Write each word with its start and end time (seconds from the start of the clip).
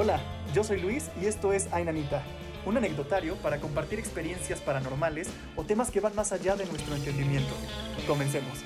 Hola, 0.00 0.20
yo 0.54 0.62
soy 0.62 0.80
Luis 0.80 1.10
y 1.20 1.26
esto 1.26 1.52
es 1.52 1.66
Ainanita, 1.72 2.22
un 2.64 2.76
anecdotario 2.76 3.34
para 3.34 3.58
compartir 3.58 3.98
experiencias 3.98 4.60
paranormales 4.60 5.28
o 5.56 5.64
temas 5.64 5.90
que 5.90 5.98
van 5.98 6.14
más 6.14 6.30
allá 6.30 6.54
de 6.54 6.66
nuestro 6.66 6.94
entendimiento. 6.94 7.52
Comencemos. 8.06 8.62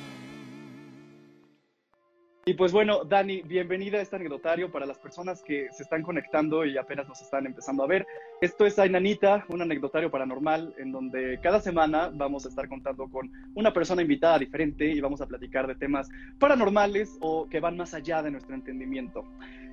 Y 2.44 2.54
pues 2.54 2.72
bueno, 2.72 3.04
Dani, 3.04 3.42
bienvenida 3.42 3.98
a 3.98 4.00
este 4.00 4.16
anecdotario 4.16 4.72
para 4.72 4.84
las 4.84 4.98
personas 4.98 5.44
que 5.44 5.68
se 5.70 5.84
están 5.84 6.02
conectando 6.02 6.64
y 6.64 6.76
apenas 6.76 7.06
nos 7.06 7.22
están 7.22 7.46
empezando 7.46 7.84
a 7.84 7.86
ver. 7.86 8.04
Esto 8.40 8.66
es 8.66 8.80
Ainanita, 8.80 9.46
un 9.48 9.62
anecdotario 9.62 10.10
paranormal 10.10 10.74
en 10.76 10.90
donde 10.90 11.38
cada 11.40 11.60
semana 11.60 12.10
vamos 12.12 12.44
a 12.44 12.48
estar 12.48 12.68
contando 12.68 13.08
con 13.08 13.30
una 13.54 13.72
persona 13.72 14.02
invitada 14.02 14.40
diferente 14.40 14.90
y 14.90 15.00
vamos 15.00 15.20
a 15.20 15.26
platicar 15.26 15.68
de 15.68 15.76
temas 15.76 16.08
paranormales 16.40 17.16
o 17.20 17.48
que 17.48 17.60
van 17.60 17.76
más 17.76 17.94
allá 17.94 18.24
de 18.24 18.32
nuestro 18.32 18.56
entendimiento. 18.56 19.22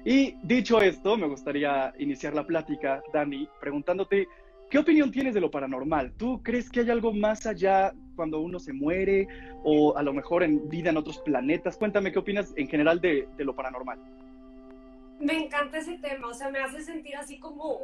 Y 0.05 0.35
dicho 0.43 0.79
esto, 0.79 1.17
me 1.17 1.27
gustaría 1.27 1.91
iniciar 1.97 2.35
la 2.35 2.45
plática, 2.45 3.01
Dani, 3.11 3.49
preguntándote, 3.59 4.27
¿qué 4.69 4.77
opinión 4.77 5.09
tienes 5.09 5.33
de 5.33 5.41
lo 5.41 5.49
paranormal? 5.49 6.13
¿Tú 6.17 6.43
crees 6.43 6.69
que 6.69 6.81
hay 6.81 6.91
algo 6.91 7.13
más 7.13 7.47
allá 7.47 7.95
cuando 8.19 8.41
uno 8.41 8.59
se 8.59 8.73
muere 8.73 9.29
o 9.63 9.95
a 9.95 10.03
lo 10.03 10.11
mejor 10.11 10.43
en 10.43 10.67
vida 10.67 10.89
en 10.89 10.97
otros 10.97 11.19
planetas? 11.19 11.77
Cuéntame, 11.77 12.11
¿qué 12.11 12.19
opinas 12.19 12.51
en 12.57 12.67
general 12.67 12.99
de, 12.99 13.29
lo 13.37 13.55
paranormal? 13.55 13.97
Me 15.21 15.37
encanta 15.37 15.77
ese 15.77 15.97
tema, 15.99 16.27
o 16.27 16.33
sea, 16.33 16.49
me 16.49 16.59
hace 16.59 16.81
sentir 16.81 17.15
así 17.15 17.39
como, 17.39 17.79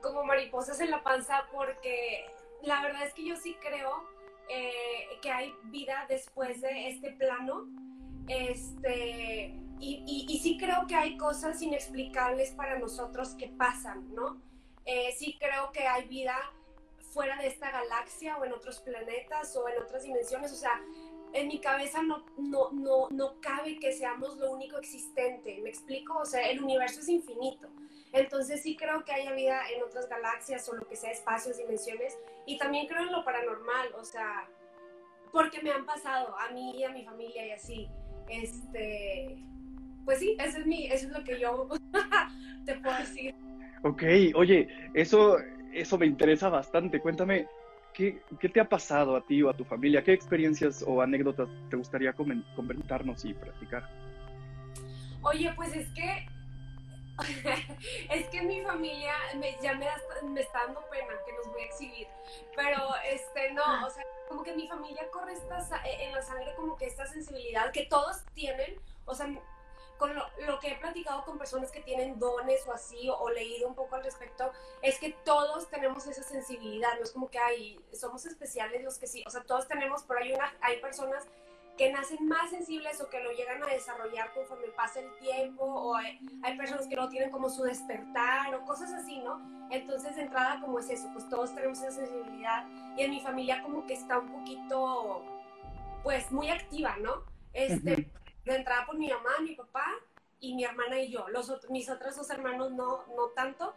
como 0.00 0.24
mariposas 0.24 0.80
en 0.80 0.90
la 0.90 1.02
panza 1.02 1.42
porque 1.52 2.24
la 2.62 2.80
verdad 2.80 3.04
es 3.04 3.12
que 3.12 3.26
yo 3.26 3.36
sí 3.36 3.54
creo 3.60 4.08
eh, 4.48 5.18
que 5.20 5.30
hay 5.30 5.52
vida 5.64 6.06
después 6.08 6.62
de 6.62 6.88
este 6.88 7.12
plano. 7.12 7.66
Este, 8.28 9.54
y, 9.78 10.40
sí 10.42 10.56
creo 10.56 10.86
que 10.86 10.94
hay 10.94 11.18
cosas 11.18 11.60
inexplicables 11.60 12.52
para 12.52 12.78
nosotros 12.78 13.34
que 13.34 13.48
pasan, 13.48 14.14
¿no? 14.14 14.40
Eh, 14.86 15.12
sí 15.18 15.36
creo 15.38 15.70
que 15.70 15.86
hay 15.86 16.08
vida 16.08 16.34
fuera 17.16 17.38
de 17.38 17.46
esta 17.46 17.70
galaxia 17.70 18.36
o 18.36 18.44
en 18.44 18.52
otros 18.52 18.78
planetas 18.80 19.56
o 19.56 19.66
en 19.70 19.82
otras 19.82 20.02
dimensiones. 20.02 20.52
O 20.52 20.54
sea, 20.54 20.82
en 21.32 21.48
mi 21.48 21.60
cabeza 21.60 22.02
no, 22.02 22.26
no, 22.36 22.70
no, 22.72 23.08
no 23.10 23.40
cabe 23.40 23.78
que 23.78 23.90
seamos 23.92 24.36
lo 24.36 24.52
único 24.52 24.76
existente. 24.76 25.58
¿Me 25.62 25.70
explico? 25.70 26.18
O 26.18 26.26
sea, 26.26 26.46
el 26.50 26.62
universo 26.62 27.00
es 27.00 27.08
infinito. 27.08 27.68
Entonces 28.12 28.62
sí 28.62 28.76
creo 28.76 29.02
que 29.02 29.12
haya 29.12 29.32
vida 29.32 29.62
en 29.74 29.82
otras 29.82 30.10
galaxias 30.10 30.68
o 30.68 30.74
lo 30.76 30.86
que 30.86 30.94
sea, 30.94 31.10
espacios, 31.10 31.56
dimensiones. 31.56 32.18
Y 32.44 32.58
también 32.58 32.86
creo 32.86 33.02
en 33.04 33.12
lo 33.12 33.24
paranormal, 33.24 33.94
o 33.94 34.04
sea, 34.04 34.46
porque 35.32 35.62
me 35.62 35.70
han 35.70 35.86
pasado 35.86 36.38
a 36.38 36.50
mí 36.50 36.78
y 36.78 36.84
a 36.84 36.90
mi 36.90 37.02
familia 37.02 37.46
y 37.46 37.50
así. 37.52 37.88
Este, 38.28 39.38
pues 40.04 40.18
sí, 40.18 40.36
eso 40.38 40.58
es, 40.58 40.66
mi, 40.66 40.86
eso 40.88 41.06
es 41.06 41.12
lo 41.12 41.24
que 41.24 41.40
yo 41.40 41.66
te 42.66 42.74
puedo 42.74 42.98
decir. 42.98 43.34
Ok, 43.84 44.02
oye, 44.34 44.68
eso, 44.94 45.38
eso 45.80 45.98
me 45.98 46.06
interesa 46.06 46.48
bastante. 46.48 47.00
Cuéntame, 47.00 47.46
¿qué, 47.92 48.22
¿qué, 48.40 48.48
te 48.48 48.60
ha 48.60 48.68
pasado 48.68 49.16
a 49.16 49.20
ti 49.20 49.42
o 49.42 49.50
a 49.50 49.56
tu 49.56 49.64
familia? 49.64 50.02
¿Qué 50.02 50.12
experiencias 50.12 50.84
o 50.86 51.00
anécdotas 51.02 51.48
te 51.70 51.76
gustaría 51.76 52.12
comentarnos 52.12 53.24
y 53.24 53.34
practicar? 53.34 53.88
Oye, 55.22 55.52
pues 55.56 55.74
es 55.74 55.88
que 55.90 56.26
es 58.10 58.28
que 58.28 58.42
mi 58.42 58.60
familia 58.60 59.14
me, 59.38 59.56
ya 59.62 59.74
me, 59.74 59.86
me, 60.28 60.40
está 60.40 60.66
dando 60.66 60.82
pena 60.90 61.14
que 61.24 61.32
nos 61.32 61.46
voy 61.50 61.62
a 61.62 61.64
exhibir, 61.64 62.06
pero 62.54 62.78
este 63.10 63.52
no, 63.52 63.86
o 63.86 63.90
sea, 63.90 64.04
como 64.28 64.42
que 64.42 64.54
mi 64.54 64.68
familia 64.68 65.08
corre 65.10 65.32
esta, 65.32 65.80
en 65.86 66.12
la 66.12 66.22
sangre 66.22 66.52
como 66.56 66.76
que 66.76 66.86
esta 66.86 67.06
sensibilidad 67.06 67.72
que 67.72 67.86
todos 67.86 68.22
tienen, 68.34 68.74
o 69.06 69.14
sea, 69.14 69.28
con 69.98 70.14
lo, 70.14 70.60
que 70.60 70.72
he 70.72 70.76
platicado 70.76 71.24
con 71.24 71.38
personas 71.38 71.70
que 71.70 71.80
tienen 71.80 72.18
dones 72.18 72.66
o 72.66 72.72
así, 72.72 73.08
o, 73.08 73.30
leído 73.30 73.68
un 73.68 73.74
poco 73.74 73.96
al 73.96 74.04
respecto, 74.04 74.52
es 74.82 74.98
que 74.98 75.12
todos 75.24 75.68
tenemos 75.68 76.06
esa 76.06 76.22
sensibilidad, 76.22 76.96
no 76.98 77.04
es 77.04 77.12
como 77.12 77.30
que 77.30 77.38
hay, 77.38 77.80
somos 77.92 78.26
especiales 78.26 78.82
los 78.84 78.98
que 78.98 79.06
sí, 79.06 79.24
o 79.26 79.30
sea, 79.30 79.42
todos 79.42 79.66
tenemos, 79.68 80.04
pero 80.04 80.20
hay, 80.20 80.32
una, 80.32 80.54
hay 80.60 80.80
personas 80.80 81.26
que 81.76 81.92
nacen 81.92 82.26
más 82.26 82.50
sensibles 82.50 83.00
o 83.00 83.08
que 83.08 83.22
lo 83.22 83.32
llegan 83.32 83.62
a 83.62 83.66
desarrollar 83.66 84.32
conforme 84.32 84.68
pasa 84.68 85.00
el 85.00 85.14
tiempo, 85.18 85.64
o 85.64 85.94
hay, 85.94 86.18
personas 86.56 86.86
que 86.86 86.96
no 86.96 87.08
tienen 87.08 87.30
como 87.30 87.50
su 87.50 87.62
despertar, 87.64 88.54
o 88.54 88.64
cosas 88.64 88.92
así, 88.92 89.18
¿no? 89.18 89.40
Entonces, 89.70 90.16
de 90.16 90.22
entrada, 90.22 90.60
como 90.60 90.78
es 90.78 90.88
eso, 90.88 91.08
pues 91.12 91.28
todos 91.28 91.54
tenemos 91.54 91.78
esa 91.80 91.90
sensibilidad, 91.90 92.66
y 92.96 93.02
en 93.02 93.10
mi 93.10 93.20
familia 93.20 93.62
como 93.62 93.86
que 93.86 93.94
está 93.94 94.18
un 94.18 94.32
poquito, 94.32 95.22
pues, 96.02 96.32
muy 96.32 96.48
activa, 96.48 96.96
¿no? 96.98 97.24
Este, 97.52 98.10
de 98.46 98.56
entrada 98.56 98.86
por 98.86 98.96
mi 98.96 99.08
mamá, 99.08 99.30
mi 99.42 99.54
papá 99.54 99.86
y 100.40 100.54
mi 100.54 100.64
hermana 100.64 101.00
y 101.00 101.10
yo. 101.10 101.28
Los 101.28 101.50
mis 101.70 101.90
otros 101.90 102.16
dos 102.16 102.30
hermanos 102.30 102.72
no, 102.72 103.04
no 103.16 103.28
tanto, 103.34 103.74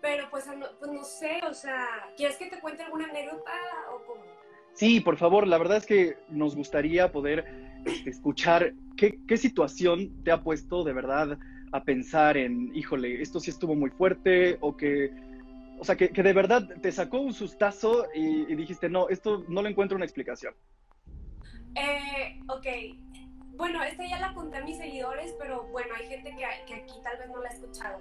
pero 0.00 0.28
pues, 0.30 0.44
pues 0.78 0.92
no 0.92 1.04
sé, 1.04 1.40
o 1.48 1.54
sea, 1.54 1.86
¿quieres 2.16 2.36
que 2.36 2.46
te 2.46 2.60
cuente 2.60 2.82
alguna 2.82 3.06
anécdota 3.06 3.52
o 3.92 4.04
cómo? 4.06 4.22
Sí, 4.74 5.00
por 5.00 5.16
favor, 5.16 5.46
la 5.46 5.58
verdad 5.58 5.78
es 5.78 5.86
que 5.86 6.16
nos 6.28 6.54
gustaría 6.54 7.10
poder 7.10 7.44
este, 7.84 8.10
escuchar 8.10 8.72
qué, 8.96 9.18
qué 9.26 9.36
situación 9.36 10.22
te 10.22 10.30
ha 10.30 10.42
puesto 10.42 10.84
de 10.84 10.92
verdad 10.92 11.38
a 11.72 11.84
pensar 11.84 12.36
en, 12.36 12.74
híjole, 12.74 13.20
esto 13.20 13.40
sí 13.40 13.50
estuvo 13.50 13.74
muy 13.74 13.90
fuerte 13.90 14.58
o 14.60 14.76
que, 14.76 15.10
o 15.78 15.84
sea, 15.84 15.96
que, 15.96 16.10
que 16.10 16.22
de 16.22 16.32
verdad 16.32 16.68
te 16.80 16.92
sacó 16.92 17.20
un 17.20 17.32
sustazo 17.32 18.06
y, 18.14 18.52
y, 18.52 18.54
dijiste, 18.54 18.88
no, 18.88 19.08
esto 19.08 19.44
no 19.48 19.62
le 19.62 19.70
encuentro 19.70 19.96
una 19.96 20.04
explicación. 20.04 20.54
Eh, 21.76 22.40
ok, 22.48 22.66
bueno, 23.60 23.82
esta 23.82 24.06
ya 24.06 24.18
la 24.18 24.32
conté 24.32 24.56
a 24.56 24.64
mis 24.64 24.78
seguidores, 24.78 25.34
pero 25.38 25.64
bueno, 25.64 25.94
hay 25.94 26.08
gente 26.08 26.34
que, 26.34 26.46
que 26.66 26.74
aquí 26.80 26.94
tal 27.02 27.18
vez 27.18 27.28
no 27.28 27.42
la 27.42 27.50
ha 27.50 27.52
escuchado. 27.52 28.00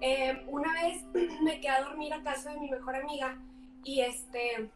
Eh, 0.00 0.44
una 0.46 0.72
vez 0.74 1.02
me 1.42 1.60
quedé 1.60 1.70
a 1.70 1.82
dormir 1.82 2.14
a 2.14 2.22
casa 2.22 2.52
de 2.52 2.60
mi 2.60 2.70
mejor 2.70 2.94
amiga 2.94 3.36
y 3.82 4.00
este, 4.00 4.70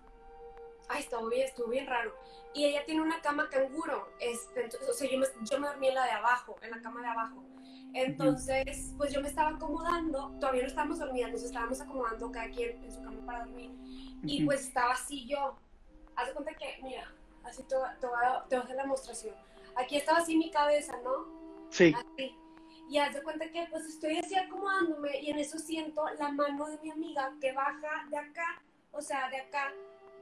ay, 0.89 1.01
estuvo 1.01 1.29
bien, 1.29 1.47
estuvo 1.47 1.69
bien 1.69 1.87
raro. 1.87 2.13
Y 2.55 2.65
ella 2.65 2.85
tiene 2.85 3.03
una 3.03 3.21
cama 3.21 3.49
canguro, 3.49 4.09
este, 4.19 4.69
o 4.89 4.93
sea, 4.93 5.09
yo 5.09 5.17
me, 5.17 5.27
yo 5.49 5.61
me 5.61 5.69
dormí 5.69 5.89
en 5.89 5.95
la 5.95 6.05
de 6.07 6.11
abajo, 6.11 6.57
en 6.61 6.73
la 6.73 6.83
cama 6.83 7.03
de 7.03 7.07
abajo. 7.07 7.45
Entonces, 7.95 8.95
pues 8.97 9.13
yo 9.13 9.23
me 9.23 9.29
estaba 9.29 9.51
acomodando, 9.51 10.33
todavía 10.41 10.63
no 10.63 10.69
estábamos 10.69 10.99
dormidas, 10.99 11.31
nos 11.31 11.45
estábamos 11.45 11.81
acomodando 11.81 12.33
cada 12.33 12.51
quien 12.51 12.83
en 12.83 12.91
su 12.91 13.01
cama 13.01 13.25
para 13.25 13.45
dormir. 13.45 13.71
Y 14.25 14.45
pues 14.45 14.63
estaba 14.63 14.95
así 14.95 15.25
yo. 15.29 15.57
Haz 16.17 16.27
de 16.27 16.33
cuenta 16.35 16.53
que, 16.55 16.81
mira, 16.83 17.15
así 17.45 17.63
te, 17.63 17.77
te, 18.01 18.07
voy 18.09 18.17
a, 18.25 18.45
te 18.49 18.57
voy 18.57 18.63
a 18.63 18.65
hacer 18.65 18.77
la 18.77 18.83
demostración 18.83 19.47
aquí 19.77 19.97
estaba 19.97 20.19
así 20.19 20.37
mi 20.37 20.51
cabeza, 20.51 20.97
¿no? 21.05 21.27
Sí. 21.71 21.95
Así. 21.95 22.37
Y 22.89 22.99
haz 22.99 23.15
de 23.15 23.23
cuenta 23.23 23.51
que 23.51 23.67
pues 23.71 23.85
estoy 23.85 24.19
así 24.19 24.37
acomodándome 24.37 25.21
y 25.21 25.31
en 25.31 25.39
eso 25.39 25.59
siento 25.59 26.05
la 26.19 26.31
mano 26.31 26.67
de 26.67 26.79
mi 26.79 26.91
amiga 26.91 27.33
que 27.41 27.53
baja 27.53 28.07
de 28.11 28.17
acá, 28.17 28.63
o 28.93 29.03
sea, 29.03 29.29
de 29.29 29.39
acá, 29.39 29.73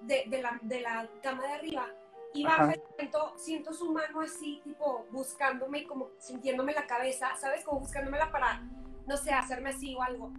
de, 0.02 0.24
de, 0.26 0.42
la, 0.42 0.58
de 0.62 0.80
la 0.80 1.08
cama 1.22 1.46
de 1.46 1.52
arriba. 1.52 1.86
Y 2.32 2.42
baja 2.42 2.74
y 2.74 2.80
siento, 2.96 3.34
siento 3.36 3.72
su 3.72 3.92
mano 3.92 4.20
así, 4.20 4.60
tipo, 4.64 5.06
buscándome, 5.12 5.86
como 5.86 6.10
sintiéndome 6.18 6.72
la 6.72 6.86
cabeza, 6.86 7.36
¿sabes? 7.36 7.64
Como 7.64 7.80
buscándomela 7.80 8.32
para, 8.32 8.60
no 9.06 9.16
sé, 9.16 9.32
hacerme 9.32 9.70
así 9.70 9.94
o 9.94 10.02
algo. 10.02 10.32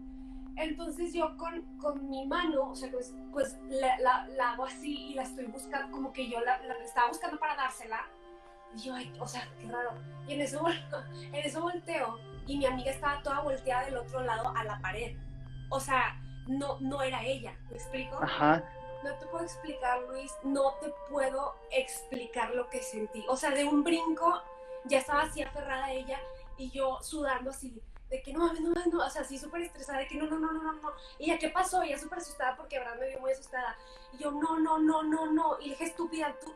Entonces 0.58 1.14
yo 1.14 1.38
con, 1.38 1.78
con 1.78 2.10
mi 2.10 2.26
mano, 2.26 2.72
o 2.72 2.76
sea, 2.76 2.92
pues, 2.92 3.14
pues 3.32 3.58
la, 3.70 4.28
la, 4.28 4.52
hago 4.52 4.66
así 4.66 5.12
y 5.12 5.14
la 5.14 5.24
estoy 5.24 5.46
buscando, 5.46 5.92
como 5.92 6.12
que 6.12 6.28
yo 6.28 6.40
la, 6.42 6.62
la 6.64 6.74
estaba 6.84 7.10
buscando 7.10 7.38
para 7.38 7.56
dársela 7.56 8.06
y 8.76 8.80
yo, 8.80 8.96
ay, 8.96 9.12
o 9.20 9.28
sea, 9.28 9.48
qué 9.60 9.68
raro. 9.68 9.94
Y 10.28 10.34
en 10.34 10.42
eso, 10.42 10.64
en 11.22 11.36
eso 11.36 11.62
volteo 11.62 12.20
y 12.48 12.58
mi 12.58 12.66
amiga 12.66 12.92
estaba 12.92 13.22
toda 13.22 13.42
volteada 13.42 13.86
del 13.86 13.98
otro 13.98 14.22
lado 14.22 14.54
a 14.56 14.64
la 14.64 14.80
pared. 14.80 15.16
O 15.70 15.80
sea, 15.80 16.20
no, 16.48 16.80
no 16.80 17.02
era 17.02 17.24
ella, 17.24 17.56
¿me 17.70 17.78
explico? 17.78 18.20
Ajá. 18.22 18.64
No 19.04 19.14
te 19.16 19.26
puedo 19.28 19.44
explicar, 19.44 20.02
Luis, 20.10 20.32
no 20.44 20.74
te 20.82 20.92
puedo 21.10 21.56
explicar 21.72 22.52
lo 22.56 22.70
que 22.70 22.82
sentí. 22.82 23.24
O 23.28 23.36
sea, 23.36 23.52
de 23.52 23.64
un 23.66 23.84
brinco 23.84 24.42
ya 24.86 25.00
estaba 25.00 25.24
así 25.24 25.42
aferrada 25.42 25.86
a 25.86 25.92
ella 25.92 26.20
y 26.58 26.72
yo 26.72 27.00
sudando 27.02 27.52
así 27.52 27.82
de 28.16 28.22
que 28.22 28.34
no 28.34 28.54
no 28.54 28.74
no, 28.92 29.06
o 29.06 29.10
sea, 29.10 29.22
así 29.22 29.38
súper 29.38 29.64
estresada, 29.64 30.00
de 30.00 30.08
que 30.08 30.16
no, 30.16 30.28
no, 30.28 30.40
no, 30.40 30.52
no, 30.52 30.74
no, 30.74 30.94
Y 31.20 31.26
ella, 31.26 31.38
¿qué 31.38 31.50
pasó? 31.50 31.82
Ella 31.82 31.98
súper 31.98 32.20
asustada 32.20 32.56
porque 32.56 32.78
Abraham 32.78 33.00
me 33.00 33.10
vio 33.10 33.20
muy 33.20 33.32
asustada. 33.32 33.76
Y 34.14 34.18
yo, 34.18 34.32
no, 34.32 34.60
no, 34.60 34.80
no, 34.80 35.04
no, 35.04 35.32
no. 35.32 35.60
Y 35.60 35.66
le 35.66 35.70
dije, 35.72 35.86
estúpida, 35.86 36.36
tú, 36.40 36.54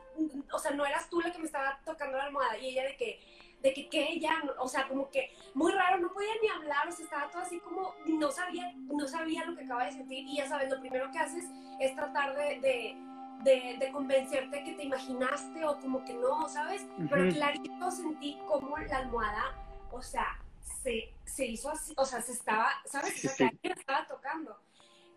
o 0.52 0.60
sea, 0.60 0.72
no 0.72 0.86
eras 0.86 1.10
tú 1.10 1.20
la 1.22 1.32
que 1.32 1.40
me 1.40 1.46
estaba 1.46 1.80
tocando 1.86 2.18
la 2.18 2.26
almohada. 2.26 2.58
Y 2.58 2.70
ella 2.70 2.84
de 2.84 2.96
que, 2.96 3.20
de 3.62 3.74
que, 3.74 3.90
¿qué? 3.90 4.14
Ella, 4.14 4.32
o 4.60 4.68
sea, 4.68 4.88
como 4.88 5.10
que 5.10 5.36
muy 5.54 5.72
raro, 5.72 6.00
no 6.00 6.12
podía 6.14 6.32
ni 6.42 6.48
hablar, 6.50 6.88
o 6.88 6.92
sea, 6.92 7.04
estaba 7.04 7.30
todo 7.30 7.42
así 7.42 7.60
como, 7.60 7.96
no 8.06 8.32
sabía, 8.32 8.74
no 8.76 9.08
sabía 9.08 9.46
lo 9.46 9.56
que 9.56 9.66
acaba 9.66 9.86
de 9.86 9.92
sentir. 9.92 10.26
Y 10.28 10.38
ya 10.38 10.48
sabes, 10.48 10.70
lo 10.70 10.80
primero 10.80 11.12
que 11.12 11.20
haces 11.20 11.46
es 11.80 11.96
tratar 11.96 12.36
de, 12.36 12.60
de 12.60 13.10
de, 13.40 13.78
de, 13.80 13.90
convencerte 13.94 14.66
que 14.66 14.74
te 14.74 14.84
imaginaste 14.84 15.64
o 15.64 15.80
como 15.80 16.04
que 16.04 16.14
no, 16.14 16.50
¿sabes? 16.50 16.86
Pero 17.10 17.34
clarito 17.34 17.90
sentí 17.90 18.38
como 18.46 18.78
la 18.78 18.98
almohada, 18.98 19.56
o 19.94 20.02
sea, 20.02 20.39
se, 20.62 21.14
se 21.26 21.46
hizo 21.46 21.70
así, 21.70 21.94
o 21.98 22.06
sea, 22.06 22.22
se 22.22 22.34
estaba, 22.34 22.70
¿sabes? 22.86 23.14
Sí, 23.14 23.28
sí. 23.28 23.50
estaba 23.64 24.08
tocando. 24.08 24.58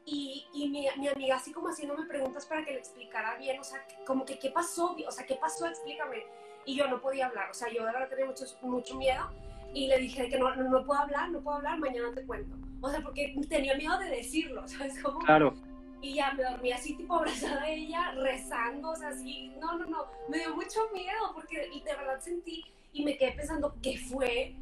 Y, 0.05 0.47
y 0.53 0.69
mi, 0.69 0.87
mi, 0.99 1.09
amiga 1.09 1.37
así 1.37 1.53
como 1.53 1.69
haciéndome 1.69 2.07
preguntas 2.07 2.45
para 2.47 2.65
que 2.65 2.73
le 2.73 2.79
explicara 2.79 3.37
bien, 3.37 3.61
o 3.61 3.65
sea, 3.65 3.87
como 4.05 4.25
que 4.25 4.39
qué 4.39 4.51
pasó, 4.51 4.97
o 5.07 5.13
sea, 5.13 5.27
qué 5.27 5.37
pasó, 5.37 5.67
explícame. 5.67 6.25
Y 6.65 6.77
yo 6.77 6.89
no 6.89 7.01
podía 7.01 7.27
hablar, 7.27 7.51
o 7.51 7.55
sea, 7.55 7.69
yo 7.73 7.85
de 7.85 7.93
verdad 7.93 8.09
tenía 8.09 8.27
mucho, 8.27 8.45
mucho 8.63 8.97
miedo. 8.97 9.31
y 9.75 9.87
le 9.87 9.99
dije 9.99 10.29
que 10.29 10.39
no, 10.39 10.55
no, 10.55 10.85
puedo 10.85 11.01
hablar, 11.01 11.31
no 11.31 11.41
puedo 11.41 11.59
hablar, 11.59 11.79
mañana 11.79 12.13
te 12.15 12.27
cuento. 12.27 12.57
O 12.81 12.91
sea, 12.91 13.01
porque 13.01 13.35
tenía 13.49 13.75
miedo 13.77 13.97
de 13.99 14.11
decirlo, 14.11 14.67
¿sabes 14.69 15.01
cómo? 15.03 15.21
Claro. 15.21 15.55
Y 16.01 16.15
ya 16.15 16.33
me 16.33 16.43
dormí 16.43 16.73
así, 16.73 16.97
tipo 16.97 17.15
abrazada 17.15 17.63
a 17.63 17.71
ella, 17.71 18.11
rezando, 18.17 18.91
o 18.91 18.97
sea, 18.97 19.09
así, 19.09 19.53
no, 19.61 19.79
no, 19.79 19.87
no, 19.87 20.07
me 20.29 20.39
dio 20.39 20.57
mucho 20.57 20.81
miedo 20.93 21.33
porque 21.33 21.69
de 21.69 21.95
verdad 21.95 22.19
sentí 22.19 22.65
y 22.93 23.05
me 23.05 23.17
quedé 23.17 23.33
pensando, 23.33 23.77
¿qué 23.81 23.99
fue? 23.99 24.57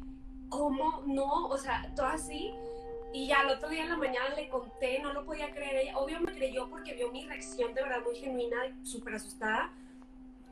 ¿Cómo? 0.51 1.01
No, 1.07 1.47
o 1.47 1.57
sea, 1.57 1.91
todo 1.95 2.07
así. 2.07 2.53
Y 3.13 3.27
ya 3.27 3.41
el 3.41 3.49
otro 3.49 3.69
día 3.69 3.83
en 3.83 3.89
la 3.89 3.97
mañana 3.97 4.35
le 4.35 4.47
conté, 4.49 4.99
no 4.99 5.13
lo 5.13 5.25
podía 5.25 5.51
creer 5.51 5.77
ella. 5.77 5.97
Obvio 5.97 6.19
me 6.19 6.33
creyó 6.33 6.69
porque 6.69 6.93
vio 6.93 7.11
mi 7.11 7.25
reacción 7.25 7.73
de 7.73 7.81
verdad 7.81 8.03
muy 8.05 8.15
genuina, 8.15 8.57
súper 8.83 9.15
asustada. 9.15 9.71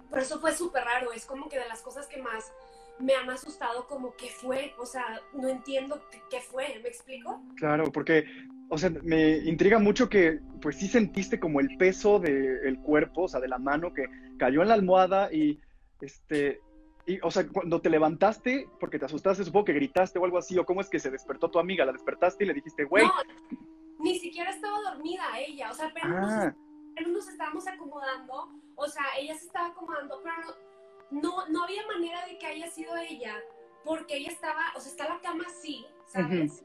Pero 0.09 0.21
eso 0.21 0.39
fue 0.39 0.53
súper 0.53 0.83
raro, 0.83 1.11
es 1.13 1.25
como 1.25 1.47
que 1.49 1.59
de 1.59 1.67
las 1.67 1.81
cosas 1.81 2.07
que 2.07 2.21
más 2.21 2.51
me 2.97 3.13
han 3.13 3.29
asustado 3.29 3.87
como 3.87 4.15
qué 4.15 4.27
fue, 4.29 4.73
o 4.77 4.85
sea, 4.85 5.21
no 5.33 5.47
entiendo 5.47 6.01
qué 6.29 6.41
fue, 6.41 6.79
¿me 6.81 6.89
explico? 6.89 7.41
Claro, 7.55 7.91
porque, 7.91 8.25
o 8.69 8.77
sea, 8.77 8.89
me 9.03 9.37
intriga 9.37 9.79
mucho 9.79 10.09
que 10.09 10.39
pues 10.61 10.77
sí 10.77 10.87
sentiste 10.87 11.39
como 11.39 11.59
el 11.59 11.77
peso 11.77 12.19
del 12.19 12.79
cuerpo, 12.81 13.23
o 13.23 13.27
sea, 13.27 13.39
de 13.39 13.47
la 13.47 13.57
mano 13.57 13.93
que 13.93 14.05
cayó 14.37 14.61
en 14.61 14.69
la 14.69 14.73
almohada 14.73 15.31
y, 15.31 15.61
este, 16.01 16.59
y, 17.05 17.19
o 17.21 17.31
sea, 17.31 17.47
cuando 17.47 17.81
te 17.81 17.89
levantaste, 17.89 18.69
porque 18.79 18.99
te 18.99 19.05
asustaste, 19.05 19.43
supongo 19.43 19.65
que 19.65 19.73
gritaste 19.73 20.19
o 20.19 20.25
algo 20.25 20.37
así, 20.37 20.57
o 20.57 20.65
cómo 20.65 20.81
es 20.81 20.89
que 20.89 20.99
se 20.99 21.09
despertó 21.09 21.49
tu 21.49 21.59
amiga, 21.59 21.85
la 21.85 21.91
despertaste 21.91 22.43
y 22.43 22.47
le 22.47 22.53
dijiste, 22.53 22.83
güey. 22.83 23.05
No, 23.05 23.13
ni 23.99 24.19
siquiera 24.19 24.51
estaba 24.51 24.79
dormida 24.81 25.23
ella, 25.39 25.71
o 25.71 25.73
sea, 25.73 25.91
pero 25.93 26.07
ah. 26.17 26.53
nos 27.07 27.27
estábamos 27.27 27.67
acomodando, 27.67 28.49
o 28.75 28.87
sea, 28.87 29.03
ella 29.19 29.35
se 29.35 29.45
estaba 29.45 29.67
acomodando, 29.67 30.21
pero 30.23 30.35
no 30.41 30.53
no, 31.11 31.47
no 31.47 31.63
había 31.63 31.85
manera 31.87 32.25
de 32.25 32.37
que 32.37 32.45
haya 32.45 32.69
sido 32.69 32.95
ella, 32.97 33.35
porque 33.83 34.17
ella 34.17 34.29
estaba, 34.29 34.73
o 34.75 34.79
sea, 34.79 34.91
está 34.91 35.09
la 35.09 35.19
cama 35.21 35.45
así, 35.47 35.85
¿sabes? 36.05 36.63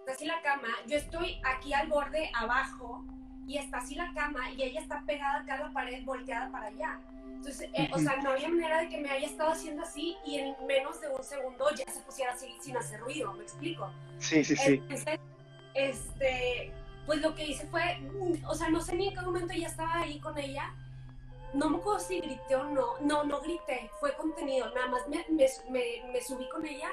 Está 0.00 0.12
así 0.12 0.24
la 0.24 0.40
cama, 0.42 0.68
yo 0.86 0.96
estoy 0.96 1.40
aquí 1.44 1.72
al 1.72 1.88
borde 1.88 2.30
abajo 2.34 3.04
y 3.46 3.58
está 3.58 3.78
así 3.78 3.94
la 3.94 4.12
cama 4.14 4.50
y 4.52 4.62
ella 4.62 4.80
está 4.80 5.02
pegada 5.06 5.40
acá 5.40 5.54
a 5.54 5.68
la 5.68 5.72
pared, 5.72 6.04
volteada 6.04 6.50
para 6.50 6.68
allá. 6.68 7.00
Entonces, 7.38 7.70
eh, 7.72 7.88
o 7.92 7.98
sea, 7.98 8.16
no 8.16 8.30
había 8.30 8.48
manera 8.48 8.80
de 8.80 8.88
que 8.88 8.98
me 8.98 9.10
haya 9.10 9.26
estado 9.26 9.52
haciendo 9.52 9.82
así 9.82 10.16
y 10.26 10.36
en 10.36 10.54
menos 10.66 11.00
de 11.00 11.08
un 11.08 11.22
segundo 11.22 11.66
ya 11.74 11.90
se 11.90 12.00
pusiera 12.00 12.32
así 12.32 12.54
sin 12.60 12.76
hacer 12.76 13.00
ruido, 13.00 13.32
¿me 13.32 13.44
explico? 13.44 13.90
Sí, 14.18 14.44
sí, 14.44 14.56
sí. 14.56 14.74
Entonces, 14.74 15.20
este, 15.74 16.72
pues 17.06 17.20
lo 17.20 17.34
que 17.34 17.46
hice 17.46 17.66
fue, 17.68 18.00
o 18.46 18.54
sea, 18.54 18.68
no 18.68 18.80
sé 18.80 18.96
ni 18.96 19.08
en 19.08 19.14
qué 19.14 19.22
momento 19.22 19.54
ya 19.54 19.68
estaba 19.68 20.00
ahí 20.00 20.20
con 20.20 20.36
ella 20.36 20.74
no 21.54 21.70
me 21.70 21.78
acuerdo 21.78 22.00
si 22.00 22.20
grité 22.20 22.56
o 22.56 22.64
no, 22.64 22.98
no, 23.00 23.24
no 23.24 23.40
grité, 23.40 23.90
fue 24.00 24.14
contenido, 24.16 24.70
nada 24.74 24.88
más 24.88 25.08
me, 25.08 25.24
me, 25.30 26.20
subí 26.20 26.48
con 26.48 26.66
ella 26.66 26.90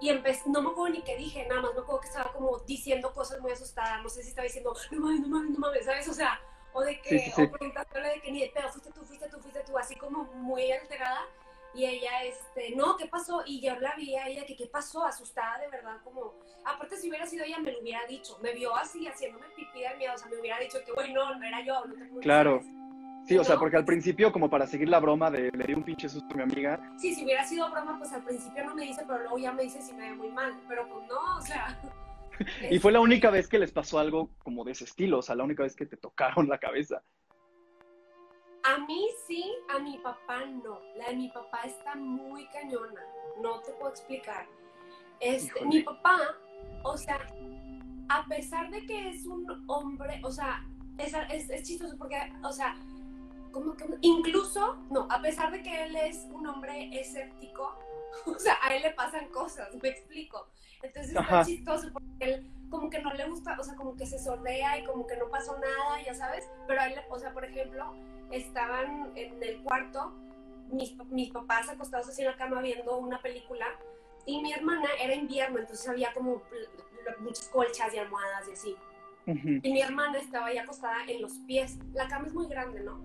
y 0.00 0.10
empecé, 0.10 0.48
no 0.50 0.62
me 0.62 0.70
acuerdo 0.70 0.96
ni 0.96 1.02
qué 1.02 1.16
dije, 1.16 1.46
nada 1.48 1.62
más 1.62 1.74
me 1.74 1.80
acuerdo 1.80 2.00
que 2.00 2.08
estaba 2.08 2.32
como 2.32 2.58
diciendo 2.60 3.12
cosas 3.12 3.40
muy 3.40 3.52
asustadas, 3.52 4.02
no 4.02 4.08
sé 4.08 4.22
si 4.22 4.30
estaba 4.30 4.44
diciendo, 4.44 4.74
no 4.90 5.00
mames, 5.00 5.20
no 5.20 5.28
mames, 5.28 5.50
no 5.50 5.58
mames, 5.58 5.84
¿sabes? 5.84 6.08
O 6.08 6.14
sea, 6.14 6.40
o 6.72 6.82
de 6.82 7.00
que, 7.00 7.32
o 7.36 7.50
preguntándole 7.50 8.08
de 8.08 8.20
que 8.20 8.32
ni 8.32 8.40
de 8.40 8.48
pedo, 8.48 8.68
fuiste 8.70 8.90
tú, 8.92 9.04
fuiste 9.04 9.28
tú, 9.28 9.38
fuiste 9.40 9.62
tú, 9.64 9.78
así 9.78 9.96
como 9.96 10.24
muy 10.34 10.70
alterada. 10.72 11.22
Y 11.72 11.86
ella, 11.86 12.24
este, 12.24 12.74
no, 12.74 12.96
¿qué 12.96 13.06
pasó? 13.06 13.42
Y 13.46 13.60
yo 13.60 13.78
la 13.78 13.94
vi 13.94 14.16
a 14.16 14.26
ella 14.26 14.44
que, 14.44 14.56
¿qué 14.56 14.66
pasó? 14.66 15.04
Asustada 15.04 15.58
de 15.58 15.68
verdad, 15.68 15.98
como, 16.02 16.34
aparte 16.64 16.96
si 16.96 17.08
hubiera 17.08 17.26
sido 17.26 17.44
ella 17.44 17.58
me 17.60 17.70
lo 17.70 17.80
hubiera 17.80 18.04
dicho, 18.06 18.36
me 18.42 18.52
vio 18.52 18.74
así 18.74 19.06
haciéndome 19.06 19.46
pipí 19.54 19.80
de 19.80 19.96
miedo, 19.96 20.14
o 20.14 20.18
sea, 20.18 20.28
me 20.28 20.40
hubiera 20.40 20.58
dicho 20.58 20.78
que, 20.84 20.92
bueno, 20.92 21.32
no 21.36 21.46
era 21.46 21.64
yo, 21.64 21.84
no 21.84 21.94
te 21.94 22.20
Claro. 22.20 22.60
Sí, 23.26 23.38
o 23.38 23.44
sea, 23.44 23.56
porque 23.58 23.76
al 23.76 23.84
principio, 23.84 24.32
como 24.32 24.50
para 24.50 24.66
seguir 24.66 24.88
la 24.88 24.98
broma 24.98 25.30
de 25.30 25.50
le 25.52 25.64
di 25.64 25.74
un 25.74 25.84
pinche 25.84 26.08
susto 26.08 26.34
a 26.34 26.36
mi 26.38 26.42
amiga. 26.42 26.80
Sí, 26.98 27.14
si 27.14 27.24
hubiera 27.24 27.44
sido 27.44 27.70
broma, 27.70 27.96
pues 27.98 28.12
al 28.12 28.24
principio 28.24 28.64
no 28.64 28.74
me 28.74 28.82
dice, 28.82 29.04
pero 29.06 29.20
luego 29.20 29.38
ya 29.38 29.52
me 29.52 29.62
dice 29.62 29.80
si 29.80 29.92
me 29.92 30.10
ve 30.10 30.16
muy 30.16 30.30
mal. 30.30 30.58
Pero 30.66 30.88
pues 30.88 31.06
no, 31.06 31.36
o 31.36 31.40
sea. 31.40 31.78
Y 32.70 32.78
fue 32.78 32.92
la 32.92 33.00
única 33.00 33.30
vez 33.30 33.48
que 33.48 33.58
les 33.58 33.72
pasó 33.72 33.98
algo 33.98 34.30
como 34.42 34.64
de 34.64 34.72
ese 34.72 34.84
estilo, 34.84 35.18
o 35.18 35.22
sea, 35.22 35.34
la 35.34 35.44
única 35.44 35.62
vez 35.62 35.74
que 35.74 35.86
te 35.86 35.96
tocaron 35.96 36.48
la 36.48 36.58
cabeza. 36.58 37.02
A 38.62 38.78
mí 38.78 39.08
sí, 39.26 39.44
a 39.70 39.78
mi 39.78 39.98
papá 39.98 40.44
no. 40.44 40.80
La 40.96 41.08
de 41.08 41.16
mi 41.16 41.28
papá 41.28 41.60
está 41.64 41.94
muy 41.94 42.46
cañona. 42.48 43.00
No 43.40 43.60
te 43.60 43.72
puedo 43.72 43.90
explicar. 43.90 44.46
Este, 45.18 45.64
mi 45.64 45.82
papá, 45.82 46.18
o 46.82 46.96
sea, 46.96 47.26
a 48.08 48.26
pesar 48.26 48.70
de 48.70 48.86
que 48.86 49.10
es 49.10 49.26
un 49.26 49.64
hombre, 49.68 50.20
o 50.22 50.30
sea, 50.30 50.64
es, 50.98 51.14
es, 51.30 51.50
es 51.50 51.62
chistoso 51.62 51.96
porque, 51.96 52.16
o 52.42 52.52
sea, 52.52 52.76
como 53.50 53.76
que 53.76 53.86
incluso, 54.02 54.76
no, 54.90 55.06
a 55.10 55.20
pesar 55.20 55.50
de 55.50 55.62
que 55.62 55.84
él 55.84 55.96
es 55.96 56.26
un 56.32 56.46
hombre 56.46 56.90
escéptico, 56.98 57.78
o 58.26 58.38
sea, 58.38 58.58
a 58.62 58.74
él 58.74 58.82
le 58.82 58.90
pasan 58.92 59.28
cosas, 59.28 59.74
me 59.82 59.88
explico. 59.88 60.48
Entonces 60.82 61.14
es 61.14 61.46
chistoso 61.46 61.92
porque 61.92 62.08
él 62.20 62.50
como 62.70 62.88
que 62.88 63.00
no 63.00 63.12
le 63.12 63.28
gusta, 63.28 63.56
o 63.58 63.62
sea, 63.62 63.74
como 63.74 63.96
que 63.96 64.06
se 64.06 64.18
sordea 64.18 64.78
y 64.78 64.84
como 64.84 65.06
que 65.06 65.16
no 65.16 65.28
pasó 65.28 65.58
nada, 65.58 66.02
ya 66.04 66.14
sabes, 66.14 66.48
pero 66.68 66.80
él, 66.82 66.94
o 67.10 67.18
sea, 67.18 67.32
por 67.32 67.44
ejemplo, 67.44 67.94
estaban 68.30 69.12
en 69.16 69.42
el 69.42 69.62
cuarto, 69.62 70.14
mis, 70.70 70.96
mis 71.06 71.32
papás 71.32 71.68
acostados 71.68 72.08
así 72.08 72.22
en 72.22 72.28
la 72.28 72.36
cama 72.36 72.60
viendo 72.60 72.96
una 72.98 73.20
película 73.20 73.66
y 74.24 74.40
mi 74.40 74.52
hermana 74.52 74.88
era 75.02 75.14
invierno, 75.14 75.58
entonces 75.58 75.88
había 75.88 76.12
como 76.14 76.42
muchas 77.18 77.48
colchas 77.48 77.92
y 77.92 77.98
almohadas 77.98 78.48
y 78.48 78.52
así. 78.52 78.76
Y 79.26 79.72
mi 79.72 79.80
hermana 79.80 80.18
estaba 80.18 80.46
ahí 80.46 80.58
acostada 80.58 81.04
en 81.06 81.22
los 81.22 81.34
pies. 81.46 81.78
La 81.92 82.08
cama 82.08 82.26
es 82.26 82.34
muy 82.34 82.48
grande, 82.48 82.80
¿no? 82.80 83.00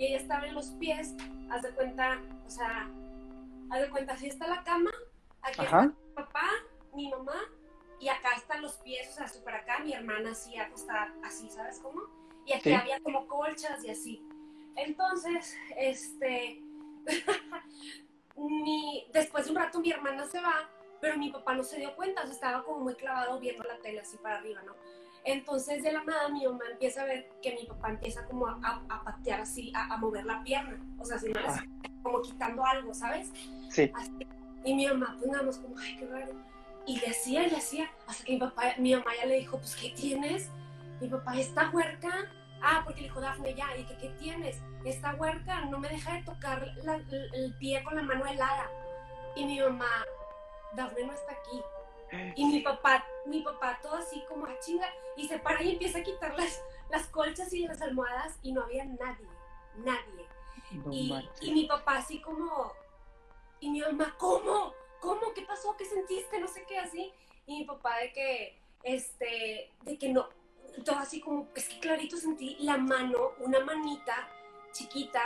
y 0.00 0.06
ella 0.06 0.16
estaba 0.16 0.46
en 0.46 0.54
los 0.54 0.70
pies, 0.80 1.14
haz 1.50 1.60
de 1.60 1.70
cuenta, 1.72 2.18
o 2.46 2.50
sea, 2.50 2.88
haz 3.68 3.80
de 3.82 3.90
cuenta, 3.90 4.14
así 4.14 4.28
está 4.28 4.48
la 4.48 4.64
cama, 4.64 4.90
aquí 5.42 5.62
está 5.62 5.82
mi 5.82 5.92
papá, 6.14 6.48
mi 6.94 7.08
mamá, 7.08 7.36
y 8.00 8.08
acá 8.08 8.30
están 8.36 8.62
los 8.62 8.74
pies, 8.78 9.08
o 9.10 9.12
sea, 9.12 9.28
súper 9.28 9.54
acá, 9.54 9.80
mi 9.80 9.92
hermana 9.92 10.30
así 10.30 10.56
acostada, 10.56 11.12
así, 11.22 11.50
¿sabes 11.50 11.80
cómo? 11.80 12.02
Y 12.46 12.54
aquí 12.54 12.72
había 12.72 12.98
como 13.00 13.26
colchas 13.28 13.84
y 13.84 13.90
así. 13.90 14.26
Entonces, 14.76 15.56
este, 15.76 16.62
mi, 18.36 19.06
después 19.12 19.44
de 19.44 19.50
un 19.50 19.56
rato 19.58 19.80
mi 19.80 19.90
hermana 19.90 20.26
se 20.26 20.40
va, 20.40 20.70
pero 21.00 21.18
mi 21.18 21.30
papá 21.30 21.54
no 21.54 21.62
se 21.62 21.78
dio 21.78 21.94
cuenta, 21.94 22.22
o 22.22 22.24
sea, 22.24 22.34
estaba 22.34 22.64
como 22.64 22.80
muy 22.80 22.94
clavado 22.94 23.38
viendo 23.38 23.62
la 23.64 23.78
tele 23.78 24.00
así 24.00 24.16
para 24.16 24.38
arriba, 24.38 24.62
¿no? 24.62 24.74
Entonces 25.24 25.82
de 25.82 25.92
la 25.92 26.02
nada 26.02 26.30
mi 26.30 26.46
mamá 26.46 26.64
empieza 26.70 27.02
a 27.02 27.04
ver 27.04 27.30
que 27.42 27.54
mi 27.54 27.66
papá 27.66 27.90
empieza 27.90 28.24
como 28.26 28.46
a, 28.46 29.02
patear 29.04 29.42
así, 29.42 29.70
a, 29.74 29.96
mover 29.98 30.24
la 30.24 30.42
pierna, 30.42 30.80
o 30.98 31.04
sea, 31.04 31.16
así, 31.16 31.30
ah. 31.36 31.62
como 32.02 32.22
quitando 32.22 32.64
algo, 32.64 32.94
¿sabes? 32.94 33.30
Sí. 33.68 33.92
Y 34.64 34.74
mi 34.74 34.86
mamá 34.86 35.16
pues 35.18 35.30
nada 35.30 35.44
más 35.44 35.58
como, 35.58 35.78
ay, 35.78 35.96
qué 35.98 36.06
raro. 36.06 36.32
Y 36.90 36.98
le 36.98 37.06
hacía, 37.06 37.46
y 37.46 37.50
le 37.50 37.56
hacía, 37.56 37.88
hasta 38.08 38.24
que 38.24 38.32
mi 38.32 38.40
papá, 38.40 38.74
mi 38.78 38.92
mamá 38.92 39.12
ya 39.16 39.24
le 39.24 39.36
dijo, 39.36 39.56
pues, 39.58 39.76
¿qué 39.76 39.90
tienes? 39.90 40.50
Mi 41.00 41.06
papá, 41.06 41.38
¿está 41.38 41.70
huerca? 41.70 42.28
Ah, 42.60 42.82
porque 42.84 43.02
le 43.02 43.06
dijo 43.06 43.20
Dafne 43.20 43.54
ya, 43.54 43.76
y 43.76 43.84
que, 43.84 43.96
¿qué 43.96 44.08
tienes? 44.18 44.60
Esta 44.84 45.14
huerca 45.14 45.66
no 45.66 45.78
me 45.78 45.88
deja 45.88 46.14
de 46.14 46.24
tocar 46.24 46.74
el 47.32 47.54
pie 47.60 47.84
con 47.84 47.94
la 47.94 48.02
mano 48.02 48.26
helada. 48.26 48.68
Y 49.36 49.44
mi 49.44 49.60
mamá, 49.60 50.04
Dafne 50.74 51.04
no 51.04 51.12
está 51.12 51.30
aquí. 51.30 51.62
Y 52.34 52.44
mi 52.46 52.58
papá, 52.58 53.06
mi 53.24 53.40
papá 53.42 53.78
todo 53.80 53.94
así 53.94 54.24
como 54.28 54.46
a 54.46 54.50
ah, 54.50 54.58
chinga, 54.58 54.88
y 55.16 55.28
se 55.28 55.38
para 55.38 55.62
y 55.62 55.74
empieza 55.74 55.98
a 55.98 56.02
quitar 56.02 56.36
las, 56.36 56.60
las 56.90 57.06
colchas 57.06 57.52
y 57.52 57.68
las 57.68 57.80
almohadas 57.82 58.36
y 58.42 58.50
no 58.50 58.64
había 58.64 58.84
nadie, 58.84 59.28
nadie. 59.76 60.26
y, 60.90 61.14
y, 61.40 61.52
mi 61.52 61.66
papá 61.66 61.98
así 61.98 62.20
como, 62.20 62.72
y 63.60 63.70
mi 63.70 63.80
mamá, 63.80 64.12
¿cómo? 64.18 64.74
¿Cómo? 65.00 65.32
¿Qué 65.34 65.42
pasó? 65.42 65.76
¿Qué 65.76 65.84
sentiste? 65.84 66.38
No 66.38 66.48
sé 66.48 66.64
qué 66.68 66.78
así. 66.78 67.12
Y 67.46 67.60
mi 67.60 67.64
papá 67.64 67.98
de 67.98 68.12
que, 68.12 68.58
este, 68.82 69.70
de 69.82 69.98
que 69.98 70.08
no, 70.10 70.28
todo 70.84 70.96
así 70.96 71.20
como, 71.20 71.48
es 71.54 71.68
que 71.68 71.80
clarito 71.80 72.16
sentí 72.16 72.56
la 72.60 72.76
mano, 72.76 73.32
una 73.40 73.60
manita 73.60 74.28
chiquita, 74.72 75.20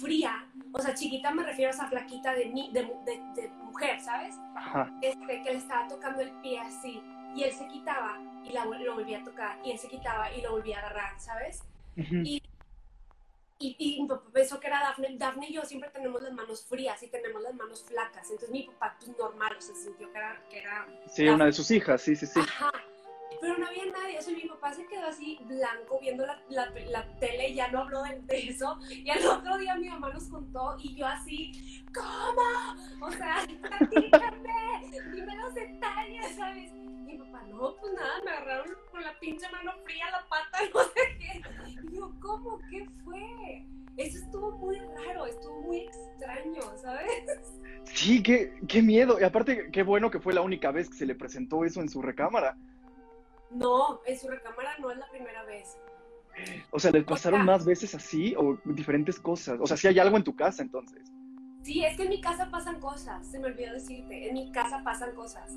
fría, 0.00 0.46
o 0.72 0.78
sea, 0.78 0.94
chiquita 0.94 1.30
me 1.30 1.42
refiero 1.42 1.70
a 1.70 1.74
esa 1.74 1.88
flaquita 1.88 2.34
de, 2.34 2.44
de, 2.44 2.82
de, 3.34 3.48
mujer, 3.48 4.00
¿sabes? 4.00 4.34
Este, 5.00 5.42
que 5.42 5.52
le 5.52 5.58
estaba 5.58 5.88
tocando 5.88 6.20
el 6.20 6.30
pie 6.40 6.60
así, 6.60 7.02
y 7.34 7.44
él 7.44 7.52
se 7.52 7.66
quitaba 7.68 8.18
y 8.44 8.50
la, 8.50 8.64
lo 8.64 8.94
volvía 8.94 9.20
a 9.20 9.24
tocar, 9.24 9.58
y 9.64 9.70
él 9.70 9.78
se 9.78 9.88
quitaba 9.88 10.30
y 10.32 10.42
lo 10.42 10.52
volvía 10.52 10.76
a 10.76 10.80
agarrar, 10.80 11.18
¿sabes? 11.18 11.62
y, 11.96 12.42
y, 13.60 13.76
y, 13.78 14.02
mi 14.02 14.08
papá 14.08 14.24
pensó 14.32 14.58
que 14.58 14.66
era 14.66 14.80
Dafne. 14.80 15.16
Dafne 15.16 15.48
y 15.48 15.52
yo 15.52 15.62
siempre 15.64 15.90
tenemos 15.90 16.22
las 16.22 16.32
manos 16.32 16.64
frías 16.64 17.02
y 17.02 17.08
tenemos 17.08 17.42
las 17.42 17.54
manos 17.54 17.84
flacas. 17.84 18.28
Entonces 18.30 18.50
mi 18.50 18.64
papá, 18.64 18.96
pues 18.98 19.16
normal, 19.16 19.54
o 19.56 19.60
sea, 19.60 19.74
sintió 19.74 20.10
que 20.10 20.18
era. 20.18 20.42
Que 20.48 20.58
era 20.58 20.88
sí, 21.06 21.28
una 21.28 21.44
de 21.44 21.52
sus 21.52 21.70
hijas, 21.70 22.00
sí, 22.00 22.16
sí, 22.16 22.26
sí. 22.26 22.40
Ajá 22.40 22.72
pero 23.40 23.56
no 23.58 23.66
había 23.66 23.86
nadie. 23.86 24.18
O 24.18 24.22
sea, 24.22 24.34
mi 24.34 24.46
papá 24.48 24.72
se 24.72 24.86
quedó 24.86 25.06
así 25.06 25.38
blanco 25.46 25.98
viendo 26.00 26.26
la, 26.26 26.40
la, 26.48 26.70
la 26.90 27.18
tele 27.18 27.48
y 27.48 27.54
ya 27.54 27.68
no 27.68 27.80
habló 27.80 28.02
de, 28.02 28.20
eso. 28.28 28.78
Y 28.90 29.08
al 29.10 29.26
otro 29.26 29.58
día 29.58 29.76
mi 29.76 29.88
mamá 29.88 30.12
nos 30.12 30.24
contó 30.24 30.76
y 30.78 30.94
yo 30.94 31.06
así, 31.06 31.84
¿cómo? 31.94 33.06
O 33.06 33.10
sea, 33.12 33.46
platícame, 33.62 34.90
dime 35.14 35.36
los 35.36 35.54
detalles, 35.54 36.36
¿sabes? 36.36 36.72
Mi 36.72 37.18
papá? 37.18 37.42
No, 37.48 37.74
pues 37.76 37.92
nada, 37.94 38.20
me 38.24 38.30
agarraron 38.30 38.76
con 38.90 39.02
la 39.02 39.18
pinche 39.18 39.48
mano 39.50 39.72
fría 39.84 40.10
la 40.10 40.26
pata, 40.28 40.58
no 40.74 40.82
sé 40.84 41.18
qué. 41.18 41.42
Y 41.82 41.96
yo, 41.96 42.12
¿cómo? 42.20 42.60
¿Qué 42.70 42.86
fue? 43.04 43.66
Eso 43.96 44.18
estuvo 44.18 44.52
muy 44.52 44.78
raro, 44.78 45.26
estuvo 45.26 45.60
muy 45.62 45.80
extraño, 45.80 46.62
¿sabes? 46.80 47.24
Sí, 47.84 48.22
qué, 48.22 48.54
qué 48.68 48.82
miedo. 48.82 49.18
Y 49.20 49.24
aparte, 49.24 49.70
qué 49.70 49.82
bueno 49.82 50.10
que 50.10 50.20
fue 50.20 50.32
la 50.32 50.40
única 50.40 50.70
vez 50.70 50.88
que 50.88 50.96
se 50.96 51.06
le 51.06 51.14
presentó 51.14 51.64
eso 51.64 51.80
en 51.80 51.88
su 51.88 52.00
recámara. 52.00 52.56
No, 53.50 54.00
en 54.06 54.18
su 54.18 54.28
recámara 54.28 54.76
no 54.78 54.90
es 54.90 54.98
la 54.98 55.08
primera 55.10 55.42
vez. 55.44 55.76
O 56.70 56.78
sea, 56.78 56.90
¿les 56.90 57.04
pasaron 57.04 57.44
más 57.44 57.64
veces 57.64 57.94
así 57.94 58.34
o 58.36 58.58
diferentes 58.64 59.18
cosas? 59.18 59.58
O 59.60 59.66
sea, 59.66 59.76
si 59.76 59.88
hay 59.88 59.98
algo 59.98 60.16
en 60.16 60.24
tu 60.24 60.34
casa 60.34 60.62
entonces. 60.62 61.10
Sí, 61.62 61.84
es 61.84 61.96
que 61.96 62.04
en 62.04 62.08
mi 62.08 62.20
casa 62.20 62.50
pasan 62.50 62.80
cosas, 62.80 63.26
se 63.26 63.38
me 63.38 63.46
olvidó 63.46 63.74
decirte, 63.74 64.28
en 64.28 64.34
mi 64.34 64.50
casa 64.50 64.82
pasan 64.82 65.14
cosas. 65.14 65.52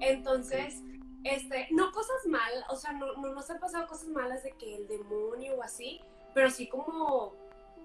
Entonces, 0.00 0.82
este, 1.22 1.68
no 1.70 1.90
cosas 1.92 2.26
mal, 2.26 2.52
o 2.68 2.76
sea, 2.76 2.92
no, 2.92 3.14
no 3.14 3.32
nos 3.32 3.48
han 3.48 3.58
pasado 3.58 3.86
cosas 3.86 4.08
malas 4.08 4.42
de 4.42 4.52
que 4.52 4.74
el 4.74 4.86
demonio 4.86 5.56
o 5.56 5.62
así, 5.62 6.00
pero 6.34 6.50
sí 6.50 6.68
como, 6.68 7.34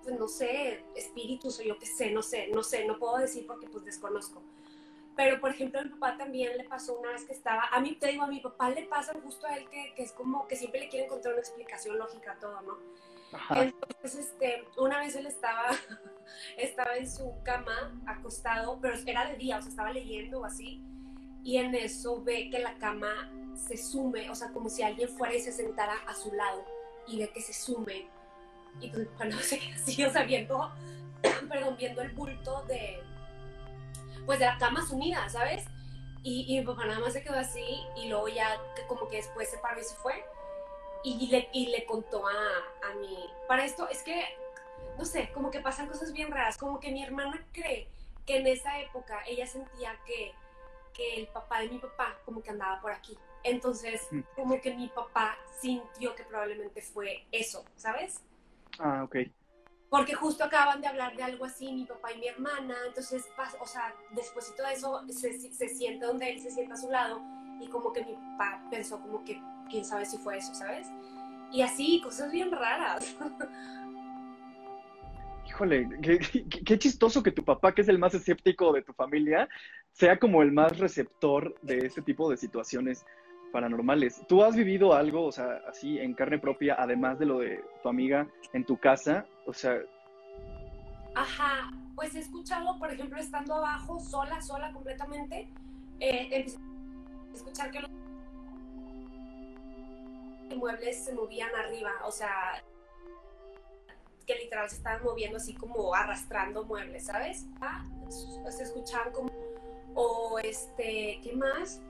pues 0.03 0.19
no 0.19 0.27
sé, 0.27 0.83
espíritus 0.95 1.59
o 1.59 1.63
yo 1.63 1.77
qué 1.79 1.85
sé, 1.85 2.11
no 2.11 2.21
sé, 2.21 2.49
no 2.53 2.61
sé, 2.61 2.85
no 2.85 2.97
puedo 2.99 3.17
decir 3.17 3.45
porque 3.47 3.67
pues 3.67 3.85
desconozco. 3.85 4.43
Pero, 5.19 5.41
por 5.41 5.51
ejemplo, 5.51 5.81
a 5.81 5.83
mi 5.83 5.89
papá 5.89 6.17
también 6.17 6.57
le 6.57 6.63
pasó 6.63 6.97
una 6.97 7.11
vez 7.11 7.25
que 7.25 7.33
estaba, 7.33 7.65
a 7.73 7.81
mí 7.81 7.93
te 7.95 8.07
digo, 8.07 8.23
a 8.23 8.27
mi 8.27 8.39
papá 8.39 8.69
le 8.69 8.83
pasa 8.83 9.13
justo 9.21 9.47
a 9.47 9.57
él 9.57 9.67
que, 9.67 9.93
que 9.93 10.03
es 10.03 10.13
como 10.13 10.47
que 10.47 10.55
siempre 10.55 10.79
le 10.79 10.87
quiere 10.87 11.07
encontrar 11.07 11.33
una 11.33 11.41
explicación 11.41 11.97
lógica 11.97 12.31
a 12.31 12.39
todo, 12.39 12.61
¿no? 12.61 12.77
Ajá. 13.33 13.63
Entonces, 13.63 14.27
este, 14.27 14.63
una 14.77 14.99
vez 14.99 15.17
él 15.17 15.25
estaba, 15.25 15.71
estaba 16.57 16.95
en 16.95 17.11
su 17.11 17.33
cama 17.43 18.01
acostado, 18.07 18.79
pero 18.79 18.95
era 19.05 19.27
de 19.27 19.35
día, 19.35 19.57
o 19.57 19.61
sea, 19.61 19.71
estaba 19.71 19.91
leyendo 19.91 20.39
o 20.39 20.45
así, 20.45 20.81
y 21.43 21.57
en 21.57 21.75
eso 21.75 22.23
ve 22.23 22.49
que 22.49 22.59
la 22.59 22.75
cama 22.75 23.29
se 23.55 23.75
sume, 23.75 24.29
o 24.29 24.35
sea, 24.35 24.53
como 24.53 24.69
si 24.69 24.83
alguien 24.83 25.09
fuera 25.09 25.35
y 25.35 25.41
se 25.41 25.51
sentara 25.51 25.95
a 26.07 26.15
su 26.15 26.31
lado, 26.31 26.63
y 27.07 27.19
ve 27.19 27.29
que 27.29 27.41
se 27.41 27.51
sume, 27.51 28.07
y 28.79 28.89
pues 28.89 29.09
cuando 29.17 29.37
se 29.39 29.59
queda 29.59 29.75
así, 29.75 30.01
o 30.01 30.11
sea, 30.13 30.23
viendo, 30.23 30.71
perdón, 31.49 31.75
viendo 31.77 32.03
el 32.03 32.11
bulto 32.11 32.63
de, 32.69 33.03
pues 34.29 34.37
de 34.37 34.45
la 34.45 34.59
cama 34.59 34.85
sumida, 34.85 35.27
¿sabes? 35.27 35.65
Y, 36.21 36.45
y 36.47 36.59
mi 36.59 36.63
papá 36.63 36.85
nada 36.85 36.99
más 36.99 37.13
se 37.13 37.23
quedó 37.23 37.39
así, 37.39 37.83
y 37.95 38.09
luego 38.09 38.27
ya 38.27 38.61
como 38.87 39.07
que 39.07 39.15
después 39.15 39.49
se 39.49 39.57
paró 39.57 39.81
y 39.81 39.83
se 39.83 39.95
fue, 39.95 40.23
y 41.03 41.25
le, 41.31 41.49
y 41.51 41.65
le 41.65 41.83
contó 41.87 42.27
a, 42.27 42.31
a 42.31 42.93
mi... 42.93 43.27
Para 43.47 43.65
esto 43.65 43.89
es 43.89 44.03
que, 44.03 44.23
no 44.99 45.05
sé, 45.05 45.31
como 45.33 45.49
que 45.49 45.61
pasan 45.61 45.87
cosas 45.87 46.13
bien 46.13 46.29
raras, 46.29 46.59
como 46.59 46.79
que 46.79 46.91
mi 46.91 47.03
hermana 47.03 47.43
cree 47.51 47.89
que 48.27 48.37
en 48.37 48.45
esa 48.45 48.79
época 48.79 49.19
ella 49.25 49.47
sentía 49.47 49.97
que, 50.05 50.31
que 50.93 51.15
el 51.15 51.25
papá 51.29 51.61
de 51.61 51.69
mi 51.69 51.79
papá 51.79 52.15
como 52.23 52.43
que 52.43 52.51
andaba 52.51 52.79
por 52.81 52.91
aquí. 52.91 53.17
Entonces, 53.41 54.07
como 54.35 54.61
que 54.61 54.75
mi 54.75 54.89
papá 54.89 55.39
sintió 55.59 56.13
que 56.13 56.23
probablemente 56.25 56.83
fue 56.83 57.25
eso, 57.31 57.65
¿sabes? 57.77 58.21
Ah, 58.77 59.01
ok. 59.05 59.15
Porque 59.89 60.13
justo 60.13 60.43
acaban 60.43 60.81
de 60.81 60.87
hablar 60.87 61.15
de 61.15 61.23
algo 61.23 61.45
así, 61.45 61.71
mi 61.71 61.85
papá 61.85 62.13
y 62.13 62.19
mi 62.19 62.27
hermana, 62.27 62.75
entonces, 62.85 63.25
o 63.59 63.65
sea, 63.65 63.95
después 64.11 64.49
de 64.49 64.55
todo 64.55 64.67
eso, 64.67 65.01
se, 65.09 65.39
se 65.39 65.69
siente 65.69 66.05
donde 66.05 66.29
él 66.29 66.39
se 66.39 66.51
sienta 66.51 66.75
a 66.75 66.77
su 66.77 66.91
lado 66.91 67.19
y 67.59 67.67
como 67.67 67.91
que 67.91 68.05
mi 68.05 68.13
papá 68.13 68.61
pensó 68.69 69.01
como 69.01 69.23
que 69.23 69.41
quién 69.69 69.83
sabe 69.83 70.05
si 70.05 70.17
fue 70.17 70.37
eso, 70.37 70.53
¿sabes? 70.53 70.87
Y 71.51 71.61
así, 71.61 72.01
cosas 72.01 72.31
bien 72.31 72.51
raras. 72.51 73.15
Híjole, 75.47 75.89
qué, 76.01 76.19
qué, 76.19 76.47
qué, 76.47 76.77
chistoso 76.77 77.23
que 77.23 77.31
tu 77.31 77.43
papá, 77.43 77.73
que 77.73 77.81
es 77.81 77.89
el 77.89 77.97
más 77.97 78.13
escéptico 78.13 78.71
de 78.71 78.83
tu 78.83 78.93
familia, 78.93 79.49
sea 79.91 80.19
como 80.19 80.43
el 80.43 80.51
más 80.51 80.77
receptor 80.77 81.55
de 81.63 81.79
este 81.79 82.03
tipo 82.03 82.29
de 82.29 82.37
situaciones 82.37 83.03
paranormales. 83.51 84.21
¿Tú 84.27 84.43
has 84.43 84.55
vivido 84.55 84.93
algo, 84.93 85.25
o 85.25 85.31
sea, 85.31 85.63
así 85.67 85.97
en 85.97 86.13
carne 86.13 86.37
propia, 86.37 86.75
además 86.77 87.17
de 87.17 87.25
lo 87.25 87.39
de 87.39 87.63
tu 87.81 87.89
amiga, 87.89 88.27
en 88.53 88.63
tu 88.63 88.77
casa? 88.77 89.25
O 89.49 89.53
sea... 89.53 89.81
Ajá, 91.15 91.71
pues 91.95 92.13
he 92.13 92.19
escuchado, 92.19 92.77
por 92.77 92.91
ejemplo, 92.91 93.19
estando 93.19 93.55
abajo, 93.55 93.99
sola, 93.99 94.39
sola 94.43 94.71
completamente, 94.71 95.49
eh, 95.99 96.29
empecé 96.31 96.57
a 96.57 97.35
escuchar 97.35 97.71
que 97.71 97.79
los 97.79 97.89
muebles 100.55 101.03
se 101.03 101.15
movían 101.15 101.49
arriba, 101.55 101.91
o 102.05 102.11
sea, 102.11 102.63
que 104.27 104.35
literal 104.35 104.69
se 104.69 104.75
estaban 104.75 105.03
moviendo 105.03 105.37
así 105.37 105.55
como 105.55 105.95
arrastrando 105.95 106.63
muebles, 106.63 107.07
¿sabes? 107.07 107.47
Ah, 107.59 107.83
se 108.51 108.63
escuchaban 108.63 109.11
como, 109.11 109.31
o 109.95 110.37
este, 110.37 111.19
¿qué 111.23 111.33
más? 111.35 111.81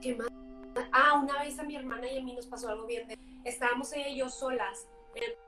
¿Qué 0.00 0.14
más? 0.14 0.28
Ah, 0.90 1.20
una 1.22 1.38
vez 1.42 1.58
a 1.58 1.64
mi 1.64 1.76
hermana 1.76 2.10
y 2.10 2.16
a 2.16 2.22
mí 2.22 2.34
nos 2.34 2.46
pasó 2.46 2.70
algo 2.70 2.86
bien. 2.86 3.06
Estábamos 3.44 3.92
ella 3.92 4.08
y 4.08 4.16
yo 4.16 4.30
solas 4.30 4.88
en 5.14 5.24
el 5.24 5.45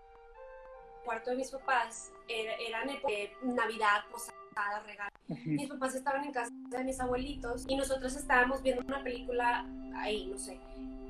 cuarto 1.08 1.30
de 1.30 1.36
mis 1.36 1.50
papás, 1.50 2.12
era, 2.28 2.52
eran 2.56 2.90
eh, 3.08 3.32
Navidad, 3.40 4.04
posada, 4.10 4.80
regalo. 4.84 5.10
Mis 5.46 5.66
papás 5.66 5.94
estaban 5.94 6.22
en 6.22 6.32
casa 6.32 6.50
de 6.68 6.84
mis 6.84 7.00
abuelitos 7.00 7.64
y 7.66 7.76
nosotros 7.76 8.14
estábamos 8.14 8.62
viendo 8.62 8.84
una 8.86 9.02
película 9.02 9.66
ahí, 9.96 10.26
no 10.26 10.36
sé. 10.36 10.60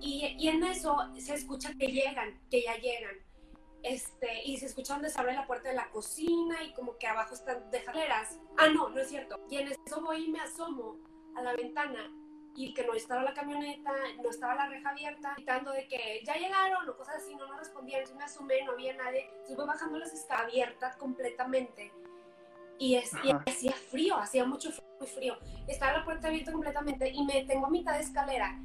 Y, 0.00 0.36
y, 0.38 0.48
en 0.50 0.62
eso 0.62 0.96
se 1.18 1.34
escucha 1.34 1.72
que 1.76 1.88
llegan, 1.88 2.38
que 2.48 2.62
ya 2.62 2.76
llegan. 2.76 3.16
Este, 3.82 4.44
y 4.44 4.56
se 4.58 4.66
escucha 4.66 4.92
donde 4.92 5.10
se 5.10 5.18
abre 5.18 5.34
la 5.34 5.48
puerta 5.48 5.68
de 5.68 5.74
la 5.74 5.90
cocina 5.90 6.62
y 6.62 6.72
como 6.74 6.96
que 6.96 7.08
abajo 7.08 7.34
están 7.34 7.68
de 7.72 7.78
escaleras. 7.78 8.38
Ah, 8.56 8.68
no, 8.68 8.90
no 8.90 9.00
es 9.00 9.08
cierto. 9.08 9.36
Y 9.50 9.56
en 9.56 9.72
eso 9.72 10.00
voy 10.00 10.26
y 10.26 10.28
me 10.28 10.40
asomo 10.40 10.96
a 11.34 11.42
la 11.42 11.54
ventana 11.54 12.08
y 12.58 12.74
que 12.74 12.84
no 12.84 12.92
estaba 12.92 13.22
la 13.22 13.34
camioneta, 13.34 13.92
no 14.20 14.30
estaba 14.30 14.56
la 14.56 14.66
reja 14.66 14.90
abierta, 14.90 15.34
gritando 15.36 15.70
de 15.70 15.86
que 15.86 16.20
ya 16.24 16.34
llegaron 16.34 16.88
o 16.88 16.96
cosas 16.96 17.18
así, 17.18 17.36
no 17.36 17.46
nos 17.46 17.56
respondían. 17.56 18.00
Entonces 18.00 18.18
me 18.18 18.24
asomé, 18.24 18.64
no 18.64 18.72
había 18.72 18.96
nadie. 18.96 19.30
Estuve 19.46 19.64
bajando 19.64 19.96
las 19.96 20.12
escaleras 20.12 20.48
abiertas 20.48 20.96
completamente. 20.96 21.92
Y, 22.76 22.96
es, 22.96 23.12
y 23.22 23.30
hacía 23.30 23.72
frío, 23.72 24.16
hacía 24.16 24.44
mucho 24.44 24.72
frío, 24.72 24.88
muy 24.98 25.08
frío. 25.08 25.38
Estaba 25.68 25.98
la 25.98 26.04
puerta 26.04 26.26
abierta 26.26 26.50
completamente 26.50 27.08
y 27.08 27.24
me 27.24 27.44
tengo 27.44 27.66
a 27.66 27.70
mitad 27.70 27.94
de 27.94 28.00
escalera 28.00 28.58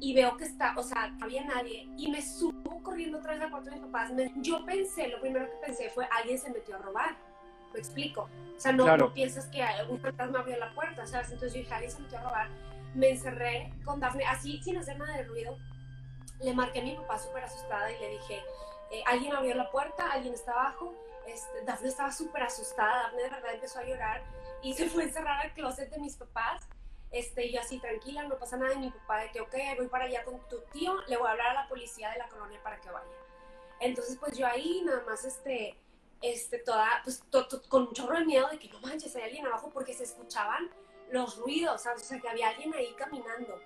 y 0.00 0.12
veo 0.14 0.36
que 0.36 0.44
está, 0.44 0.74
o 0.76 0.82
sea, 0.82 1.08
no 1.08 1.24
había 1.24 1.44
nadie 1.44 1.88
y 1.96 2.10
me 2.10 2.20
subo 2.20 2.82
corriendo 2.82 3.18
otra 3.18 3.32
vez 3.32 3.40
al 3.40 3.50
cuarto 3.50 3.70
de 3.70 3.76
mis 3.76 3.86
papás. 3.86 4.12
Me, 4.12 4.32
yo 4.36 4.66
pensé, 4.66 5.08
lo 5.08 5.18
primero 5.20 5.46
que 5.46 5.66
pensé 5.66 5.88
fue 5.88 6.06
alguien 6.14 6.38
se 6.38 6.50
metió 6.50 6.74
a 6.74 6.78
robar. 6.78 7.16
Me 7.72 7.78
explico. 7.78 8.28
O 8.54 8.60
sea, 8.60 8.72
no, 8.72 8.84
claro. 8.84 9.06
no 9.06 9.14
piensas 9.14 9.46
que 9.46 9.64
un 9.88 9.98
fantasma 9.98 10.40
abrió 10.40 10.58
la 10.58 10.74
puerta, 10.74 11.06
¿sabes? 11.06 11.30
Entonces 11.30 11.54
yo 11.54 11.60
dije, 11.60 11.72
alguien 11.72 11.90
se 11.90 12.00
metió 12.02 12.18
a 12.18 12.22
robar. 12.22 12.73
Me 12.94 13.10
encerré 13.10 13.72
con 13.84 14.00
Dafne, 14.00 14.24
así 14.24 14.62
sin 14.62 14.76
hacer 14.76 14.98
nada 14.98 15.16
de 15.16 15.24
ruido. 15.24 15.56
Le 16.40 16.54
marqué 16.54 16.80
a 16.80 16.82
mi 16.82 16.96
papá 16.96 17.18
súper 17.18 17.44
asustada 17.44 17.90
y 17.90 17.98
le 17.98 18.08
dije, 18.10 18.42
eh, 18.90 19.02
alguien 19.06 19.34
abrió 19.34 19.54
la 19.54 19.70
puerta, 19.70 20.10
alguien 20.10 20.34
está 20.34 20.52
abajo. 20.52 20.94
Este, 21.26 21.62
Dafne 21.64 21.88
estaba 21.88 22.12
súper 22.12 22.42
asustada, 22.42 23.04
Dafne 23.04 23.22
de 23.22 23.30
verdad 23.30 23.54
empezó 23.54 23.78
a 23.78 23.84
llorar 23.84 24.22
y 24.62 24.74
se 24.74 24.88
fue 24.88 25.02
a 25.02 25.06
encerrar 25.06 25.40
al 25.44 25.52
closet 25.54 25.90
de 25.90 25.98
mis 25.98 26.16
papás 26.16 26.68
este, 27.14 27.48
yo 27.52 27.60
así 27.60 27.78
tranquila, 27.78 28.24
no 28.24 28.36
pasa 28.36 28.56
nada, 28.56 28.74
y 28.74 28.78
mi 28.78 28.90
papá 28.90 29.20
de 29.20 29.30
que, 29.30 29.40
ok, 29.40 29.54
voy 29.76 29.86
para 29.86 30.06
allá 30.06 30.24
con 30.24 30.40
tu 30.48 30.58
tío, 30.72 31.00
le 31.06 31.16
voy 31.16 31.28
a 31.28 31.30
hablar 31.30 31.50
a 31.50 31.62
la 31.62 31.68
policía 31.68 32.10
de 32.10 32.18
la 32.18 32.28
colonia 32.28 32.60
para 32.60 32.80
que 32.80 32.90
vaya. 32.90 33.06
Entonces, 33.78 34.16
pues 34.18 34.36
yo 34.36 34.44
ahí 34.48 34.82
nada 34.84 35.04
más, 35.06 35.24
este, 35.24 35.78
este, 36.22 36.58
toda, 36.58 36.88
pues 37.04 37.22
con 37.68 37.86
un 37.86 37.92
chorro 37.92 38.18
de 38.18 38.24
miedo 38.24 38.48
de 38.48 38.58
que 38.58 38.68
no 38.68 38.80
manches, 38.80 39.14
hay 39.14 39.22
alguien 39.22 39.46
abajo 39.46 39.70
porque 39.72 39.94
se 39.94 40.02
escuchaban 40.02 40.68
los 41.14 41.38
ruidos, 41.38 41.82
¿sabes? 41.82 42.02
o 42.02 42.04
sea, 42.04 42.20
que 42.20 42.28
había 42.28 42.48
alguien 42.48 42.74
ahí 42.74 42.94
caminando. 42.98 43.58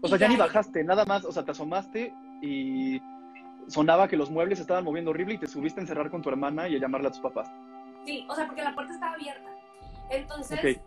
O 0.00 0.08
sea, 0.08 0.18
ya, 0.18 0.26
ya 0.26 0.32
ni 0.32 0.36
bajaste, 0.36 0.82
nada 0.84 1.04
más, 1.04 1.24
o 1.24 1.32
sea, 1.32 1.44
te 1.44 1.52
asomaste 1.52 2.12
y 2.42 3.00
sonaba 3.68 4.08
que 4.08 4.16
los 4.16 4.30
muebles 4.30 4.58
estaban 4.58 4.84
moviendo 4.84 5.10
horrible 5.10 5.34
y 5.34 5.38
te 5.38 5.46
subiste 5.46 5.80
a 5.80 5.82
encerrar 5.82 6.10
con 6.10 6.22
tu 6.22 6.28
hermana 6.28 6.68
y 6.68 6.76
a 6.76 6.80
llamarle 6.80 7.08
a 7.08 7.10
tus 7.12 7.20
papás. 7.20 7.48
Sí, 8.04 8.26
o 8.28 8.34
sea, 8.34 8.46
porque 8.46 8.62
la 8.62 8.74
puerta 8.74 8.94
estaba 8.94 9.14
abierta. 9.14 9.50
Entonces, 10.10 10.58
okay 10.58 10.80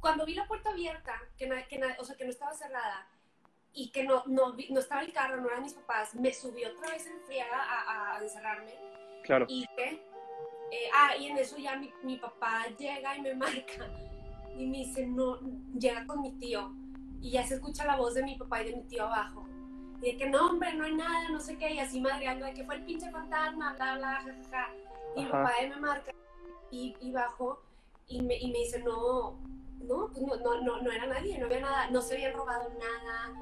cuando 0.00 0.24
vi 0.24 0.34
la 0.34 0.46
puerta 0.46 0.70
abierta, 0.70 1.20
que, 1.36 1.48
que, 1.68 1.80
o 1.98 2.04
sea, 2.04 2.16
que 2.16 2.24
no 2.24 2.30
estaba 2.30 2.52
cerrada 2.52 3.06
y 3.72 3.90
que 3.90 4.04
no, 4.04 4.22
no, 4.26 4.54
no, 4.70 4.80
estaba 4.80 5.02
el 5.02 5.12
carro, 5.12 5.40
no 5.40 5.48
eran 5.48 5.62
mis 5.62 5.74
papás, 5.74 6.14
me 6.14 6.32
subí 6.32 6.64
otra 6.64 6.90
vez 6.90 7.06
en 7.06 7.20
friega 7.22 7.56
a, 7.56 8.16
a 8.16 8.22
encerrarme. 8.22 8.74
Claro. 9.24 9.46
Y 9.48 9.66
que, 9.76 9.84
eh, 10.72 10.90
ah, 10.94 11.16
y 11.16 11.26
en 11.26 11.38
eso 11.38 11.56
ya 11.58 11.76
mi, 11.76 11.92
mi, 12.02 12.16
papá 12.16 12.66
llega 12.78 13.16
y 13.16 13.22
me 13.22 13.34
marca 13.34 13.90
y 14.58 14.66
me 14.66 14.78
dice, 14.78 15.06
no, 15.06 15.38
llega 15.78 16.06
con 16.06 16.20
mi 16.20 16.32
tío. 16.32 16.72
Y 17.20 17.30
ya 17.32 17.46
se 17.46 17.54
escucha 17.54 17.84
la 17.84 17.96
voz 17.96 18.14
de 18.14 18.22
mi 18.22 18.36
papá 18.36 18.62
y 18.62 18.70
de 18.70 18.76
mi 18.76 18.82
tío 18.82 19.04
abajo. 19.04 19.46
Y 20.00 20.12
de 20.12 20.16
que 20.16 20.28
no, 20.28 20.50
hombre, 20.50 20.74
no 20.74 20.84
hay 20.84 20.94
nada, 20.94 21.28
no 21.30 21.40
sé 21.40 21.56
qué, 21.56 21.72
y 21.72 21.78
así 21.78 22.00
madreando 22.00 22.44
de 22.44 22.54
que 22.54 22.64
fue 22.64 22.76
el 22.76 22.84
pinche 22.84 23.10
fantasma, 23.10 23.74
bla, 23.74 23.96
bla, 23.96 24.14
jajaja. 24.16 24.68
Y 25.16 25.24
mi 25.24 25.30
papá 25.30 25.52
me 25.68 25.76
marca 25.76 26.12
y, 26.70 26.94
y 27.00 27.12
bajo 27.12 27.62
y 28.08 28.22
me, 28.22 28.36
y 28.38 28.50
me 28.50 28.58
dice, 28.58 28.82
no, 28.82 29.38
no, 29.80 30.08
pues 30.08 30.22
no, 30.22 30.36
no, 30.36 30.62
no, 30.62 30.82
no, 30.82 30.90
era 30.90 31.06
nadie, 31.06 31.38
no 31.38 31.46
había 31.46 31.60
nada, 31.60 31.90
no 31.90 32.00
se 32.00 32.14
habían 32.14 32.34
robado 32.34 32.68
nada, 32.70 33.32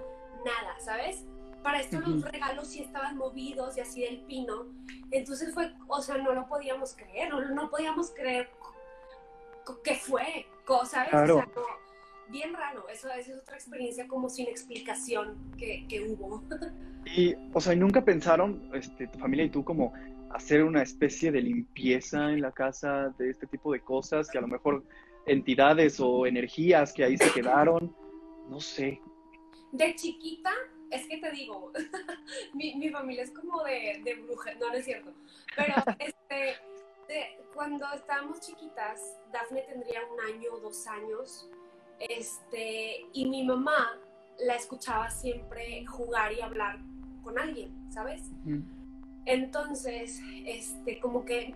nada, 0.45 0.81
¿sabes? 0.81 1.25
Para 1.63 1.81
esto 1.81 2.01
los 2.01 2.23
regalos 2.23 2.69
sí 2.69 2.81
estaban 2.81 3.17
movidos 3.17 3.77
y 3.77 3.81
así 3.81 4.03
del 4.03 4.21
pino. 4.23 4.67
Entonces 5.11 5.53
fue, 5.53 5.73
o 5.89 6.01
sea, 6.01 6.19
no 6.19 6.33
lo 6.33 6.47
podíamos 6.47 6.95
creer, 6.95 7.31
no, 7.31 7.41
no 7.41 7.71
podíamos 7.71 8.11
creer 8.11 8.49
qué 9.83 9.97
fue, 9.97 10.47
¿sabes? 10.85 11.11
Claro. 11.11 11.37
O 11.37 11.39
sea, 11.39 11.49
no, 11.55 11.63
bien 12.29 12.55
raro, 12.55 12.89
eso, 12.89 13.09
esa 13.09 13.33
es 13.33 13.39
otra 13.39 13.57
experiencia 13.57 14.07
como 14.07 14.29
sin 14.29 14.49
explicación 14.49 15.37
que, 15.59 15.87
que 15.89 16.03
hubo. 16.03 16.43
Y, 17.09 17.37
o 17.53 17.61
sea, 17.61 17.73
¿nunca 17.77 18.05
pensaron, 18.05 18.69
este, 18.75 19.07
tu 19.07 19.21
familia 19.21 19.45
y 19.45 19.51
tú, 19.51 19.65
como 19.65 19.93
hacer 20.33 20.65
una 20.65 20.83
especie 20.83 21.31
de 21.31 21.41
limpieza 21.41 22.33
en 22.33 22.41
la 22.41 22.51
casa 22.51 23.15
de 23.17 23.31
este 23.31 23.47
tipo 23.47 23.73
de 23.73 23.79
cosas, 23.79 24.29
que 24.29 24.39
a 24.39 24.41
lo 24.41 24.49
mejor 24.49 24.85
entidades 25.25 26.01
o 26.01 26.27
energías 26.27 26.93
que 26.93 27.05
ahí 27.05 27.17
se 27.17 27.31
quedaron, 27.31 27.95
no 28.49 28.61
sé. 28.61 29.01
De 29.71 29.95
chiquita, 29.95 30.53
es 30.91 31.07
que 31.07 31.19
te 31.19 31.31
digo, 31.31 31.73
mi, 32.55 32.75
mi, 32.75 32.91
familia 32.91 33.23
es 33.23 33.31
como 33.31 33.63
de, 33.63 34.01
de 34.05 34.15
bruja, 34.15 34.55
no, 34.55 34.69
no 34.69 34.75
es 34.75 34.85
cierto, 34.85 35.13
pero 35.55 35.75
este, 36.01 36.57
de, 37.09 37.39
cuando 37.55 37.87
estábamos 37.95 38.41
chiquitas, 38.41 39.17
Dafne 39.33 39.63
tendría 39.63 40.01
un 40.13 40.35
año 40.35 40.53
o 40.55 40.61
dos 40.61 40.87
años, 40.87 41.49
este, 41.99 43.07
y 43.13 43.27
mi 43.27 43.45
mamá 43.45 43.99
la 44.39 44.55
escuchaba 44.55 45.11
siempre 45.11 45.85
jugar 45.87 46.33
y 46.33 46.41
hablar 46.41 46.79
con 47.23 47.39
alguien, 47.39 47.75
¿sabes? 47.91 48.23
Mm. 48.45 48.61
Entonces, 49.25 50.21
este, 50.45 51.01
como 51.01 51.25
que, 51.25 51.55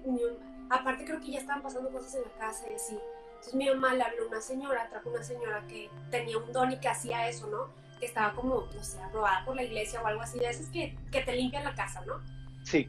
aparte 0.70 1.04
creo 1.04 1.20
que 1.20 1.32
ya 1.32 1.38
estaban 1.38 1.62
pasando 1.62 1.90
cosas 1.90 2.16
en 2.16 2.22
la 2.22 2.46
casa 2.46 2.66
y 2.70 2.74
así. 2.74 2.98
Entonces 3.30 3.54
mi 3.54 3.68
mamá 3.68 3.94
le 3.94 4.02
habló 4.02 4.24
a 4.24 4.28
una 4.28 4.40
señora, 4.40 4.88
trajo 4.90 5.10
una 5.10 5.22
señora 5.22 5.64
que 5.66 5.88
tenía 6.10 6.36
un 6.36 6.52
don 6.52 6.72
y 6.72 6.78
que 6.78 6.88
hacía 6.88 7.28
eso, 7.28 7.46
¿no? 7.46 7.68
Que 7.98 8.06
estaba 8.06 8.34
como, 8.34 8.66
no 8.74 8.84
sé, 8.84 9.00
aprobada 9.00 9.44
por 9.44 9.56
la 9.56 9.62
iglesia 9.62 10.02
o 10.02 10.06
algo 10.06 10.22
así, 10.22 10.38
de 10.38 10.50
esas 10.50 10.68
que, 10.68 10.96
que 11.10 11.22
te 11.22 11.32
limpian 11.32 11.64
la 11.64 11.74
casa, 11.74 12.04
¿no? 12.06 12.20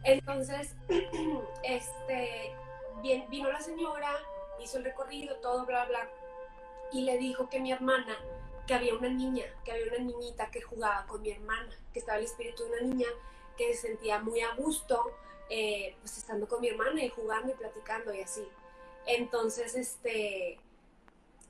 Entonces, 0.03 0.75
este, 1.63 2.53
bien, 3.01 3.25
vino 3.29 3.51
la 3.51 3.61
señora, 3.61 4.11
hizo 4.61 4.77
el 4.77 4.83
recorrido, 4.83 5.35
todo, 5.37 5.65
bla, 5.65 5.85
bla, 5.85 6.09
y 6.91 7.01
le 7.01 7.17
dijo 7.17 7.49
que 7.49 7.59
mi 7.59 7.71
hermana, 7.71 8.17
que 8.67 8.73
había 8.73 8.93
una 8.93 9.09
niña, 9.09 9.45
que 9.63 9.71
había 9.71 9.87
una 9.87 9.99
niñita 9.99 10.51
que 10.51 10.61
jugaba 10.61 11.05
con 11.07 11.21
mi 11.21 11.31
hermana, 11.31 11.75
que 11.93 11.99
estaba 11.99 12.17
el 12.17 12.25
espíritu 12.25 12.63
de 12.63 12.69
una 12.69 12.81
niña 12.81 13.07
que 13.57 13.73
se 13.73 13.87
sentía 13.87 14.19
muy 14.19 14.41
a 14.41 14.53
gusto, 14.55 15.11
eh, 15.49 15.95
pues 15.99 16.17
estando 16.17 16.47
con 16.47 16.61
mi 16.61 16.69
hermana 16.69 17.03
y 17.03 17.09
jugando 17.09 17.51
y 17.51 17.55
platicando 17.55 18.13
y 18.13 18.21
así. 18.21 18.47
Entonces, 19.05 19.75
este, 19.75 20.59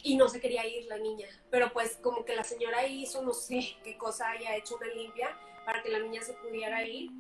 y 0.04 0.16
no 0.16 0.30
se 0.30 0.40
quería 0.40 0.66
ir 0.66 0.86
la 0.86 0.98
niña, 0.98 1.28
pero 1.50 1.72
pues 1.72 1.98
como 1.98 2.26
que 2.26 2.36
la 2.36 2.44
señora 2.44 2.86
hizo, 2.88 3.22
no 3.22 3.34
sé 3.34 3.76
qué 3.84 3.98
cosa 3.98 4.30
haya 4.32 4.56
hecho 4.56 4.76
una 4.78 4.88
limpia 4.88 5.38
para 5.66 5.84
que 5.84 5.90
la 5.90 6.00
niña 6.00 6.22
se 6.22 6.34
pudiera 6.34 6.86
ir. 6.88 7.12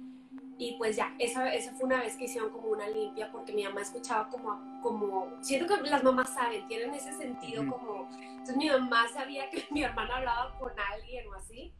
Y 0.57 0.75
pues 0.77 0.95
ya, 0.95 1.15
esa, 1.17 1.51
esa 1.53 1.71
fue 1.73 1.85
una 1.85 2.01
vez 2.01 2.15
que 2.15 2.25
hicieron 2.25 2.51
como 2.51 2.69
una 2.69 2.87
limpia 2.87 3.31
porque 3.31 3.51
mi 3.51 3.63
mamá 3.63 3.81
escuchaba 3.81 4.29
como, 4.29 4.79
como, 4.81 5.31
siento 5.41 5.81
que 5.81 5.89
las 5.89 6.03
mamás 6.03 6.33
saben, 6.33 6.67
tienen 6.67 6.93
ese 6.93 7.13
sentido 7.13 7.65
como, 7.67 8.07
entonces 8.11 8.57
mi 8.57 8.69
mamá 8.69 9.07
sabía 9.11 9.49
que 9.49 9.65
mi 9.71 9.83
hermana 9.83 10.17
hablaba 10.17 10.57
con 10.59 10.71
alguien 10.79 11.27
o 11.27 11.33
así. 11.33 11.73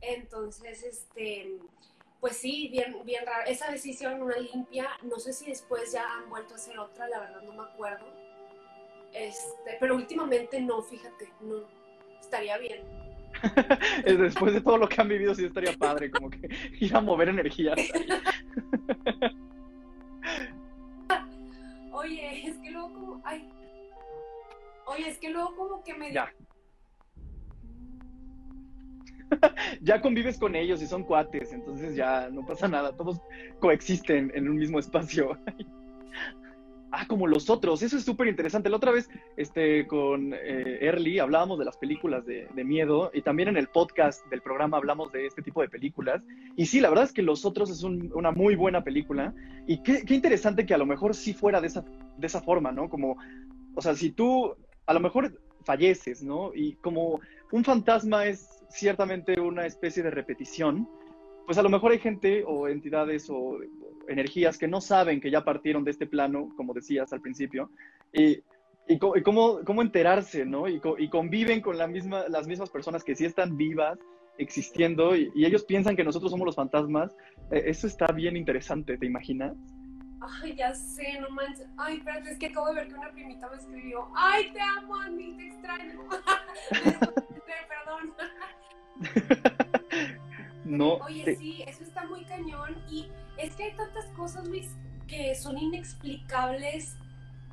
Entonces, 0.00 0.82
este, 0.82 1.58
pues 2.20 2.36
sí, 2.36 2.68
bien, 2.68 2.96
bien 3.04 3.24
raro. 3.24 3.46
Esa 3.46 3.70
decisión, 3.70 4.22
una 4.22 4.36
limpia, 4.36 4.88
no 5.02 5.18
sé 5.18 5.32
si 5.32 5.46
después 5.46 5.92
ya 5.92 6.04
han 6.14 6.28
vuelto 6.28 6.54
a 6.54 6.56
hacer 6.56 6.78
otra, 6.78 7.08
la 7.08 7.20
verdad 7.20 7.42
no 7.42 7.52
me 7.52 7.62
acuerdo. 7.62 8.06
Este, 9.12 9.76
pero 9.78 9.94
últimamente 9.94 10.60
no, 10.60 10.82
fíjate, 10.82 11.32
no, 11.40 11.68
estaría 12.20 12.58
bien. 12.58 13.03
después 14.04 14.54
de 14.54 14.60
todo 14.60 14.78
lo 14.78 14.88
que 14.88 15.00
han 15.00 15.08
vivido, 15.08 15.34
sí 15.34 15.44
estaría 15.44 15.72
padre, 15.72 16.10
como 16.10 16.30
que 16.30 16.48
ir 16.80 16.94
a 16.94 17.00
mover 17.00 17.28
energías. 17.28 17.76
Oye, 21.92 22.48
es 22.48 22.56
que 22.58 22.70
luego 22.70 22.92
como, 22.92 23.22
ay, 23.24 23.48
oye, 24.86 25.08
es 25.08 25.18
que 25.18 25.30
luego 25.30 25.56
como 25.56 25.82
que 25.82 25.94
me... 25.94 26.12
Ya 26.12 26.30
ya 29.80 30.00
convives 30.00 30.38
con 30.38 30.54
ellos 30.54 30.82
y 30.82 30.86
son 30.86 31.04
cuates, 31.04 31.52
entonces 31.52 31.96
ya 31.96 32.28
no 32.30 32.44
pasa 32.44 32.68
nada, 32.68 32.96
todos 32.96 33.20
coexisten 33.60 34.32
en 34.34 34.48
un 34.48 34.56
mismo 34.56 34.78
espacio. 34.78 35.38
Ah, 36.94 37.06
como 37.06 37.26
los 37.26 37.50
otros, 37.50 37.82
eso 37.82 37.96
es 37.96 38.04
súper 38.04 38.28
interesante. 38.28 38.68
La 38.68 38.76
otra 38.76 38.92
vez, 38.92 39.08
este, 39.36 39.86
con 39.86 40.32
eh, 40.32 40.78
Early 40.80 41.18
hablábamos 41.18 41.58
de 41.58 41.64
las 41.64 41.76
películas 41.76 42.24
de, 42.26 42.48
miedo 42.64 43.10
y 43.12 43.22
también 43.22 43.48
en 43.50 43.56
el 43.56 43.68
podcast 43.68 44.26
del 44.30 44.40
programa 44.40 44.78
hablamos 44.78 45.12
de 45.12 45.26
este 45.26 45.42
tipo 45.42 45.60
de 45.60 45.68
películas. 45.68 46.22
Y 46.56 46.66
sí, 46.66 46.80
la 46.80 46.88
verdad 46.88 47.04
es 47.04 47.12
que 47.12 47.22
Los 47.22 47.44
Otros 47.44 47.70
es 47.70 47.82
una 47.82 48.30
muy 48.30 48.54
buena 48.54 48.82
película 48.82 49.34
y 49.66 49.82
qué, 49.82 50.02
interesante 50.08 50.64
que 50.64 50.74
a 50.74 50.78
lo 50.78 50.86
mejor 50.86 51.14
sí 51.14 51.34
fuera 51.34 51.60
de 51.60 51.66
esa, 51.66 51.84
de 52.16 52.26
esa 52.26 52.40
forma, 52.40 52.72
¿no? 52.72 52.88
Como, 52.88 53.16
o 53.74 53.82
sea, 53.82 53.94
si 53.94 54.10
tú 54.10 54.54
a 54.86 54.94
lo 54.94 55.00
mejor 55.00 55.40
falleces, 55.64 56.22
¿no? 56.22 56.52
Y 56.54 56.74
como 56.76 57.20
un 57.52 57.64
fantasma 57.64 58.26
es 58.26 58.64
ciertamente 58.68 59.40
una 59.40 59.66
especie 59.66 60.02
de 60.02 60.10
repetición, 60.10 60.88
pues 61.46 61.58
a 61.58 61.62
lo 61.62 61.68
mejor 61.68 61.92
hay 61.92 61.98
gente 61.98 62.44
o 62.46 62.68
entidades 62.68 63.28
o 63.28 63.58
energías 64.08 64.58
que 64.58 64.68
no 64.68 64.80
saben 64.80 65.20
que 65.20 65.30
ya 65.30 65.44
partieron 65.44 65.84
de 65.84 65.90
este 65.90 66.06
plano, 66.06 66.52
como 66.56 66.74
decías 66.74 67.12
al 67.12 67.20
principio, 67.20 67.70
y, 68.12 68.40
y, 68.88 68.98
cómo, 68.98 69.60
cómo, 69.64 69.82
enterarse, 69.82 70.44
¿no? 70.44 70.68
Y, 70.68 70.80
y, 70.98 71.08
conviven 71.08 71.60
con 71.60 71.78
la 71.78 71.86
misma, 71.86 72.28
las 72.28 72.46
mismas 72.46 72.70
personas 72.70 73.02
que 73.04 73.14
sí 73.14 73.24
están 73.24 73.56
vivas, 73.56 73.98
existiendo, 74.38 75.16
y, 75.16 75.30
ellos 75.36 75.64
piensan 75.64 75.96
que 75.96 76.04
nosotros 76.04 76.30
somos 76.30 76.46
los 76.46 76.56
fantasmas. 76.56 77.14
E, 77.50 77.64
eso 77.66 77.86
está 77.86 78.06
bien 78.06 78.36
interesante, 78.36 78.98
¿te 78.98 79.06
imaginas? 79.06 79.56
Ay, 80.42 80.54
ya 80.56 80.74
sé, 80.74 81.20
no 81.20 81.28
manches. 81.30 81.66
Ay, 81.76 81.98
espérate, 81.98 82.30
es 82.30 82.38
que 82.38 82.46
acabo 82.46 82.68
de 82.68 82.74
ver 82.74 82.88
que 82.88 82.94
una 82.94 83.12
primita 83.12 83.48
me 83.48 83.56
escribió. 83.56 84.08
Ay, 84.14 84.52
te 84.52 84.60
amo, 84.60 84.96
Andy, 84.96 85.36
te 85.36 85.46
extraño. 85.48 86.00
Perdón. 87.68 88.14
no. 90.76 90.94
Oye, 90.94 91.36
sí, 91.36 91.64
eso 91.66 91.82
está 91.82 92.04
muy 92.06 92.24
cañón. 92.24 92.82
Y 92.90 93.10
es 93.36 93.54
que 93.54 93.64
hay 93.64 93.76
tantas 93.76 94.06
cosas, 94.16 94.46
Luis, 94.46 94.68
que 95.06 95.34
son 95.34 95.58
inexplicables. 95.58 96.96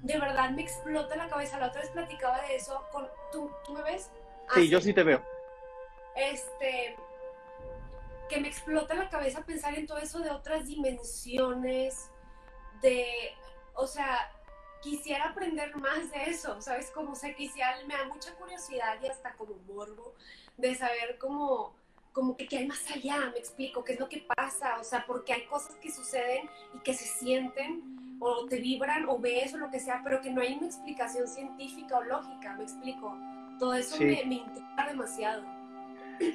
De 0.02 0.18
verdad 0.20 0.50
me 0.52 0.64
explota 0.64 1.16
la 1.16 1.28
cabeza. 1.28 1.60
La 1.60 1.68
otra 1.68 1.82
vez 1.82 1.92
platicaba 1.92 2.42
de 2.42 2.56
eso 2.56 2.84
con. 2.92 3.08
¿Tú, 3.32 3.50
¿tú 3.66 3.74
me 3.74 3.84
ves? 3.84 4.10
sí, 4.54 4.68
yo 4.68 4.82
sí 4.82 4.94
te 4.94 5.04
veo. 5.04 5.24
Este. 6.16 6.96
Que 8.30 8.40
me 8.40 8.48
explota 8.48 8.94
la 8.94 9.10
cabeza 9.10 9.46
pensar 9.46 9.78
en 9.78 9.86
todo 9.86 9.98
eso 9.98 10.20
de 10.20 10.30
otras 10.30 10.66
dimensiones. 10.66 12.10
De. 12.82 13.06
O 13.74 13.88
sea, 13.88 14.32
quisiera 14.82 15.30
aprender 15.30 15.76
más 15.78 16.12
de 16.12 16.24
eso, 16.24 16.60
¿sabes? 16.62 16.92
Como, 16.92 17.12
o 17.12 17.16
sea, 17.16 17.34
quisiera, 17.36 17.78
me 17.88 17.96
da 17.96 18.06
mucha 18.06 18.34
curiosidad 18.36 18.98
y 19.02 19.08
hasta 19.08 19.34
como 19.36 19.56
morbo 19.68 20.14
de 20.58 20.76
saber 20.76 21.18
cómo, 21.20 21.74
como 22.13 22.36
que 22.36 22.58
hay 22.58 22.67
más 22.67 22.89
allá, 22.91 23.30
me 23.32 23.39
explico, 23.39 23.84
qué 23.84 23.93
es 23.93 24.00
lo 24.00 24.10
que 24.10 24.26
pasa, 24.36 24.78
o 24.80 24.84
sea, 24.84 25.06
porque 25.06 25.34
hay 25.34 25.45
cosas 25.45 25.76
que 25.76 25.91
suceden 25.91 26.50
y 26.76 26.80
que 26.80 26.93
se 26.93 27.06
sienten 27.06 28.17
o 28.19 28.45
te 28.45 28.60
vibran 28.60 29.08
o 29.08 29.17
ves 29.17 29.54
o 29.54 29.58
lo 29.58 29.71
que 29.71 29.80
sea, 29.80 30.02
pero 30.04 30.21
que 30.21 30.30
no 30.30 30.41
hay 30.41 30.54
una 30.54 30.67
explicación 30.67 31.28
científica 31.28 31.97
o 31.97 32.04
lógica, 32.04 32.54
me 32.56 32.63
explico. 32.63 33.17
Todo 33.60 33.74
eso 33.74 33.97
me, 33.97 34.24
me 34.26 34.36
intriga 34.36 34.88
demasiado. 34.88 35.43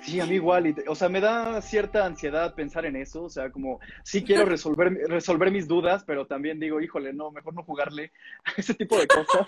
Sí, 0.03 0.21
a 0.21 0.27
mí 0.27 0.35
igual, 0.35 0.75
o 0.89 0.95
sea, 0.95 1.09
me 1.09 1.21
da 1.21 1.61
cierta 1.63 2.05
ansiedad 2.05 2.55
pensar 2.55 2.87
en 2.87 2.97
eso, 2.97 3.25
o 3.25 3.31
sea, 3.31 3.51
como 3.51 3.79
sí 4.03 4.25
quiero 4.25 4.45
resolver, 4.47 4.93
resolver 5.09 5.53
mis 5.53 5.69
dudas, 5.69 6.03
pero 6.05 6.27
también 6.27 6.59
digo, 6.59 6.81
híjole, 6.81 7.13
no, 7.13 7.31
mejor 7.31 7.55
no 7.55 7.63
jugarle 7.63 8.11
a 8.45 8.53
ese 8.57 8.75
tipo 8.75 8.99
de 8.99 9.07
cosas. 9.07 9.47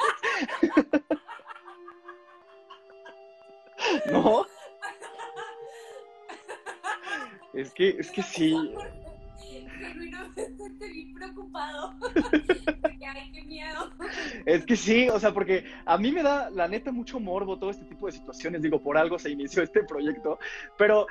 ¿No? 4.12 4.46
Es 7.54 7.72
que, 7.72 7.90
es 7.98 8.10
que 8.10 8.22
sí. 8.22 8.54
vi 10.80 11.12
preocupado. 11.14 11.94
Ay, 12.84 13.32
qué 13.32 13.42
miedo. 13.44 13.90
Es 14.44 14.66
que 14.66 14.76
sí, 14.76 15.08
o 15.08 15.18
sea, 15.18 15.32
porque 15.32 15.64
a 15.86 15.96
mí 15.96 16.12
me 16.12 16.22
da, 16.22 16.50
la 16.50 16.68
neta, 16.68 16.92
mucho 16.92 17.18
morbo 17.18 17.58
todo 17.58 17.70
este 17.70 17.86
tipo 17.86 18.06
de 18.06 18.12
situaciones. 18.12 18.60
Digo, 18.60 18.82
por 18.82 18.98
algo 18.98 19.18
se 19.18 19.30
inició 19.30 19.62
este 19.62 19.82
proyecto. 19.84 20.38
Pero 20.76 21.06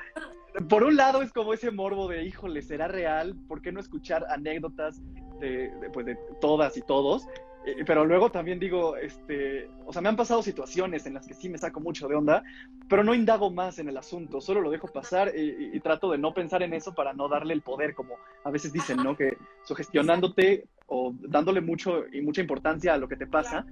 por 0.68 0.84
un 0.84 0.96
lado 0.96 1.22
es 1.22 1.32
como 1.32 1.52
ese 1.54 1.70
morbo 1.70 2.08
de, 2.08 2.24
híjole, 2.24 2.62
¿será 2.62 2.88
real? 2.88 3.34
¿Por 3.48 3.60
qué 3.60 3.72
no 3.72 3.80
escuchar 3.80 4.24
anécdotas 4.30 5.00
de, 5.40 5.70
de, 5.80 5.90
pues, 5.90 6.06
de 6.06 6.16
todas 6.40 6.76
y 6.76 6.82
todos? 6.82 7.26
Eh, 7.68 7.84
pero 7.84 8.04
luego 8.04 8.30
también 8.30 8.58
digo, 8.58 8.96
este, 8.96 9.68
o 9.84 9.92
sea, 9.92 10.00
me 10.00 10.08
han 10.08 10.16
pasado 10.16 10.42
situaciones 10.42 11.04
en 11.06 11.14
las 11.14 11.26
que 11.26 11.34
sí 11.34 11.50
me 11.50 11.58
saco 11.58 11.80
mucho 11.80 12.08
de 12.08 12.14
onda, 12.14 12.42
pero 12.88 13.04
no 13.04 13.14
indago 13.14 13.50
más 13.50 13.78
en 13.78 13.88
el 13.88 13.96
asunto, 13.98 14.40
solo 14.40 14.62
lo 14.62 14.70
dejo 14.70 14.88
pasar 14.88 15.32
y, 15.36 15.78
trato 15.80 16.10
de 16.10 16.18
no 16.18 16.34
pensar 16.34 16.62
en 16.62 16.72
eso 16.72 16.94
para 16.94 17.12
no 17.12 17.28
darle 17.28 17.54
el 17.54 17.62
poder, 17.62 17.94
como 17.94 18.16
a 18.44 18.50
veces 18.50 18.72
dicen, 18.72 18.96
¿no? 18.98 19.16
Que 19.16 19.36
sugestionándote 19.64 20.66
o 20.86 21.14
dándole 21.20 21.60
mucho 21.60 22.04
y 22.12 22.20
mucha 22.20 22.40
importancia 22.40 22.94
a 22.94 22.98
lo 22.98 23.08
que 23.08 23.16
te 23.16 23.26
pasa, 23.26 23.64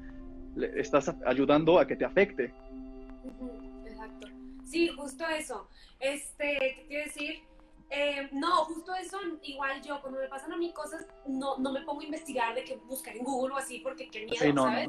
le 0.55 0.79
estás 0.81 1.15
ayudando 1.27 1.79
a 1.79 1.87
que 1.87 1.97
te 1.97 2.05
afecte. 2.05 2.53
Exacto. 3.87 4.29
Sí, 4.65 4.89
justo 4.89 5.25
eso. 5.29 5.69
Este, 5.99 6.59
¿qué 6.59 6.85
quiero 6.87 7.05
decir? 7.05 7.35
Eh, 7.91 8.29
no, 8.33 8.65
justo 8.65 8.95
eso, 8.95 9.19
igual 9.43 9.81
yo, 9.83 10.01
cuando 10.01 10.21
me 10.21 10.29
pasan 10.29 10.53
a 10.53 10.57
mí 10.57 10.73
cosas, 10.73 11.07
no, 11.27 11.57
no 11.59 11.73
me 11.73 11.83
pongo 11.83 12.01
a 12.01 12.05
investigar 12.05 12.55
de 12.55 12.65
que 12.65 12.77
buscar 12.77 13.17
en 13.17 13.25
Google 13.25 13.55
o 13.55 13.59
así, 13.59 13.79
porque 13.79 14.09
qué 14.09 14.25
miedo, 14.25 14.65
¿sabes? 14.65 14.89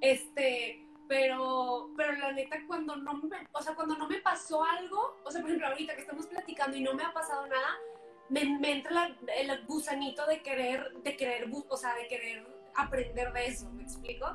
Este, 0.00 0.86
pero, 1.08 1.90
pero 1.96 2.12
la 2.12 2.32
neta, 2.32 2.56
cuando 2.66 2.96
no 2.96 3.14
me, 3.14 3.36
o 3.52 3.62
sea, 3.62 3.74
cuando 3.74 3.96
no 3.96 4.08
me 4.08 4.20
pasó 4.20 4.64
algo, 4.64 5.18
o 5.24 5.30
sea, 5.30 5.40
por 5.40 5.50
ejemplo, 5.50 5.68
ahorita 5.68 5.94
que 5.94 6.02
estamos 6.02 6.26
platicando 6.26 6.76
y 6.76 6.82
no 6.82 6.94
me 6.94 7.02
ha 7.02 7.12
pasado 7.12 7.46
nada, 7.48 7.76
me, 8.28 8.58
me 8.58 8.72
entra 8.72 9.14
el 9.36 9.66
gusanito 9.66 10.24
de 10.26 10.40
querer, 10.42 10.92
de 11.02 11.16
querer, 11.16 11.50
o 11.68 11.76
sea, 11.76 11.94
de 11.96 12.06
querer 12.06 12.46
aprender 12.74 13.32
de 13.32 13.46
eso, 13.46 13.70
¿me 13.72 13.82
explico? 13.82 14.26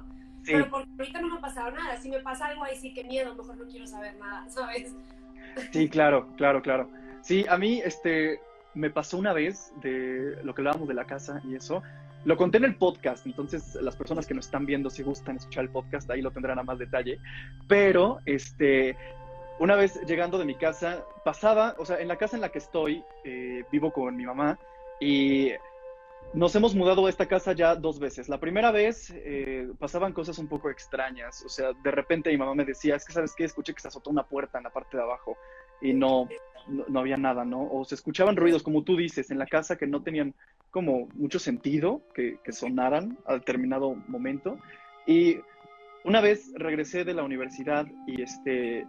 Sí. 0.44 0.54
Pero 0.54 0.70
porque 0.70 0.90
ahorita 1.00 1.22
no 1.22 1.30
me 1.30 1.38
ha 1.38 1.42
pasado 1.42 1.72
nada, 1.72 1.98
si 1.98 2.10
me 2.10 2.20
pasa 2.20 2.48
algo 2.48 2.64
ahí 2.64 2.78
sí 2.78 2.94
que 2.94 3.04
miedo, 3.04 3.34
mejor 3.34 3.58
no 3.58 3.66
quiero 3.66 3.88
saber 3.88 4.16
nada, 4.18 4.50
¿sabes? 4.50 4.94
Sí, 5.72 5.90
claro, 5.90 6.28
claro, 6.36 6.62
claro. 6.62 6.90
Sí, 7.28 7.46
a 7.50 7.58
mí, 7.58 7.82
este, 7.84 8.40
me 8.74 8.90
pasó 8.90 9.18
una 9.18 9.34
vez 9.34 9.74
de 9.82 10.40
lo 10.46 10.56
que 10.56 10.62
hablábamos 10.62 10.88
de 10.88 10.94
la 10.94 11.04
casa 11.04 11.42
y 11.44 11.56
eso, 11.56 11.84
lo 12.24 12.38
conté 12.38 12.58
en 12.58 12.64
el 12.64 12.78
podcast, 12.78 13.26
entonces 13.26 13.76
las 13.82 13.98
personas 13.98 14.26
que 14.26 14.34
nos 14.34 14.46
están 14.46 14.66
viendo, 14.66 14.90
si 14.90 15.04
gustan 15.04 15.36
escuchar 15.36 15.66
el 15.66 15.70
podcast, 15.70 16.10
ahí 16.10 16.22
lo 16.22 16.32
tendrán 16.32 16.58
a 16.58 16.64
más 16.64 16.80
detalle. 16.80 17.20
Pero, 17.68 18.20
este, 18.26 18.96
una 19.60 19.76
vez 19.76 20.00
llegando 20.06 20.38
de 20.38 20.46
mi 20.46 20.56
casa, 20.56 21.04
pasaba, 21.26 21.76
o 21.80 21.86
sea, 21.86 22.00
en 22.00 22.08
la 22.08 22.16
casa 22.16 22.38
en 22.38 22.42
la 22.44 22.48
que 22.48 22.60
estoy, 22.60 23.04
eh, 23.26 23.66
vivo 23.74 23.92
con 23.92 24.16
mi 24.16 24.26
mamá 24.26 24.58
y 25.02 25.52
nos 26.34 26.56
hemos 26.56 26.76
mudado 26.76 27.08
a 27.08 27.10
esta 27.10 27.26
casa 27.26 27.52
ya 27.52 27.76
dos 27.76 28.00
veces. 28.00 28.30
La 28.30 28.40
primera 28.40 28.72
vez 28.72 29.12
eh, 29.14 29.68
pasaban 29.78 30.14
cosas 30.14 30.38
un 30.38 30.48
poco 30.48 30.70
extrañas, 30.70 31.44
o 31.44 31.50
sea, 31.50 31.74
de 31.74 31.92
repente 31.92 32.30
mi 32.30 32.38
mamá 32.38 32.56
me 32.56 32.64
decía, 32.64 32.96
es 32.96 33.04
que 33.04 33.12
sabes 33.12 33.36
qué, 33.36 33.44
escuché 33.44 33.74
que 33.74 33.82
se 33.82 33.90
azotó 33.90 34.12
una 34.12 34.24
puerta 34.24 34.60
en 34.60 34.64
la 34.64 34.70
parte 34.70 34.96
de 34.96 35.04
abajo 35.04 35.38
y 35.82 35.94
no, 35.94 36.28
no, 36.68 37.00
había 37.00 37.18
nada, 37.18 37.46
¿no? 37.46 37.68
O 37.72 37.86
se 37.86 37.96
escuchaban 37.96 38.36
ruidos, 38.36 38.64
como 38.64 38.84
tú 38.84 38.96
dices, 38.96 39.32
en 39.32 39.40
la 39.40 39.46
casa 39.46 39.78
que 39.78 39.88
no 39.88 40.02
tenían 40.02 40.34
como 40.72 41.08
mucho 41.14 41.40
sentido 41.40 42.02
que, 42.14 42.38
sonaran 42.52 43.18
al 43.26 43.40
determinado 43.40 43.96
momento. 44.08 44.58
Y 45.06 45.38
una 46.04 46.22
vez 46.22 46.52
regresé 46.56 47.04
de 47.04 47.14
la 47.14 47.24
universidad 47.24 47.88
y 48.06 48.22
este, 48.22 48.86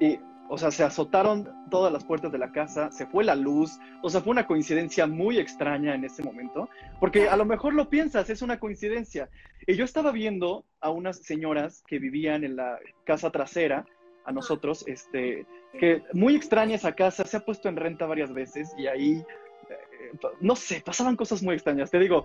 y, 0.00 0.18
o 0.48 0.58
sea, 0.58 0.70
se 0.70 0.84
azotaron 0.84 1.48
todas 1.70 1.92
las 1.92 2.04
puertas 2.04 2.30
de 2.30 2.38
la 2.38 2.52
casa, 2.52 2.90
se 2.92 3.06
fue 3.06 3.24
la 3.24 3.34
luz, 3.34 3.78
o 4.02 4.10
sea, 4.10 4.20
fue 4.20 4.32
una 4.32 4.46
coincidencia 4.46 5.06
muy 5.06 5.38
extraña 5.38 5.94
en 5.94 6.04
ese 6.04 6.22
momento, 6.22 6.68
porque 7.00 7.28
a 7.28 7.36
lo 7.36 7.44
mejor 7.44 7.74
lo 7.74 7.88
piensas, 7.88 8.28
es 8.28 8.42
una 8.42 8.58
coincidencia. 8.58 9.30
Y 9.66 9.76
yo 9.76 9.84
estaba 9.84 10.12
viendo 10.12 10.64
a 10.80 10.90
unas 10.90 11.18
señoras 11.18 11.82
que 11.86 11.98
vivían 11.98 12.44
en 12.44 12.56
la 12.56 12.78
casa 13.04 13.30
trasera, 13.30 13.86
a 14.24 14.32
nosotros, 14.32 14.84
este, 14.86 15.46
que 15.78 16.02
muy 16.12 16.34
extraña 16.34 16.76
esa 16.76 16.94
casa, 16.94 17.24
se 17.24 17.36
ha 17.36 17.40
puesto 17.40 17.68
en 17.68 17.76
renta 17.76 18.06
varias 18.06 18.32
veces 18.32 18.72
y 18.78 18.86
ahí 18.86 19.24
no 20.40 20.56
sé, 20.56 20.82
pasaban 20.84 21.16
cosas 21.16 21.42
muy 21.42 21.54
extrañas. 21.54 21.90
Te 21.90 21.98
digo, 21.98 22.24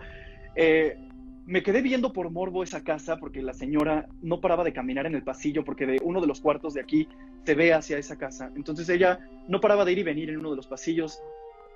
eh, 0.55 0.97
me 1.45 1.63
quedé 1.63 1.81
viendo 1.81 2.12
por 2.13 2.29
morbo 2.29 2.63
esa 2.63 2.83
casa 2.83 3.17
porque 3.17 3.41
la 3.41 3.53
señora 3.53 4.07
no 4.21 4.41
paraba 4.41 4.63
de 4.63 4.73
caminar 4.73 5.05
en 5.05 5.15
el 5.15 5.23
pasillo 5.23 5.63
porque 5.63 5.86
de 5.86 5.99
uno 6.03 6.21
de 6.21 6.27
los 6.27 6.41
cuartos 6.41 6.73
de 6.73 6.81
aquí 6.81 7.07
se 7.45 7.55
ve 7.55 7.73
hacia 7.73 7.97
esa 7.97 8.17
casa. 8.17 8.51
Entonces 8.55 8.89
ella 8.89 9.19
no 9.47 9.62
paraba 9.62 9.86
de 9.86 9.93
ir 9.93 9.99
y 9.99 10.03
venir 10.03 10.29
en 10.29 10.38
uno 10.38 10.51
de 10.51 10.57
los 10.57 10.67
pasillos. 10.67 11.21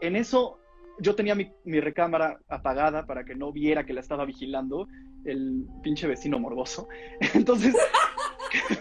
En 0.01 0.15
eso 0.15 0.59
yo 0.99 1.15
tenía 1.15 1.35
mi, 1.35 1.79
recámara 1.79 2.39
apagada 2.49 3.05
para 3.05 3.23
que 3.23 3.35
no 3.35 3.51
viera 3.51 3.85
que 3.85 3.93
la 3.93 4.01
estaba 4.01 4.25
vigilando 4.25 4.87
el 5.23 5.65
pinche 5.81 6.07
vecino 6.07 6.39
morboso. 6.39 6.87
Entonces... 7.33 7.75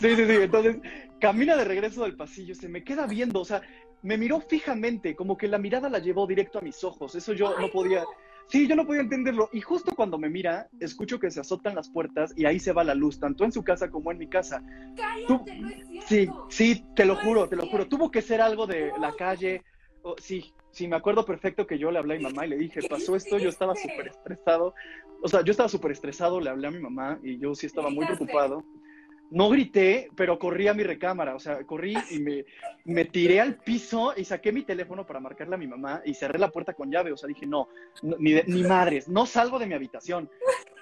sí, 0.00 0.16
sí, 0.16 0.26
sí. 0.26 0.32
Entonces 0.32 0.76
camina 1.18 1.56
de 1.56 1.64
regreso 1.64 2.04
del 2.04 2.16
pasillo, 2.16 2.54
se 2.54 2.68
me 2.68 2.84
queda 2.84 3.06
viendo, 3.06 3.40
o 3.40 3.44
sea, 3.44 3.62
me 4.02 4.18
miró 4.18 4.40
fijamente, 4.40 5.16
como 5.16 5.36
que 5.36 5.48
la 5.48 5.58
mirada 5.58 5.88
la 5.88 5.98
llevó 5.98 6.26
directo 6.26 6.58
a 6.58 6.62
mis 6.62 6.84
ojos. 6.84 7.14
Eso 7.14 7.32
yo 7.32 7.58
no 7.58 7.70
podía. 7.70 8.04
Sí, 8.48 8.68
yo 8.68 8.76
no 8.76 8.86
podía 8.86 9.00
entenderlo. 9.00 9.48
Y 9.52 9.60
justo 9.60 9.92
cuando 9.96 10.18
me 10.18 10.28
mira, 10.28 10.68
escucho 10.78 11.18
que 11.18 11.32
se 11.32 11.40
azotan 11.40 11.74
las 11.74 11.90
puertas 11.90 12.32
y 12.36 12.44
ahí 12.44 12.60
se 12.60 12.72
va 12.72 12.84
la 12.84 12.94
luz, 12.94 13.18
tanto 13.18 13.44
en 13.44 13.50
su 13.50 13.64
casa 13.64 13.90
como 13.90 14.12
en 14.12 14.18
mi 14.18 14.28
casa. 14.28 14.62
Cállate, 14.96 15.56
no 15.56 15.68
es 15.68 15.88
cierto. 15.88 16.06
Sí, 16.08 16.28
sí, 16.74 16.84
te 16.94 17.04
lo 17.04 17.16
juro, 17.16 17.48
te 17.48 17.56
lo 17.56 17.66
juro. 17.66 17.88
Tuvo 17.88 18.10
que 18.12 18.22
ser 18.22 18.40
algo 18.40 18.68
de 18.68 18.92
la 19.00 19.12
calle. 19.16 19.64
sí, 20.18 20.54
sí, 20.70 20.86
me 20.86 20.94
acuerdo 20.94 21.24
perfecto 21.24 21.66
que 21.66 21.78
yo 21.78 21.90
le 21.90 21.98
hablé 21.98 22.14
a 22.14 22.18
mi 22.18 22.24
mamá 22.24 22.46
y 22.46 22.50
le 22.50 22.58
dije, 22.58 22.80
pasó 22.88 23.16
esto, 23.16 23.38
yo 23.38 23.48
estaba 23.48 23.74
súper 23.74 24.08
estresado. 24.08 24.72
O 25.22 25.28
sea, 25.28 25.42
yo 25.42 25.50
estaba 25.50 25.68
súper 25.68 25.90
estresado, 25.90 26.40
le 26.40 26.50
hablé 26.50 26.68
a 26.68 26.70
mi 26.70 26.78
mamá 26.78 27.18
y 27.24 27.38
yo 27.38 27.56
sí 27.56 27.66
estaba 27.66 27.90
muy 27.90 28.06
preocupado 28.06 28.62
no 29.30 29.48
grité, 29.50 30.10
pero 30.14 30.38
corrí 30.38 30.68
a 30.68 30.74
mi 30.74 30.82
recámara, 30.82 31.34
o 31.34 31.40
sea, 31.40 31.64
corrí 31.64 31.94
y 32.10 32.20
me, 32.20 32.44
me, 32.84 33.04
tiré 33.04 33.40
al 33.40 33.56
piso 33.56 34.14
y 34.16 34.24
saqué 34.24 34.52
mi 34.52 34.62
teléfono 34.62 35.06
para 35.06 35.20
marcarle 35.20 35.54
a 35.54 35.58
mi 35.58 35.66
mamá 35.66 36.02
y 36.04 36.14
cerré 36.14 36.38
la 36.38 36.50
puerta 36.50 36.74
con 36.74 36.90
llave, 36.90 37.12
o 37.12 37.16
sea, 37.16 37.26
dije, 37.26 37.46
no, 37.46 37.68
ni, 38.18 38.34
ni 38.46 38.62
madres, 38.62 39.08
no 39.08 39.26
salgo 39.26 39.58
de 39.58 39.66
mi 39.66 39.74
habitación. 39.74 40.30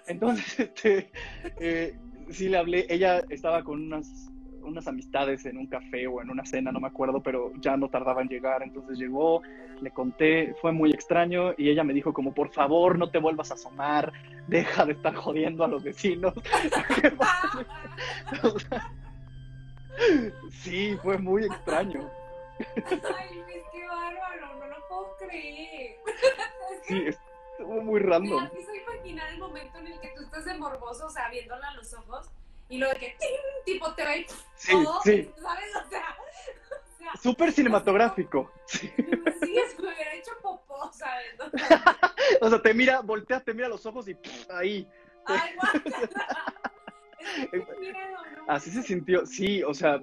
Entonces, 0.06 0.58
este, 0.60 1.10
eh, 1.58 1.96
sí 2.30 2.48
le 2.48 2.58
hablé, 2.58 2.86
ella 2.88 3.22
estaba 3.30 3.62
con 3.62 3.80
unas 3.80 4.30
unas 4.64 4.88
amistades 4.88 5.44
en 5.46 5.58
un 5.58 5.66
café 5.66 6.06
o 6.06 6.22
en 6.22 6.30
una 6.30 6.44
cena, 6.44 6.72
no 6.72 6.80
me 6.80 6.88
acuerdo, 6.88 7.22
pero 7.22 7.52
ya 7.60 7.76
no 7.76 7.88
tardaba 7.88 8.22
en 8.22 8.28
llegar, 8.28 8.62
entonces 8.62 8.98
llegó, 8.98 9.42
le 9.80 9.90
conté, 9.90 10.54
fue 10.60 10.72
muy 10.72 10.90
extraño 10.90 11.52
y 11.56 11.70
ella 11.70 11.84
me 11.84 11.92
dijo 11.92 12.12
como, 12.12 12.34
por 12.34 12.50
favor, 12.50 12.98
no 12.98 13.10
te 13.10 13.18
vuelvas 13.18 13.50
a 13.50 13.54
asomar, 13.54 14.12
deja 14.46 14.84
de 14.84 14.92
estar 14.92 15.14
jodiendo 15.14 15.64
a 15.64 15.68
los 15.68 15.82
vecinos. 15.84 16.34
sí, 20.50 20.96
fue 21.02 21.18
muy 21.18 21.44
extraño. 21.44 22.10
Ay, 22.58 23.44
es 23.54 23.62
que 23.72 23.86
bárbaro, 23.86 24.58
no 24.58 24.66
lo 24.66 24.88
puedo 24.88 25.16
creer. 25.18 25.96
Sí, 26.82 27.04
estuvo 27.06 27.80
muy 27.82 28.00
random. 28.00 28.44
Empiezo 28.44 28.74
imaginar 28.74 29.32
el 29.32 29.38
momento 29.38 29.78
en 29.78 29.86
el 29.88 30.00
que 30.00 30.08
tú 30.16 30.22
estás 30.22 30.44
de 30.44 30.58
morboso, 30.58 31.06
o 31.06 31.10
sea, 31.10 31.28
viéndola 31.30 31.68
a 31.68 31.74
los 31.74 31.94
ojos 31.94 32.30
y 32.68 32.78
lo 32.78 32.88
de 32.88 32.94
que 32.96 33.16
tipo 33.64 33.92
te 33.94 34.04
ve 34.04 34.26
sí, 34.56 34.72
todo, 34.72 35.00
sí. 35.02 35.30
¿sabes? 35.40 35.76
O 35.76 35.88
sea, 35.88 36.16
súper 37.22 37.52
cinematográfico. 37.52 38.50
Sí, 38.66 38.90
sí 38.98 39.58
es 39.58 39.78
me 39.78 39.92
hubiera 39.92 40.14
hecho 40.14 40.32
popó, 40.42 40.90
¿sabes? 40.92 41.34
o 42.40 42.48
sea, 42.48 42.62
te 42.62 42.74
mira, 42.74 43.00
voltea, 43.00 43.40
te 43.40 43.52
mira 43.52 43.68
los 43.68 43.84
ojos 43.86 44.08
y 44.08 44.16
ahí. 44.50 44.88
Ay, 45.26 45.56
Así 48.48 48.70
se 48.70 48.82
sintió, 48.82 49.26
sí, 49.26 49.62
o 49.62 49.72
sea, 49.74 50.00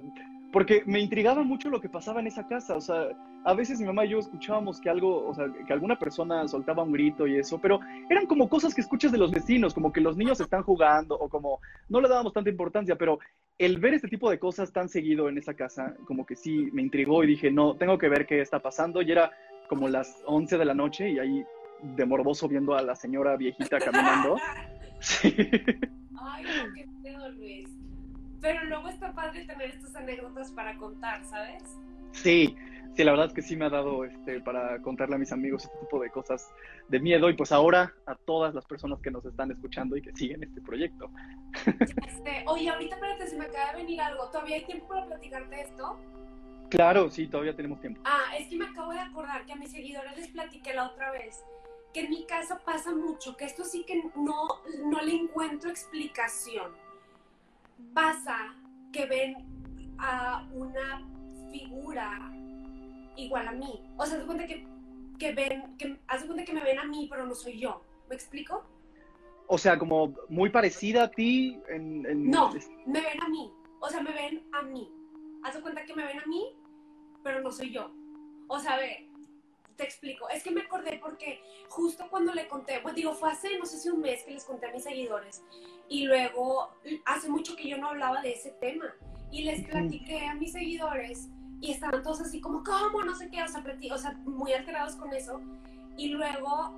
porque 0.52 0.82
me 0.86 1.00
intrigaba 1.00 1.42
mucho 1.42 1.70
lo 1.70 1.80
que 1.80 1.88
pasaba 1.88 2.20
en 2.20 2.26
esa 2.26 2.46
casa, 2.46 2.76
o 2.76 2.80
sea, 2.80 3.08
a 3.44 3.54
veces 3.54 3.80
mi 3.80 3.86
mamá 3.86 4.04
y 4.04 4.10
yo 4.10 4.18
escuchábamos 4.18 4.80
que 4.80 4.90
algo, 4.90 5.26
o 5.26 5.34
sea, 5.34 5.46
que 5.66 5.72
alguna 5.72 5.98
persona 5.98 6.46
soltaba 6.46 6.82
un 6.82 6.92
grito 6.92 7.26
y 7.26 7.36
eso, 7.36 7.58
pero 7.58 7.80
eran 8.10 8.26
como 8.26 8.48
cosas 8.48 8.74
que 8.74 8.82
escuchas 8.82 9.10
de 9.12 9.18
los 9.18 9.32
vecinos, 9.32 9.72
como 9.72 9.92
que 9.92 10.02
los 10.02 10.16
niños 10.16 10.40
están 10.40 10.62
jugando 10.62 11.18
o 11.18 11.28
como 11.28 11.60
no 11.88 12.00
le 12.00 12.08
dábamos 12.08 12.34
tanta 12.34 12.50
importancia, 12.50 12.96
pero 12.96 13.18
el 13.58 13.78
ver 13.78 13.94
este 13.94 14.08
tipo 14.08 14.30
de 14.30 14.38
cosas 14.38 14.72
tan 14.72 14.90
seguido 14.90 15.28
en 15.28 15.38
esa 15.38 15.54
casa, 15.54 15.96
como 16.06 16.26
que 16.26 16.36
sí 16.36 16.68
me 16.72 16.82
intrigó 16.82 17.24
y 17.24 17.28
dije, 17.28 17.50
no, 17.50 17.76
tengo 17.76 17.96
que 17.96 18.10
ver 18.10 18.26
qué 18.26 18.40
está 18.40 18.60
pasando 18.60 19.00
y 19.00 19.10
era 19.10 19.30
como 19.68 19.88
las 19.88 20.22
11 20.26 20.58
de 20.58 20.64
la 20.66 20.74
noche 20.74 21.10
y 21.10 21.18
ahí 21.18 21.44
de 21.82 22.04
morboso 22.04 22.46
viendo 22.46 22.74
a 22.74 22.82
la 22.82 22.94
señora 22.94 23.36
viejita 23.36 23.78
caminando. 23.78 24.36
Sí. 25.04 25.34
Ay, 26.16 26.44
qué 26.76 26.86
pedo, 27.02 27.28
Luis. 27.30 27.81
Pero 28.42 28.64
luego 28.64 28.88
está 28.88 29.12
padre 29.12 29.44
tener 29.44 29.70
estas 29.70 29.94
anécdotas 29.94 30.50
para 30.50 30.76
contar, 30.76 31.24
¿sabes? 31.24 31.62
Sí, 32.10 32.56
sí, 32.94 33.04
la 33.04 33.12
verdad 33.12 33.28
es 33.28 33.32
que 33.32 33.40
sí 33.40 33.56
me 33.56 33.66
ha 33.66 33.70
dado 33.70 34.04
este, 34.04 34.40
para 34.40 34.82
contarle 34.82 35.14
a 35.14 35.18
mis 35.18 35.30
amigos 35.30 35.64
este 35.64 35.78
tipo 35.78 36.00
de 36.00 36.10
cosas 36.10 36.52
de 36.88 36.98
miedo 36.98 37.30
y 37.30 37.34
pues 37.34 37.52
ahora 37.52 37.94
a 38.04 38.16
todas 38.16 38.52
las 38.52 38.66
personas 38.66 39.00
que 39.00 39.12
nos 39.12 39.24
están 39.24 39.52
escuchando 39.52 39.96
y 39.96 40.02
que 40.02 40.12
siguen 40.14 40.42
este 40.42 40.60
proyecto. 40.60 41.08
Este, 42.06 42.44
oye, 42.46 42.68
ahorita 42.68 42.96
espérate, 42.96 43.26
se 43.28 43.38
me 43.38 43.44
acaba 43.44 43.72
de 43.72 43.76
venir 43.78 44.00
algo. 44.00 44.28
¿Todavía 44.30 44.56
hay 44.56 44.64
tiempo 44.64 44.88
para 44.88 45.06
platicarte 45.06 45.62
esto? 45.62 45.98
Claro, 46.68 47.10
sí, 47.10 47.28
todavía 47.28 47.54
tenemos 47.54 47.80
tiempo. 47.80 48.02
Ah, 48.04 48.36
es 48.38 48.48
que 48.48 48.56
me 48.56 48.66
acabo 48.66 48.92
de 48.92 48.98
acordar 48.98 49.46
que 49.46 49.52
a 49.52 49.56
mis 49.56 49.70
seguidores 49.70 50.16
les 50.16 50.28
platiqué 50.28 50.74
la 50.74 50.88
otra 50.88 51.12
vez 51.12 51.44
que 51.92 52.00
en 52.00 52.10
mi 52.10 52.24
casa 52.24 52.58
pasa 52.64 52.94
mucho, 52.94 53.36
que 53.36 53.44
esto 53.44 53.64
sí 53.64 53.84
que 53.84 54.02
no, 54.16 54.48
no 54.86 55.02
le 55.02 55.12
encuentro 55.12 55.70
explicación 55.70 56.72
pasa 57.94 58.54
que 58.92 59.06
ven 59.06 59.36
a 59.98 60.48
una 60.52 61.06
figura 61.50 62.30
igual 63.16 63.48
a 63.48 63.52
mí. 63.52 63.82
O 63.96 64.06
sea, 64.06 64.18
haz 64.18 64.24
cuenta 64.24 64.46
que, 64.46 64.66
que 65.18 65.32
ven, 65.32 65.76
que, 65.76 65.98
haz 66.08 66.24
cuenta 66.24 66.44
que 66.44 66.52
me 66.52 66.62
ven 66.62 66.78
a 66.78 66.84
mí, 66.84 67.08
pero 67.10 67.26
no 67.26 67.34
soy 67.34 67.58
yo. 67.58 67.82
¿Me 68.08 68.14
explico? 68.14 68.64
O 69.46 69.58
sea, 69.58 69.78
como 69.78 70.14
muy 70.28 70.50
parecida 70.50 71.04
a 71.04 71.10
ti. 71.10 71.60
En, 71.68 72.30
No, 72.30 72.50
me 72.86 73.00
ven 73.00 73.22
a 73.22 73.28
mí. 73.28 73.52
O 73.80 73.88
sea, 73.88 74.02
me 74.02 74.12
ven 74.12 74.42
a 74.52 74.62
mí. 74.62 74.90
Haz 75.42 75.58
cuenta 75.58 75.84
que 75.84 75.94
me 75.94 76.04
ven 76.04 76.20
a 76.20 76.26
mí, 76.26 76.54
pero 77.22 77.40
no 77.40 77.50
soy 77.50 77.70
yo. 77.72 77.90
O 78.48 78.58
sea, 78.58 78.76
ve, 78.76 79.08
te 79.76 79.84
explico. 79.84 80.28
Es 80.28 80.42
que 80.42 80.50
me 80.50 80.62
acordé 80.62 80.98
porque 81.02 81.42
justo 81.68 82.06
cuando 82.10 82.32
le 82.32 82.48
conté, 82.48 82.80
pues 82.80 82.94
digo, 82.94 83.14
fue 83.14 83.30
hace 83.30 83.58
no 83.58 83.66
sé 83.66 83.78
si 83.78 83.88
un 83.88 84.00
mes 84.00 84.22
que 84.24 84.32
les 84.32 84.44
conté 84.44 84.66
a 84.66 84.72
mis 84.72 84.84
seguidores. 84.84 85.42
Y 85.88 86.04
luego, 86.04 86.70
hace 87.04 87.28
mucho 87.28 87.56
que 87.56 87.68
yo 87.68 87.78
no 87.78 87.88
hablaba 87.88 88.22
de 88.22 88.32
ese 88.32 88.50
tema. 88.52 88.94
Y 89.30 89.44
les 89.44 89.64
platiqué 89.66 90.26
a 90.26 90.34
mis 90.34 90.52
seguidores 90.52 91.28
y 91.60 91.70
estaban 91.70 92.02
todos 92.02 92.20
así 92.20 92.40
como, 92.40 92.62
¿cómo? 92.64 93.02
No 93.02 93.14
sé 93.14 93.30
qué, 93.30 93.42
o 93.42 93.48
sea, 93.48 93.64
o 93.92 93.98
sea 93.98 94.12
muy 94.24 94.52
alterados 94.52 94.96
con 94.96 95.12
eso. 95.14 95.40
Y 95.96 96.08
luego, 96.08 96.72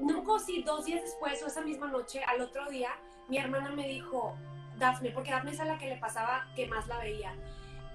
no 0.00 0.38
si 0.38 0.62
dos 0.62 0.84
días 0.84 1.02
después 1.02 1.42
o 1.42 1.46
esa 1.46 1.62
misma 1.62 1.86
noche, 1.88 2.22
al 2.24 2.40
otro 2.40 2.68
día, 2.68 2.90
mi 3.28 3.38
hermana 3.38 3.70
me 3.70 3.88
dijo, 3.88 4.36
Dafne, 4.78 5.10
porque 5.10 5.30
Dafne 5.30 5.52
es 5.52 5.60
a 5.60 5.64
la 5.64 5.78
que 5.78 5.88
le 5.88 5.96
pasaba 5.96 6.46
que 6.54 6.66
más 6.66 6.86
la 6.88 6.98
veía. 6.98 7.34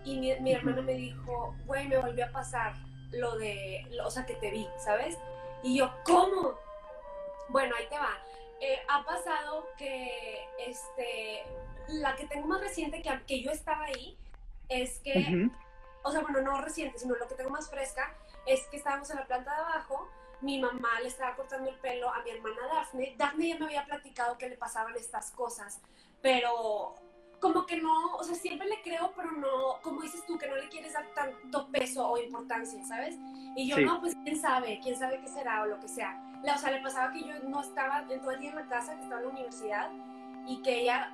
Y 0.04 0.20
mi, 0.20 0.34
mi 0.40 0.54
hermana 0.54 0.82
me 0.82 0.94
dijo, 0.94 1.56
güey, 1.66 1.88
me 1.88 1.98
volvió 1.98 2.26
a 2.26 2.32
pasar 2.32 2.74
lo 3.12 3.38
de, 3.38 3.86
lo- 3.92 4.08
o 4.08 4.12
sea, 4.12 4.26
que 4.26 4.36
te 4.36 4.50
vi, 4.52 4.68
¿sabes? 4.78 5.18
Y 5.64 5.78
yo, 5.78 5.92
¿cómo? 6.06 6.58
Bueno, 7.50 7.76
ahí 7.78 7.88
te 7.88 7.98
va. 7.98 8.18
Eh, 8.60 8.80
ha 8.88 9.04
pasado 9.04 9.68
que, 9.78 10.48
este, 10.60 11.44
la 11.88 12.16
que 12.16 12.28
tengo 12.28 12.48
más 12.48 12.62
reciente, 12.62 13.02
que, 13.02 13.10
que 13.28 13.42
yo 13.42 13.52
estaba 13.52 13.86
ahí, 13.86 14.18
es 14.70 15.00
que, 15.00 15.18
Ujú. 15.20 15.52
o 16.04 16.12
sea, 16.12 16.22
bueno, 16.22 16.42
no 16.42 16.62
reciente, 16.62 16.98
sino 17.00 17.16
lo 17.16 17.28
que 17.28 17.36
tengo 17.36 17.50
más 17.50 17.70
fresca, 17.70 18.16
es 18.46 18.66
que 18.68 18.78
estábamos 18.78 19.10
en 19.10 19.18
la 19.18 19.26
planta 19.28 19.54
de 19.54 19.62
abajo, 19.62 20.10
mi 20.42 20.60
mamá 20.60 21.00
le 21.02 21.08
estaba 21.08 21.36
cortando 21.36 21.70
el 21.70 21.76
pelo 21.80 22.10
a 22.12 22.22
mi 22.24 22.32
hermana 22.32 22.68
Dafne. 22.74 23.14
Dafne 23.18 23.50
ya 23.50 23.58
me 23.60 23.66
había 23.66 23.86
platicado 23.86 24.38
que 24.38 24.50
le 24.50 24.58
pasaban 24.58 24.96
estas 24.96 25.32
cosas, 25.32 25.80
pero 26.22 26.96
como 27.42 27.66
que 27.66 27.78
no, 27.78 28.16
o 28.16 28.24
sea, 28.24 28.36
siempre 28.36 28.68
le 28.68 28.82
creo, 28.84 29.12
pero 29.16 29.32
no, 29.32 29.82
como 29.82 30.02
dices 30.02 30.24
tú, 30.28 30.38
que 30.38 30.48
no 30.48 30.56
le 30.56 30.70
quieres 30.70 30.94
dar 30.94 31.06
tanto 31.16 31.68
peso 31.72 32.08
o 32.08 32.18
importancia, 32.18 32.82
¿sabes? 32.86 33.16
Y 33.56 33.68
yo, 33.68 33.78
Sí. 33.78 33.84
no, 33.84 34.00
pues 34.00 34.16
quién 34.24 34.40
sabe, 34.40 34.80
quién 34.82 34.96
sabe 34.98 35.20
qué 35.20 35.28
será 35.28 35.64
o 35.64 35.66
lo 35.66 35.80
que 35.80 35.88
sea. 35.88 36.22
La- 36.44 36.56
o 36.56 36.58
sea, 36.60 36.72
le 36.72 36.82
pasaba 36.82 37.12
que 37.12 37.22
yo 37.24 37.34
no 37.44 37.62
estaba 37.62 38.06
en 38.10 38.22
todo 38.22 38.32
el 38.32 38.40
día 38.40 38.52
en 38.52 38.56
la 38.58 38.68
casa, 38.68 38.96
que 38.96 39.02
estaba 39.04 39.22
en 39.22 39.28
la 39.28 39.34
universidad, 39.34 39.90
y 40.48 40.62
que 40.62 40.82
ella, 40.82 41.12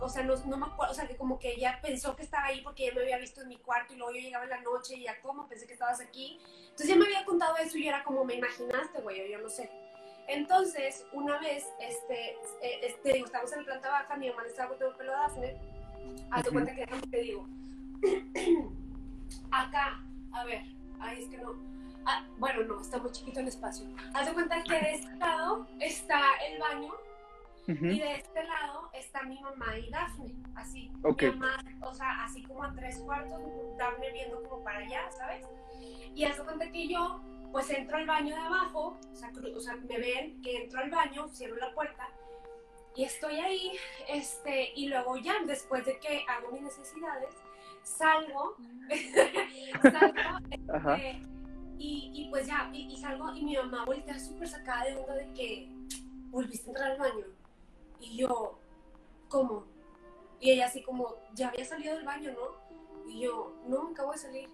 o 0.00 0.08
sea, 0.08 0.24
no, 0.24 0.34
no 0.46 0.56
me 0.56 0.66
acuerdo, 0.66 0.92
o 0.92 0.94
sea, 0.96 1.06
que 1.06 1.16
como 1.16 1.38
que 1.38 1.52
ella 1.52 1.78
pensó 1.80 2.16
que 2.16 2.22
estaba 2.24 2.46
ahí 2.46 2.60
porque 2.62 2.84
ella 2.86 2.94
me 2.96 3.02
había 3.02 3.18
visto 3.18 3.40
en 3.42 3.48
mi 3.48 3.56
cuarto 3.58 3.94
y 3.94 3.96
luego 3.96 4.12
yo 4.12 4.20
llegaba 4.20 4.44
en 4.44 4.50
la 4.50 4.60
noche 4.62 4.96
y 4.96 5.04
ya, 5.04 5.20
¿cómo? 5.20 5.46
Pensé 5.48 5.66
que 5.66 5.72
estabas 5.74 6.00
aquí. 6.00 6.38
Entonces 6.62 6.88
ella 6.88 6.96
me 6.96 7.04
había 7.06 7.24
contado 7.24 7.56
eso 7.58 7.78
y 7.78 7.84
yo 7.84 7.88
era 7.90 8.02
como, 8.02 8.24
me 8.24 8.34
imaginaste, 8.34 9.00
güey, 9.00 9.30
yo 9.30 9.38
no 9.38 9.48
sé. 9.48 9.70
Entonces, 10.28 11.06
una 11.12 11.38
vez, 11.38 11.66
este, 11.80 12.30
eh, 12.62 12.80
este, 12.82 13.12
digo, 13.12 13.26
estábamos 13.26 13.52
en 13.52 13.58
la 13.60 13.64
planta 13.64 13.90
baja, 13.90 14.16
mi 14.16 14.28
mamá 14.30 14.42
le 14.42 14.48
estaba 14.48 14.68
cortando 14.70 14.92
el 14.92 14.98
pelo 14.98 15.14
a 15.14 15.20
Dafne. 15.20 15.56
Haz 16.30 16.42
de 16.44 16.48
Ujú. 16.50 16.58
cuenta 16.58 16.74
que 16.74 16.86
te 17.10 17.20
digo. 17.20 17.46
Acá, 19.50 20.02
a 20.32 20.44
ver, 20.44 20.62
ay, 21.00 21.22
es 21.22 21.28
que 21.28 21.38
no. 21.38 21.54
Ah, 22.04 22.24
bueno, 22.38 22.64
no, 22.64 22.80
está 22.80 22.98
muy 22.98 23.12
chiquito 23.12 23.40
el 23.40 23.48
espacio. 23.48 23.86
Haz 24.14 24.26
de 24.26 24.32
cuenta 24.34 24.62
que 24.64 24.72
de 24.74 24.94
este 24.94 25.16
lado 25.16 25.66
está 25.78 26.20
el 26.48 26.58
baño 26.58 26.92
Ujú. 27.68 27.86
y 27.86 28.00
de 28.00 28.14
este 28.16 28.42
lado 28.44 28.90
está 28.92 29.22
mi 29.22 29.38
mamá 29.40 29.78
y 29.78 29.88
Dafne, 29.90 30.34
así. 30.56 30.90
Ok. 31.04 31.22
Mi 31.22 31.30
mamá, 31.32 31.58
o 31.82 31.94
sea, 31.94 32.24
así 32.24 32.42
como 32.42 32.64
a 32.64 32.72
tres 32.74 32.98
cuartos, 32.98 33.40
Dafne 33.78 34.12
viendo 34.12 34.42
como 34.42 34.64
para 34.64 34.78
allá, 34.78 35.10
¿sabes? 35.12 35.44
Y 36.14 36.24
haz 36.24 36.38
de 36.38 36.44
cuenta 36.44 36.70
que 36.70 36.88
yo, 36.88 37.20
pues 37.52 37.70
entro 37.70 37.98
al 37.98 38.06
baño 38.06 38.34
de 38.34 38.40
abajo, 38.40 38.98
o 39.12 39.16
sea, 39.16 39.30
o 39.54 39.60
sea, 39.60 39.76
me 39.76 39.98
ven 39.98 40.42
que 40.42 40.64
entro 40.64 40.80
al 40.80 40.90
baño, 40.90 41.28
cierro 41.28 41.56
la 41.56 41.72
puerta 41.74 42.08
y 42.94 43.04
estoy 43.04 43.36
ahí, 43.36 43.72
este, 44.08 44.72
y 44.74 44.88
luego 44.88 45.16
ya, 45.16 45.34
después 45.46 45.84
de 45.86 45.98
que 45.98 46.24
hago 46.28 46.52
mis 46.52 46.62
necesidades, 46.62 47.30
salgo, 47.82 48.56
salgo, 49.82 50.94
eh, 50.98 51.22
y, 51.78 52.10
y 52.14 52.28
pues 52.28 52.46
ya, 52.46 52.70
y, 52.72 52.92
y 52.92 52.96
salgo 52.98 53.34
y 53.34 53.42
mi 53.42 53.56
mamá 53.56 53.84
voltea 53.86 54.18
súper 54.18 54.48
sacada 54.48 54.84
de 54.84 54.96
onda 54.96 55.14
de 55.14 55.32
que 55.32 55.68
volviste 56.30 56.66
a 56.66 56.70
entrar 56.70 56.90
al 56.92 56.98
baño. 56.98 57.26
Y 58.00 58.16
yo, 58.18 58.58
¿cómo? 59.28 59.64
Y 60.40 60.50
ella 60.50 60.66
así 60.66 60.82
como, 60.82 61.14
ya 61.34 61.48
había 61.48 61.64
salido 61.64 61.94
del 61.94 62.04
baño, 62.04 62.32
¿no? 62.32 63.10
Y 63.10 63.20
yo, 63.20 63.54
no, 63.66 63.88
acabo 63.88 64.12
de 64.12 64.18
salir. 64.18 64.48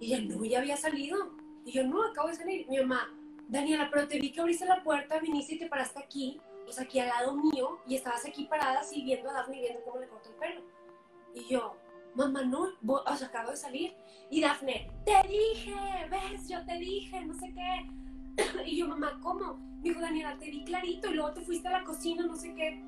Y 0.00 0.12
ella, 0.12 0.34
no, 0.34 0.44
ya 0.44 0.58
había 0.58 0.76
salido. 0.76 1.36
Y 1.66 1.72
yo, 1.72 1.84
no, 1.84 2.02
acabo 2.04 2.28
de 2.28 2.36
salir. 2.36 2.66
Mi 2.68 2.78
mamá, 2.78 3.12
Daniela, 3.48 3.90
pero 3.92 4.06
te 4.08 4.18
vi 4.20 4.30
que 4.30 4.40
abriste 4.40 4.64
la 4.64 4.82
puerta, 4.82 5.18
viniste 5.18 5.56
y 5.56 5.58
te 5.58 5.66
paraste 5.66 5.98
aquí, 5.98 6.40
o 6.66 6.72
sea, 6.72 6.84
aquí 6.84 7.00
al 7.00 7.08
lado 7.08 7.34
mío, 7.36 7.78
y 7.86 7.96
estabas 7.96 8.24
aquí 8.24 8.44
parada 8.44 8.80
así 8.80 9.02
viendo 9.02 9.28
a 9.28 9.32
Daphne 9.34 9.58
y 9.58 9.60
viendo 9.62 9.82
cómo 9.84 9.98
le 9.98 10.08
cortó 10.08 10.30
el 10.30 10.36
pelo. 10.36 10.60
Y 11.34 11.44
yo, 11.52 11.76
mamá, 12.14 12.42
no, 12.44 12.68
o 12.86 13.16
sea, 13.16 13.26
acabo 13.26 13.50
de 13.50 13.56
salir. 13.56 13.94
Y 14.30 14.40
Dafne, 14.40 14.90
te 15.04 15.28
dije, 15.28 15.74
ves, 16.10 16.48
yo 16.48 16.64
te 16.64 16.78
dije, 16.78 17.20
no 17.24 17.34
sé 17.34 17.52
qué. 17.52 17.90
Y 18.66 18.76
yo, 18.76 18.86
mamá, 18.88 19.18
¿cómo? 19.22 19.54
Me 19.54 19.90
dijo, 19.90 20.00
Daniela, 20.00 20.36
te 20.38 20.50
vi 20.50 20.64
clarito 20.64 21.10
y 21.10 21.14
luego 21.14 21.32
te 21.32 21.40
fuiste 21.40 21.68
a 21.68 21.72
la 21.72 21.84
cocina, 21.84 22.24
no 22.26 22.36
sé 22.36 22.54
qué. 22.54 22.80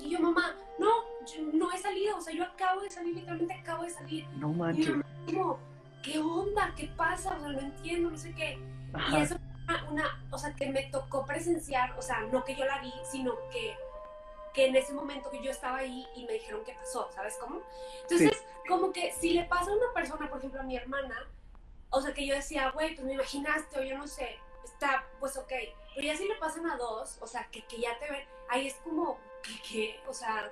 Y 0.00 0.10
yo, 0.10 0.20
mamá, 0.20 0.56
no, 0.78 0.88
yo 1.26 1.42
no 1.52 1.70
he 1.70 1.78
salido, 1.78 2.16
o 2.16 2.20
sea, 2.20 2.34
yo 2.34 2.44
acabo 2.44 2.80
de 2.80 2.90
salir, 2.90 3.14
literalmente 3.14 3.54
acabo 3.54 3.82
de 3.84 3.90
salir. 3.90 4.26
No 4.36 4.50
Y 4.50 4.54
manches. 4.54 4.88
mamá, 4.90 5.04
como, 5.26 5.58
¿qué 6.02 6.18
onda? 6.18 6.74
¿Qué 6.76 6.86
pasa? 6.96 7.36
O 7.36 7.40
sea, 7.40 7.48
no 7.48 7.60
entiendo, 7.60 8.10
no 8.10 8.18
sé 8.18 8.34
qué. 8.34 8.58
Y 9.10 9.16
eso 9.16 9.36
fue 9.38 9.64
una, 9.74 9.90
una- 9.90 10.26
o 10.30 10.38
sea, 10.38 10.54
que 10.54 10.66
me 10.70 10.84
tocó 10.84 11.24
presenciar, 11.24 11.96
o 11.98 12.02
sea, 12.02 12.20
no 12.32 12.44
que 12.44 12.54
yo 12.54 12.64
la 12.64 12.78
vi, 12.80 12.92
sino 13.10 13.34
que, 13.50 13.76
que 14.52 14.66
en 14.66 14.76
ese 14.76 14.92
momento 14.92 15.30
que 15.30 15.42
yo 15.42 15.50
estaba 15.50 15.78
ahí 15.78 16.06
y 16.14 16.24
me 16.26 16.34
dijeron 16.34 16.62
qué 16.64 16.74
pasó, 16.74 17.08
¿sabes 17.14 17.36
cómo? 17.40 17.62
Entonces, 18.02 18.44
como 18.68 18.92
que 18.92 19.12
si 19.12 19.30
le 19.30 19.44
pasa 19.44 19.70
a 19.70 19.74
una 19.74 19.92
persona, 19.94 20.28
por 20.28 20.38
ejemplo, 20.38 20.60
a 20.60 20.64
mi 20.64 20.76
hermana, 20.76 21.16
o 21.90 22.00
sea, 22.02 22.12
que 22.12 22.26
yo 22.26 22.34
decía, 22.34 22.70
güey, 22.70 22.94
pues 22.94 23.06
me 23.06 23.14
imaginaste, 23.14 23.78
o 23.78 23.82
yo 23.82 23.96
no 23.96 24.06
sé, 24.06 24.36
está, 24.64 25.04
pues 25.20 25.36
ok, 25.36 25.52
pero 25.94 26.06
ya 26.06 26.16
si 26.16 26.26
le 26.28 26.34
pasan 26.36 26.68
a 26.70 26.76
dos, 26.76 27.18
o 27.20 27.26
sea, 27.26 27.48
que, 27.50 27.64
que 27.66 27.78
ya 27.80 27.98
te 27.98 28.10
ven, 28.10 28.26
ahí 28.48 28.66
es 28.66 28.74
como, 28.84 29.18
que, 29.68 30.00
o 30.06 30.12
sea, 30.14 30.50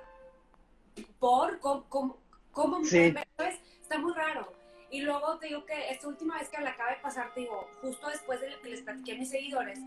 por, 1.19 1.59
¿cómo, 1.59 1.85
cómo, 1.89 2.17
cómo 2.51 2.79
me 2.79 2.85
Sí. 2.85 3.13
¿Sabes? 3.37 3.59
Está 3.81 3.97
muy 3.99 4.13
raro. 4.13 4.51
Y 4.91 5.01
luego 5.01 5.37
te 5.37 5.47
digo 5.47 5.65
que 5.65 5.89
esta 5.89 6.07
última 6.07 6.37
vez 6.37 6.49
que 6.49 6.61
la 6.61 6.71
acaba 6.71 6.91
de 6.91 6.97
pasar, 6.97 7.33
te 7.33 7.41
digo, 7.41 7.69
justo 7.81 8.09
después 8.09 8.41
de 8.41 8.51
lo 8.51 8.61
que 8.61 8.69
les 8.69 8.81
platiqué 8.81 9.13
a 9.13 9.15
mis 9.15 9.29
seguidores, 9.29 9.79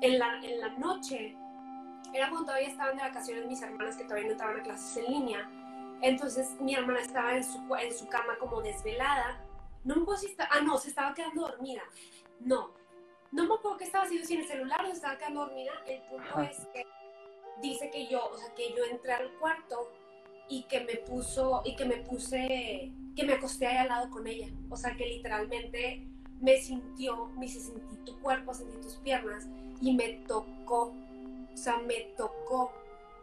en 0.00 0.18
la, 0.18 0.40
en 0.42 0.60
la 0.60 0.68
noche, 0.78 1.36
era 2.14 2.28
cuando 2.30 2.46
todavía 2.46 2.68
estaban 2.68 2.96
de 2.96 3.02
vacaciones 3.02 3.46
mis 3.46 3.60
hermanas 3.60 3.96
que 3.96 4.04
todavía 4.04 4.26
no 4.26 4.32
estaban 4.32 4.60
a 4.60 4.62
clases 4.62 4.96
en 5.04 5.12
línea. 5.12 5.50
Entonces 6.02 6.52
mi 6.60 6.74
hermana 6.74 7.00
estaba 7.00 7.36
en 7.36 7.44
su, 7.44 7.58
en 7.74 7.92
su 7.92 8.06
cama 8.08 8.36
como 8.38 8.62
desvelada. 8.62 9.42
No 9.84 9.96
me 9.96 10.02
acuerdo 10.02 10.20
si 10.20 10.26
estaba, 10.28 10.50
ah, 10.52 10.60
no, 10.60 10.78
se 10.78 10.90
estaba 10.90 11.14
quedando 11.14 11.42
dormida. 11.42 11.82
No, 12.40 12.70
no 13.32 13.44
me 13.46 13.54
acuerdo 13.54 13.78
qué 13.78 13.84
estaba 13.84 14.04
haciendo, 14.04 14.26
si 14.26 14.34
en 14.34 14.40
el 14.40 14.46
celular 14.46 14.84
o 14.84 14.86
se 14.86 14.92
estaba 14.92 15.18
quedando 15.18 15.40
dormida. 15.46 15.72
El 15.86 16.00
punto 16.02 16.28
Ajá. 16.30 16.44
es 16.44 16.66
que 16.72 16.86
dice 17.60 17.90
que 17.90 18.06
yo, 18.06 18.24
o 18.24 18.36
sea, 18.36 18.54
que 18.54 18.72
yo 18.76 18.84
entré 18.84 19.12
al 19.12 19.30
cuarto 19.38 19.92
y 20.48 20.62
que 20.64 20.80
me 20.80 20.96
puso, 20.96 21.62
y 21.64 21.74
que 21.74 21.84
me 21.84 21.96
puse, 21.96 22.92
que 23.16 23.24
me 23.24 23.32
acosté 23.32 23.66
ahí 23.66 23.78
al 23.78 23.88
lado 23.88 24.10
con 24.10 24.26
ella. 24.26 24.48
O 24.68 24.76
sea, 24.76 24.94
que 24.94 25.06
literalmente 25.06 26.06
me 26.40 26.58
sintió, 26.58 27.26
me 27.38 27.46
dice, 27.46 27.60
sentí 27.60 27.96
tu 28.04 28.18
cuerpo, 28.20 28.52
sentí 28.52 28.76
tus 28.76 28.96
piernas 28.96 29.48
y 29.80 29.94
me 29.94 30.22
tocó. 30.28 30.94
O 31.52 31.56
sea, 31.56 31.78
me 31.78 32.12
tocó. 32.16 32.72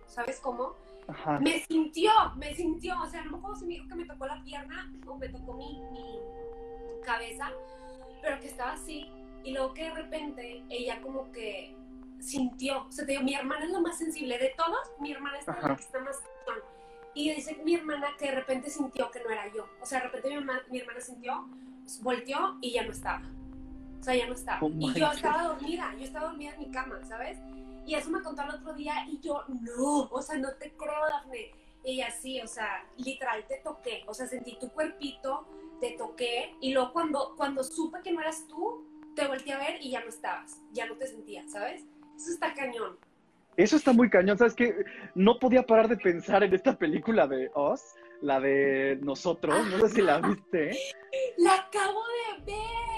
¿Sabes 0.07 0.39
cómo? 0.39 0.73
Ajá. 1.07 1.39
Me 1.39 1.63
sintió, 1.65 2.11
me 2.35 2.55
sintió. 2.55 2.99
O 3.01 3.07
sea, 3.07 3.23
no 3.23 3.31
me 3.31 3.37
acuerdo 3.37 3.57
si 3.57 3.65
me 3.65 3.73
dijo 3.75 3.87
que 3.87 3.95
me 3.95 4.05
tocó 4.05 4.25
la 4.25 4.43
pierna 4.43 4.91
o 5.07 5.15
me 5.15 5.29
tocó 5.29 5.53
mi, 5.53 5.79
mi 5.91 6.19
cabeza, 7.05 7.51
pero 8.21 8.39
que 8.39 8.47
estaba 8.47 8.73
así. 8.73 9.07
Y 9.43 9.51
luego 9.51 9.73
que 9.73 9.83
de 9.83 9.93
repente 9.93 10.63
ella 10.69 11.01
como 11.01 11.31
que 11.31 11.75
sintió. 12.19 12.87
O 12.87 12.91
sea, 12.91 13.05
te 13.05 13.11
digo, 13.11 13.23
mi 13.23 13.35
hermana 13.35 13.65
es 13.65 13.71
la 13.71 13.79
más 13.79 13.97
sensible 13.97 14.37
de 14.39 14.53
todos. 14.57 14.91
Mi 14.99 15.11
hermana 15.11 15.37
es 15.37 15.47
la 15.47 15.75
que 15.75 15.81
está 15.81 15.99
más. 15.99 16.21
Y 17.15 17.31
dice 17.33 17.59
mi 17.63 17.75
hermana 17.75 18.07
que 18.17 18.25
de 18.25 18.35
repente 18.35 18.69
sintió 18.69 19.09
que 19.11 19.19
no 19.23 19.29
era 19.29 19.47
yo. 19.53 19.67
O 19.81 19.85
sea, 19.85 19.99
de 19.99 20.05
repente 20.05 20.29
mi, 20.29 20.35
mamá- 20.43 20.61
mi 20.69 20.79
hermana 20.79 20.99
sintió, 21.01 21.47
volteó 22.01 22.57
y 22.61 22.71
ya 22.71 22.83
no 22.83 22.91
estaba. 22.91 23.21
O 23.99 24.03
sea, 24.03 24.15
ya 24.15 24.27
no 24.27 24.33
estaba. 24.33 24.59
Oh 24.61 24.69
y 24.69 24.93
yo 24.99 25.05
estaba 25.15 25.43
dormida, 25.43 25.93
yo 25.97 26.03
estaba 26.03 26.27
dormida 26.27 26.53
en 26.53 26.59
mi 26.59 26.71
cama, 26.71 26.99
¿sabes? 27.05 27.37
Y 27.85 27.95
eso 27.95 28.09
me 28.09 28.21
contó 28.21 28.41
el 28.43 28.49
otro 28.51 28.73
día 28.73 29.05
y 29.09 29.19
yo, 29.19 29.43
no, 29.47 30.03
o 30.09 30.21
sea, 30.21 30.37
no 30.37 30.51
te 30.55 30.71
creo, 30.73 31.07
Dafne. 31.09 31.51
Y 31.85 32.01
así, 32.01 32.39
o 32.41 32.47
sea, 32.47 32.85
literal 32.97 33.45
te 33.47 33.57
toqué, 33.57 34.03
o 34.07 34.13
sea, 34.13 34.25
sentí 34.25 34.57
tu 34.57 34.69
cuerpito, 34.69 35.45
te 35.81 35.91
toqué 35.91 36.55
y 36.61 36.71
luego 36.73 36.93
cuando, 36.93 37.33
cuando 37.35 37.61
supe 37.63 37.99
que 38.01 38.13
no 38.13 38.21
eras 38.21 38.45
tú, 38.47 38.85
te 39.15 39.27
volteé 39.27 39.53
a 39.53 39.57
ver 39.57 39.81
y 39.81 39.91
ya 39.91 39.99
no 39.99 40.07
estabas, 40.07 40.61
ya 40.71 40.85
no 40.85 40.95
te 40.95 41.07
sentía, 41.07 41.43
¿sabes? 41.49 41.83
Eso 42.15 42.31
está 42.31 42.53
cañón. 42.53 42.97
Eso 43.57 43.75
está 43.75 43.93
muy 43.93 44.09
cañón, 44.09 44.37
¿sabes 44.37 44.53
qué? 44.55 44.73
No 45.15 45.39
podía 45.39 45.63
parar 45.63 45.87
de 45.87 45.97
pensar 45.97 46.43
en 46.43 46.53
esta 46.53 46.77
película 46.77 47.27
de 47.27 47.51
Oz, 47.53 47.95
la 48.21 48.39
de 48.39 48.97
nosotros, 49.01 49.67
no 49.67 49.79
sé 49.87 49.95
si 49.95 50.01
la 50.01 50.19
viste. 50.19 50.71
¡La 51.37 51.55
acabo 51.55 52.01
de 52.03 52.53
ver! 52.53 52.92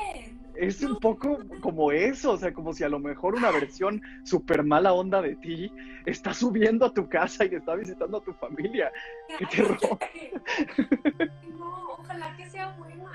Es 0.57 0.81
un 0.81 0.99
poco 0.99 1.39
como 1.61 1.91
eso, 1.91 2.31
o 2.31 2.37
sea, 2.37 2.53
como 2.53 2.73
si 2.73 2.83
a 2.83 2.89
lo 2.89 2.99
mejor 2.99 3.35
una 3.35 3.51
versión 3.51 4.01
súper 4.23 4.63
mala 4.63 4.93
onda 4.93 5.21
de 5.21 5.35
ti 5.35 5.71
está 6.05 6.33
subiendo 6.33 6.85
a 6.85 6.93
tu 6.93 7.09
casa 7.09 7.45
y 7.45 7.55
está 7.55 7.75
visitando 7.75 8.17
a 8.17 8.23
tu 8.23 8.33
familia. 8.33 8.91
¡Qué 9.37 9.45
terror! 9.45 9.77
No, 11.57 11.93
ojalá 11.93 12.35
que 12.35 12.49
sea 12.49 12.75
buena. 12.77 13.05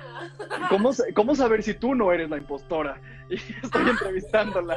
¿Cómo, 0.68 0.90
cómo 1.14 1.34
saber 1.34 1.62
si 1.62 1.74
tú 1.74 1.94
no 1.94 2.12
eres 2.12 2.30
la 2.30 2.38
impostora? 2.38 3.00
Y 3.30 3.36
estoy 3.36 3.88
entrevistándola. 3.88 4.76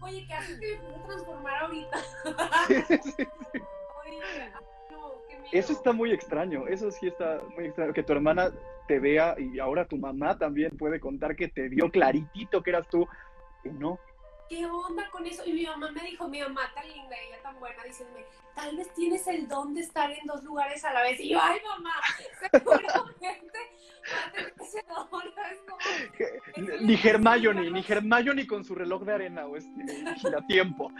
Oye, 0.00 0.26
¿qué 0.26 0.34
haces 0.34 0.58
que 0.58 0.72
me 0.72 0.76
puedo 0.78 1.06
transformar 1.06 1.62
ahorita? 1.62 1.98
Sí, 2.66 2.74
sí, 2.88 2.98
sí. 3.04 3.28
Oye, 4.04 4.20
ay, 4.20 4.50
no, 4.90 5.12
qué 5.28 5.36
miedo. 5.36 5.50
Eso 5.52 5.72
está 5.72 5.92
muy 5.92 6.12
extraño, 6.12 6.66
eso 6.66 6.90
sí 6.90 7.06
está 7.06 7.40
muy 7.54 7.66
extraño, 7.66 7.92
que 7.92 8.02
tu 8.02 8.12
hermana 8.12 8.50
te 8.90 8.98
vea 8.98 9.36
y 9.38 9.60
ahora 9.60 9.84
tu 9.84 9.96
mamá 9.98 10.36
también 10.36 10.76
puede 10.76 10.98
contar 10.98 11.36
que 11.36 11.46
te 11.46 11.68
vio 11.68 11.92
claritito 11.92 12.60
que 12.60 12.70
eras 12.70 12.88
tú. 12.88 13.06
Y 13.64 13.68
no, 13.68 14.00
¿qué 14.50 14.66
onda 14.66 15.08
con 15.10 15.24
eso? 15.24 15.42
Y 15.46 15.52
mi 15.52 15.64
mamá 15.64 15.92
me 15.92 16.02
dijo, 16.02 16.28
mi 16.28 16.40
mamá 16.42 16.62
tan 16.74 16.86
linda, 16.88 17.16
ella 17.16 17.40
tan 17.40 17.58
buena, 17.60 17.82
diciéndome, 17.84 18.24
tal 18.54 18.76
vez 18.76 18.92
tienes 18.94 19.26
el 19.28 19.46
don 19.46 19.72
de 19.72 19.82
estar 19.82 20.10
en 20.10 20.26
dos 20.26 20.42
lugares 20.42 20.84
a 20.84 20.92
la 20.92 21.02
vez. 21.02 21.20
Y 21.20 21.30
yo, 21.30 21.38
ay, 21.40 21.60
mamá, 21.64 21.94
seguramente 22.50 23.58
ese 24.60 24.84
don. 24.88 25.08
Ni 26.80 26.94
Hermione, 26.94 27.70
ni 27.70 27.84
Hermione 27.86 28.46
con 28.46 28.64
su 28.64 28.74
reloj 28.74 29.04
de 29.04 29.12
arena 29.14 29.46
o 29.46 29.56
este 29.56 29.70
giratiempo. 30.16 30.90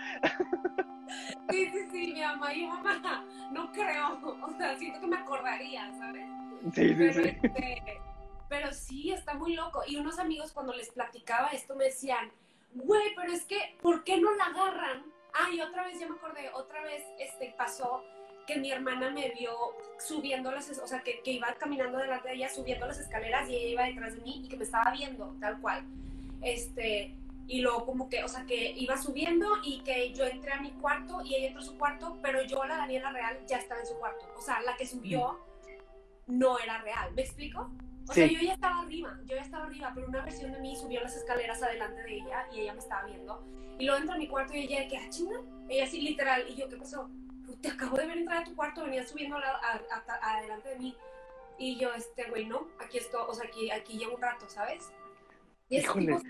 Sí, 1.50 1.66
sí, 1.72 1.88
sí, 1.90 2.12
mi 2.12 2.20
mamá 2.20 2.54
y 2.54 2.66
mamá, 2.66 3.26
no 3.50 3.72
creo, 3.72 4.20
o 4.42 4.50
sea, 4.56 4.78
siento 4.78 5.00
que 5.00 5.06
me 5.08 5.16
acordaría, 5.16 5.90
¿sabes? 5.98 6.24
Sí, 6.72 6.88
sí, 6.88 6.94
Pero, 6.94 7.12
sí. 7.14 7.28
este, 7.28 8.00
pero 8.48 8.72
sí, 8.72 9.12
está 9.12 9.34
muy 9.34 9.54
loco. 9.54 9.82
Y 9.86 9.96
unos 9.96 10.20
amigos 10.20 10.52
cuando 10.52 10.72
les 10.72 10.90
platicaba 10.90 11.48
esto 11.48 11.74
me 11.74 11.86
decían, 11.86 12.30
güey, 12.74 13.14
pero 13.14 13.32
es 13.32 13.44
que, 13.44 13.76
¿por 13.82 14.04
qué 14.04 14.18
no 14.18 14.34
la 14.34 14.44
agarran? 14.44 15.04
Ah, 15.34 15.50
y 15.52 15.60
otra 15.60 15.84
vez, 15.84 15.98
ya 15.98 16.08
me 16.08 16.16
acordé, 16.16 16.50
otra 16.54 16.82
vez 16.82 17.02
este, 17.18 17.54
pasó 17.56 18.02
que 18.46 18.56
mi 18.56 18.70
hermana 18.72 19.10
me 19.10 19.30
vio 19.30 19.52
subiendo 19.98 20.50
las, 20.50 20.68
o 20.78 20.86
sea, 20.86 21.02
que, 21.02 21.20
que 21.22 21.32
iba 21.32 21.52
caminando 21.54 21.98
delante 21.98 22.28
de 22.28 22.34
ella, 22.34 22.48
subiendo 22.48 22.86
las 22.86 22.98
escaleras 22.98 23.48
y 23.48 23.54
ella 23.54 23.68
iba 23.68 23.84
detrás 23.84 24.14
de 24.14 24.22
mí 24.22 24.42
y 24.44 24.48
que 24.48 24.56
me 24.56 24.64
estaba 24.64 24.90
viendo, 24.90 25.36
tal 25.40 25.60
cual. 25.60 25.84
Este, 26.42 27.14
y 27.46 27.60
luego 27.60 27.84
como 27.84 28.08
que, 28.08 28.24
o 28.24 28.28
sea, 28.28 28.44
que 28.46 28.72
iba 28.76 28.96
subiendo 28.96 29.48
y 29.62 29.82
que 29.82 30.12
yo 30.12 30.24
entré 30.24 30.52
a 30.52 30.60
mi 30.60 30.70
cuarto 30.72 31.20
y 31.22 31.34
ella 31.34 31.48
entró 31.48 31.62
a 31.62 31.64
su 31.64 31.78
cuarto, 31.78 32.18
pero 32.22 32.42
yo, 32.42 32.64
la 32.64 32.76
Daniela 32.76 33.12
Real, 33.12 33.38
ya 33.46 33.58
estaba 33.58 33.80
en 33.80 33.86
su 33.86 33.98
cuarto. 33.98 34.24
O 34.36 34.40
sea, 34.40 34.60
la 34.62 34.76
que 34.76 34.86
subió 34.86 35.38
no 36.26 36.58
era 36.58 36.80
real. 36.82 37.12
¿Me 37.14 37.22
explico? 37.22 37.70
O 38.10 38.12
sea, 38.12 38.26
Sí. 38.26 38.34
yo 38.34 38.40
ya 38.42 38.54
estaba 38.54 38.80
arriba, 38.80 39.18
yo 39.24 39.36
ya 39.36 39.42
estaba 39.42 39.64
arriba, 39.66 39.92
pero 39.94 40.08
una 40.08 40.22
versión 40.24 40.50
de 40.52 40.58
mí 40.60 40.74
subió 40.76 41.00
las 41.00 41.14
escaleras 41.16 41.62
adelante 41.62 42.02
de 42.02 42.14
ella 42.16 42.44
y 42.52 42.60
ella 42.60 42.72
me 42.72 42.80
estaba 42.80 43.06
viendo. 43.06 43.44
Y 43.78 43.84
luego 43.86 44.00
entro 44.00 44.14
a 44.14 44.18
mi 44.18 44.26
cuarto 44.26 44.54
y 44.56 44.64
ella 44.64 44.80
de 44.80 44.88
que, 44.88 44.96
ah, 44.98 45.08
chinga. 45.10 45.40
Ella 45.68 45.84
así, 45.84 46.00
literal. 46.00 46.44
Y 46.48 46.56
yo, 46.56 46.68
¿qué 46.68 46.76
pasó? 46.76 47.08
Te 47.62 47.68
acabo 47.68 47.96
de 47.96 48.06
ver 48.06 48.18
entrar 48.18 48.38
a 48.38 48.44
tu 48.44 48.54
cuarto, 48.56 48.82
venías 48.84 49.08
subiendo 49.08 49.36
a 49.36 49.40
a- 49.40 49.80
a- 50.08 50.38
adelante 50.38 50.68
de 50.70 50.76
mí. 50.78 50.96
Y 51.58 51.78
yo, 51.78 51.92
este, 51.94 52.28
güey, 52.30 52.46
no, 52.46 52.66
aquí 52.84 52.98
estoy, 52.98 53.20
o 53.28 53.32
sea, 53.34 53.46
aquí, 53.46 53.70
aquí 53.70 53.96
llevo 53.98 54.16
un 54.16 54.22
rato, 54.22 54.48
¿sabes? 54.48 54.90
Y 55.68 55.80
tipo 55.80 55.94
raras. 55.94 56.22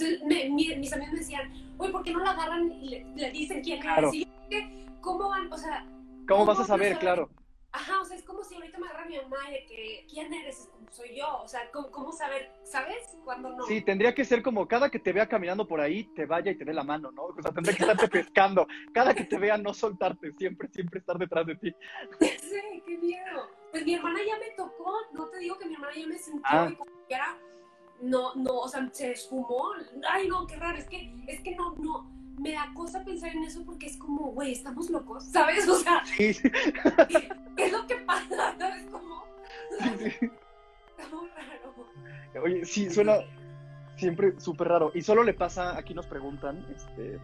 Entonces, 0.00 0.22
me- 0.24 0.48
mi- 0.50 0.76
mis 0.76 0.92
amigos 0.92 1.12
me 1.14 1.18
decían, 1.18 1.74
güey, 1.76 1.90
¿por 1.90 2.02
qué 2.04 2.12
no 2.12 2.20
la 2.20 2.30
agarran 2.30 2.70
y 2.72 2.88
le, 2.90 3.04
le 3.16 3.30
dicen 3.32 3.60
quién 3.62 3.80
Claro. 3.80 4.08
es? 4.08 4.14
Y 4.14 4.24
yo. 4.50 4.58
¿cómo 5.00 5.28
van? 5.30 5.52
O 5.52 5.56
sea, 5.58 5.84
¿Cómo 6.28 6.44
vas 6.46 6.56
a 6.58 6.62
¿Cómo 6.62 6.66
saber? 6.68 6.90
vas 6.92 6.96
a 6.98 7.00
Claro. 7.00 7.30
Ajá, 7.70 8.00
o 8.00 8.04
sea, 8.04 8.16
es 8.16 8.24
como 8.24 8.42
si 8.42 8.54
ahorita 8.54 8.78
me 8.78 8.88
agarra 8.88 9.04
mi 9.06 9.16
mamá 9.18 9.36
y 9.50 9.52
de 9.52 9.66
que, 9.66 10.06
¿quién 10.08 10.32
eres? 10.32 10.68
Como, 10.72 10.90
soy 10.90 11.14
yo. 11.16 11.42
O 11.42 11.48
sea, 11.48 11.70
¿cómo, 11.70 11.90
cómo 11.90 12.12
saber? 12.12 12.50
¿Sabes? 12.64 13.16
Cuando 13.24 13.50
no. 13.50 13.64
Sí, 13.66 13.82
tendría 13.82 14.14
que 14.14 14.24
ser 14.24 14.42
como 14.42 14.66
cada 14.66 14.90
que 14.90 14.98
te 14.98 15.12
vea 15.12 15.28
caminando 15.28 15.68
por 15.68 15.80
ahí, 15.80 16.04
te 16.14 16.24
vaya 16.24 16.50
y 16.50 16.56
te 16.56 16.64
dé 16.64 16.72
la 16.72 16.82
mano, 16.82 17.10
¿no? 17.12 17.24
O 17.24 17.42
sea, 17.42 17.52
tendría 17.52 17.76
que 17.76 17.82
estarte 17.82 18.08
pescando. 18.08 18.66
Cada 18.94 19.14
que 19.14 19.24
te 19.24 19.36
vea, 19.38 19.58
no 19.58 19.74
soltarte, 19.74 20.32
siempre, 20.38 20.68
siempre 20.72 21.00
estar 21.00 21.18
detrás 21.18 21.46
de 21.46 21.56
ti. 21.56 21.74
Sí, 22.40 22.82
qué 22.86 22.96
miedo. 22.96 23.50
Pues 23.70 23.84
mi 23.84 23.94
hermana 23.94 24.18
ya 24.26 24.38
me 24.38 24.50
tocó, 24.56 24.94
no 25.12 25.26
te 25.28 25.38
digo 25.38 25.58
que 25.58 25.66
mi 25.66 25.74
hermana 25.74 25.92
ya 25.94 26.06
me 26.06 26.16
sintió 26.18 26.42
Ah. 26.44 26.68
y 26.70 26.74
como 26.74 26.90
que 27.06 27.14
era, 27.14 27.36
no, 28.00 28.34
no, 28.34 28.60
o 28.60 28.68
sea, 28.68 28.88
se 28.92 29.12
esfumó. 29.12 29.72
Ay, 30.08 30.26
no, 30.28 30.46
qué 30.46 30.56
raro, 30.56 30.78
es 30.78 30.86
que, 30.88 31.12
es 31.26 31.42
que 31.42 31.54
no, 31.54 31.74
no, 31.76 32.10
me 32.38 32.52
da 32.52 32.70
cosa 32.74 33.04
pensar 33.04 33.30
en 33.34 33.42
eso 33.44 33.64
porque 33.64 33.86
es 33.86 33.96
como, 33.98 34.32
güey, 34.32 34.52
estamos 34.52 34.88
locos, 34.90 35.24
¿sabes? 35.24 35.68
O 35.68 35.76
sea, 35.76 36.02
Sí, 36.06 36.32
sí, 36.34 36.50
¿qué 37.56 37.64
es 37.64 37.72
lo 37.72 37.86
que 37.86 37.96
pasa? 37.96 38.27
¿Sabes 38.58 38.86
cómo? 38.90 39.24
sí, 39.78 40.10
sí. 40.10 40.30
Está 40.96 41.16
muy 41.16 41.28
raro. 41.30 42.42
Oye, 42.42 42.64
sí, 42.64 42.90
suena 42.90 43.18
siempre 43.96 44.38
súper 44.40 44.68
raro. 44.68 44.92
Y 44.94 45.02
solo 45.02 45.22
le 45.24 45.34
pasa, 45.34 45.76
aquí 45.76 45.94
nos 45.94 46.06
preguntan, 46.06 46.64
este, 46.74 47.18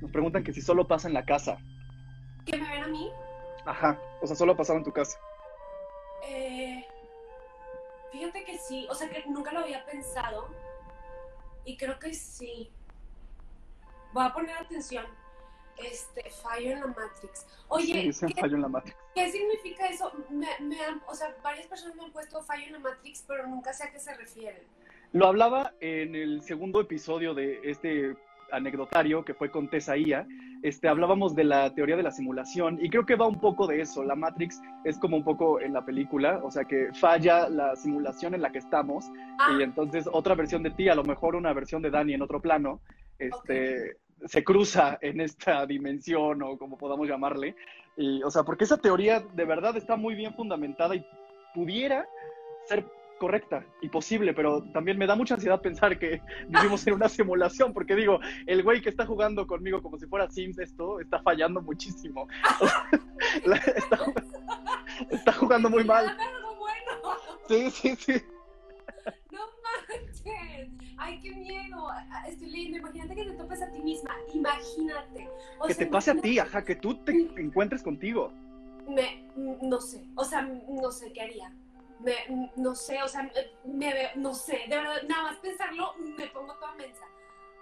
nos 0.00 0.10
preguntan 0.10 0.42
que 0.42 0.52
si 0.52 0.62
solo 0.62 0.86
pasa 0.86 1.08
en 1.08 1.14
la 1.14 1.24
casa. 1.24 1.58
¿Que 2.46 2.56
me 2.56 2.68
ven 2.68 2.84
a 2.84 2.88
mí? 2.88 3.10
Ajá, 3.66 4.00
o 4.22 4.26
sea, 4.26 4.34
solo 4.34 4.52
ha 4.52 4.56
pasado 4.56 4.78
en 4.78 4.84
tu 4.84 4.92
casa. 4.92 5.18
Eh, 6.26 6.84
fíjate 8.12 8.44
que 8.44 8.58
sí, 8.58 8.86
o 8.90 8.94
sea 8.94 9.08
que 9.08 9.24
nunca 9.28 9.52
lo 9.52 9.60
había 9.60 9.84
pensado 9.84 10.48
y 11.64 11.76
creo 11.76 11.98
que 11.98 12.14
sí. 12.14 12.72
Voy 14.12 14.24
a 14.24 14.32
poner 14.32 14.56
atención. 14.56 15.06
Este, 15.84 16.30
fallo 16.42 16.72
en 16.72 16.80
la 16.80 16.86
Matrix. 16.88 17.46
Oye, 17.68 18.12
Sí, 18.12 18.26
¿qué, 18.26 18.40
falló 18.40 18.56
en 18.56 18.62
la 18.62 18.68
Matrix. 18.68 18.96
qué 19.14 19.30
significa 19.30 19.86
eso? 19.86 20.12
Me, 20.30 20.48
me 20.60 20.80
han- 20.84 21.02
o 21.06 21.14
sea, 21.14 21.34
varias 21.42 21.66
personas 21.66 21.96
me 21.96 22.04
han 22.04 22.12
puesto 22.12 22.42
fallo 22.42 22.64
en 22.66 22.72
la 22.72 22.78
Matrix, 22.80 23.24
pero 23.26 23.46
nunca 23.46 23.72
sé 23.72 23.84
a 23.84 23.90
qué 23.92 23.98
se 23.98 24.14
refieren. 24.14 24.62
Lo 25.12 25.26
hablaba 25.26 25.72
en 25.80 26.14
el 26.14 26.42
segundo 26.42 26.80
episodio 26.80 27.34
de 27.34 27.60
este 27.64 28.14
anecdotario 28.52 29.24
que 29.24 29.34
fue 29.34 29.50
con 29.50 29.68
Tesaía. 29.70 30.26
Este, 30.62 30.88
hablábamos 30.88 31.34
de 31.34 31.44
la 31.44 31.72
teoría 31.74 31.96
de 31.96 32.02
la 32.02 32.10
simulación 32.10 32.78
y 32.84 32.90
creo 32.90 33.06
que 33.06 33.14
va 33.14 33.26
un 33.26 33.40
poco 33.40 33.66
de 33.66 33.80
eso. 33.80 34.02
La 34.04 34.14
Matrix 34.16 34.60
es 34.84 34.98
como 34.98 35.16
un 35.16 35.24
poco 35.24 35.60
en 35.60 35.72
la 35.72 35.84
película, 35.84 36.40
o 36.42 36.50
sea 36.50 36.64
que 36.64 36.90
falla 36.94 37.48
la 37.48 37.74
simulación 37.76 38.34
en 38.34 38.42
la 38.42 38.50
que 38.52 38.58
estamos 38.58 39.06
Ah, 39.38 39.56
y 39.58 39.62
entonces 39.62 40.06
otra 40.12 40.34
versión 40.34 40.62
de 40.62 40.70
ti, 40.70 40.88
a 40.88 40.94
lo 40.94 41.04
mejor 41.04 41.34
una 41.36 41.52
versión 41.52 41.80
de 41.80 41.90
Dani 41.90 42.12
en 42.14 42.22
otro 42.22 42.40
plano, 42.42 42.80
este, 43.18 43.96
se 44.26 44.44
cruza 44.44 44.98
en 45.00 45.20
esta 45.20 45.66
dimensión 45.66 46.42
o 46.42 46.58
como 46.58 46.76
podamos 46.78 47.08
llamarle. 47.08 47.54
Y, 47.96 48.22
o 48.22 48.30
sea, 48.30 48.42
porque 48.44 48.64
esa 48.64 48.76
teoría 48.78 49.20
de 49.20 49.44
verdad 49.44 49.76
está 49.76 49.96
muy 49.96 50.14
bien 50.14 50.34
fundamentada 50.34 50.94
y 50.94 51.04
pudiera 51.54 52.06
ser 52.68 52.86
correcta 53.18 53.62
y 53.82 53.88
posible, 53.90 54.32
pero 54.32 54.62
también 54.72 54.96
me 54.96 55.06
da 55.06 55.14
mucha 55.14 55.34
ansiedad 55.34 55.60
pensar 55.60 55.98
que 55.98 56.22
vivimos 56.48 56.86
en 56.86 56.94
una 56.94 57.08
simulación, 57.08 57.74
porque 57.74 57.94
digo, 57.94 58.18
el 58.46 58.62
güey 58.62 58.80
que 58.80 58.88
está 58.88 59.04
jugando 59.04 59.46
conmigo 59.46 59.82
como 59.82 59.98
si 59.98 60.06
fuera 60.06 60.30
Sims, 60.30 60.58
esto 60.58 61.00
está 61.00 61.20
fallando 61.22 61.60
muchísimo. 61.60 62.26
O 62.60 62.66
sea, 62.66 62.88
la- 63.44 63.56
está, 63.56 63.96
jugando, 63.98 64.38
está 65.10 65.32
jugando 65.32 65.70
muy 65.70 65.84
mal. 65.84 66.16
Sí, 67.48 67.70
sí, 67.70 67.96
sí. 67.96 68.22
Ay, 71.00 71.18
qué 71.20 71.30
miedo. 71.34 71.88
Estoy 72.28 72.50
leyendo. 72.50 72.78
Imagínate 72.78 73.14
que 73.14 73.24
te 73.24 73.32
topes 73.32 73.62
a 73.62 73.70
ti 73.72 73.80
misma. 73.80 74.10
Imagínate. 74.34 75.28
O 75.58 75.66
Que 75.66 75.74
sea, 75.74 75.86
te 75.86 75.90
pase 75.90 76.10
a 76.10 76.14
ti, 76.14 76.38
ajá, 76.38 76.62
que 76.62 76.76
tú 76.76 76.94
te 77.02 77.12
encuentres 77.38 77.82
contigo. 77.82 78.32
Me, 78.86 79.24
no 79.62 79.80
sé, 79.80 80.06
o 80.14 80.24
sea, 80.24 80.42
no 80.42 80.90
sé 80.90 81.12
qué 81.12 81.22
haría. 81.22 81.52
Me, 82.00 82.14
no 82.56 82.74
sé, 82.74 83.02
o 83.02 83.08
sea, 83.08 83.30
me, 83.64 83.94
no 84.16 84.34
sé, 84.34 84.60
de 84.68 84.76
verdad, 84.76 85.02
nada 85.08 85.22
más 85.24 85.36
pensarlo 85.36 85.94
me 86.16 86.26
pongo 86.28 86.54
toda 86.54 86.74
mensa. 86.74 87.04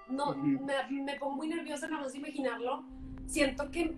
No, 0.09 0.35
me, 0.35 1.03
me 1.03 1.15
pongo 1.17 1.37
muy 1.37 1.49
nerviosa 1.49 1.87
nada 1.89 2.05
más 2.05 2.15
imaginarlo. 2.15 2.85
Siento 3.27 3.71
que 3.71 3.95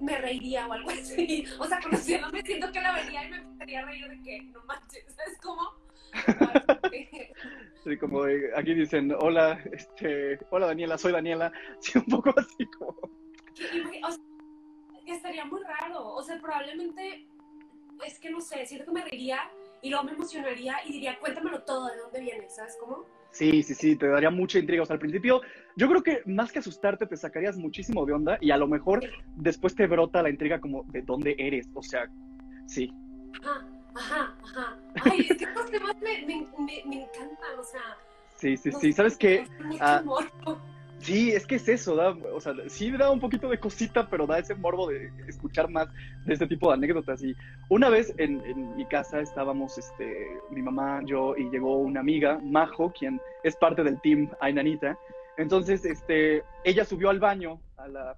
me 0.00 0.18
reiría 0.18 0.66
o 0.66 0.72
algo 0.72 0.90
así. 1.00 1.44
O 1.58 1.66
sea, 1.66 1.80
conociéndome, 1.80 2.42
siento 2.42 2.72
que 2.72 2.80
la 2.80 2.92
vería 2.92 3.26
y 3.26 3.30
me 3.30 3.36
empezaría 3.36 3.80
a 3.80 3.84
reír 3.86 4.08
de 4.08 4.22
que 4.22 4.42
no 4.42 4.64
manches, 4.64 5.04
¿sabes 5.16 5.38
cómo? 5.42 5.62
Sí, 7.84 7.96
como 7.96 8.24
de- 8.24 8.50
aquí 8.54 8.74
dicen, 8.74 9.10
hola, 9.18 9.58
este, 9.72 10.38
hola 10.50 10.66
Daniela, 10.66 10.98
soy 10.98 11.12
Daniela. 11.12 11.50
Sí, 11.80 11.98
un 11.98 12.04
poco 12.04 12.34
así 12.36 12.66
como. 12.66 12.90
O 12.90 14.10
sea, 14.10 14.20
estaría 15.06 15.44
muy 15.46 15.62
raro. 15.62 16.08
O 16.14 16.22
sea, 16.22 16.38
probablemente, 16.40 17.26
es 18.06 18.18
que 18.18 18.30
no 18.30 18.40
sé, 18.40 18.66
siento 18.66 18.86
que 18.86 18.92
me 18.92 19.04
reiría 19.04 19.50
y 19.82 19.88
luego 19.88 20.04
me 20.04 20.12
emocionaría 20.12 20.76
y 20.84 20.92
diría, 20.92 21.18
cuéntamelo 21.18 21.62
todo, 21.62 21.88
¿de 21.88 21.96
dónde 21.96 22.20
vienes? 22.20 22.54
¿Sabes 22.54 22.76
cómo? 22.78 23.06
Sí, 23.32 23.62
sí, 23.62 23.74
sí, 23.74 23.96
te 23.96 24.08
daría 24.08 24.30
mucha 24.30 24.58
intriga. 24.58 24.82
O 24.82 24.86
sea, 24.86 24.94
al 24.94 25.00
principio, 25.00 25.40
yo 25.76 25.88
creo 25.88 26.02
que 26.02 26.22
más 26.26 26.52
que 26.52 26.58
asustarte, 26.58 27.06
te 27.06 27.16
sacarías 27.16 27.56
muchísimo 27.56 28.04
de 28.04 28.12
onda 28.12 28.36
y 28.42 28.50
a 28.50 28.56
lo 28.58 28.66
mejor 28.66 29.00
después 29.36 29.74
te 29.74 29.86
brota 29.86 30.22
la 30.22 30.28
intriga 30.30 30.60
como 30.60 30.82
de 30.88 31.00
dónde 31.02 31.34
eres. 31.38 31.70
O 31.74 31.82
sea, 31.82 32.10
sí. 32.66 32.92
Ajá, 33.42 33.64
ajá, 34.00 34.34
ajá. 34.42 34.76
Ay, 35.04 35.26
es 35.28 35.36
que 35.36 35.44
estos 35.44 35.70
temas 35.70 35.96
me, 36.00 36.26
me, 36.26 36.48
me, 36.58 36.82
me 36.86 37.02
encantan, 37.02 37.58
o 37.58 37.62
sea. 37.62 37.96
Sí, 38.36 38.56
sí, 38.56 38.72
sí. 38.72 38.92
¿Sabes 38.92 39.16
qué? 39.16 39.46
Ah. 39.80 40.02
Sí, 41.00 41.30
es 41.32 41.46
que 41.46 41.54
es 41.54 41.66
eso, 41.66 41.96
da, 41.96 42.10
o 42.10 42.40
sea, 42.40 42.52
sí 42.68 42.90
da 42.90 43.10
un 43.10 43.20
poquito 43.20 43.48
de 43.48 43.58
cosita, 43.58 44.06
pero 44.10 44.26
da 44.26 44.38
ese 44.38 44.54
morbo 44.54 44.88
de 44.88 45.10
escuchar 45.26 45.70
más 45.70 45.88
de 46.26 46.34
este 46.34 46.46
tipo 46.46 46.68
de 46.68 46.74
anécdotas. 46.74 47.22
Y 47.22 47.34
una 47.70 47.88
vez 47.88 48.12
en, 48.18 48.44
en 48.44 48.76
mi 48.76 48.84
casa 48.84 49.20
estábamos, 49.20 49.78
este, 49.78 50.28
mi 50.50 50.60
mamá, 50.60 51.00
yo, 51.06 51.34
y 51.38 51.48
llegó 51.48 51.78
una 51.78 52.00
amiga, 52.00 52.38
Majo, 52.42 52.92
quien 52.92 53.18
es 53.44 53.56
parte 53.56 53.82
del 53.82 53.98
team 54.02 54.30
Ainanita. 54.40 54.98
Entonces, 55.38 55.86
este, 55.86 56.44
ella 56.64 56.84
subió 56.84 57.08
al 57.08 57.18
baño, 57.18 57.62
a 57.78 57.88
la 57.88 58.16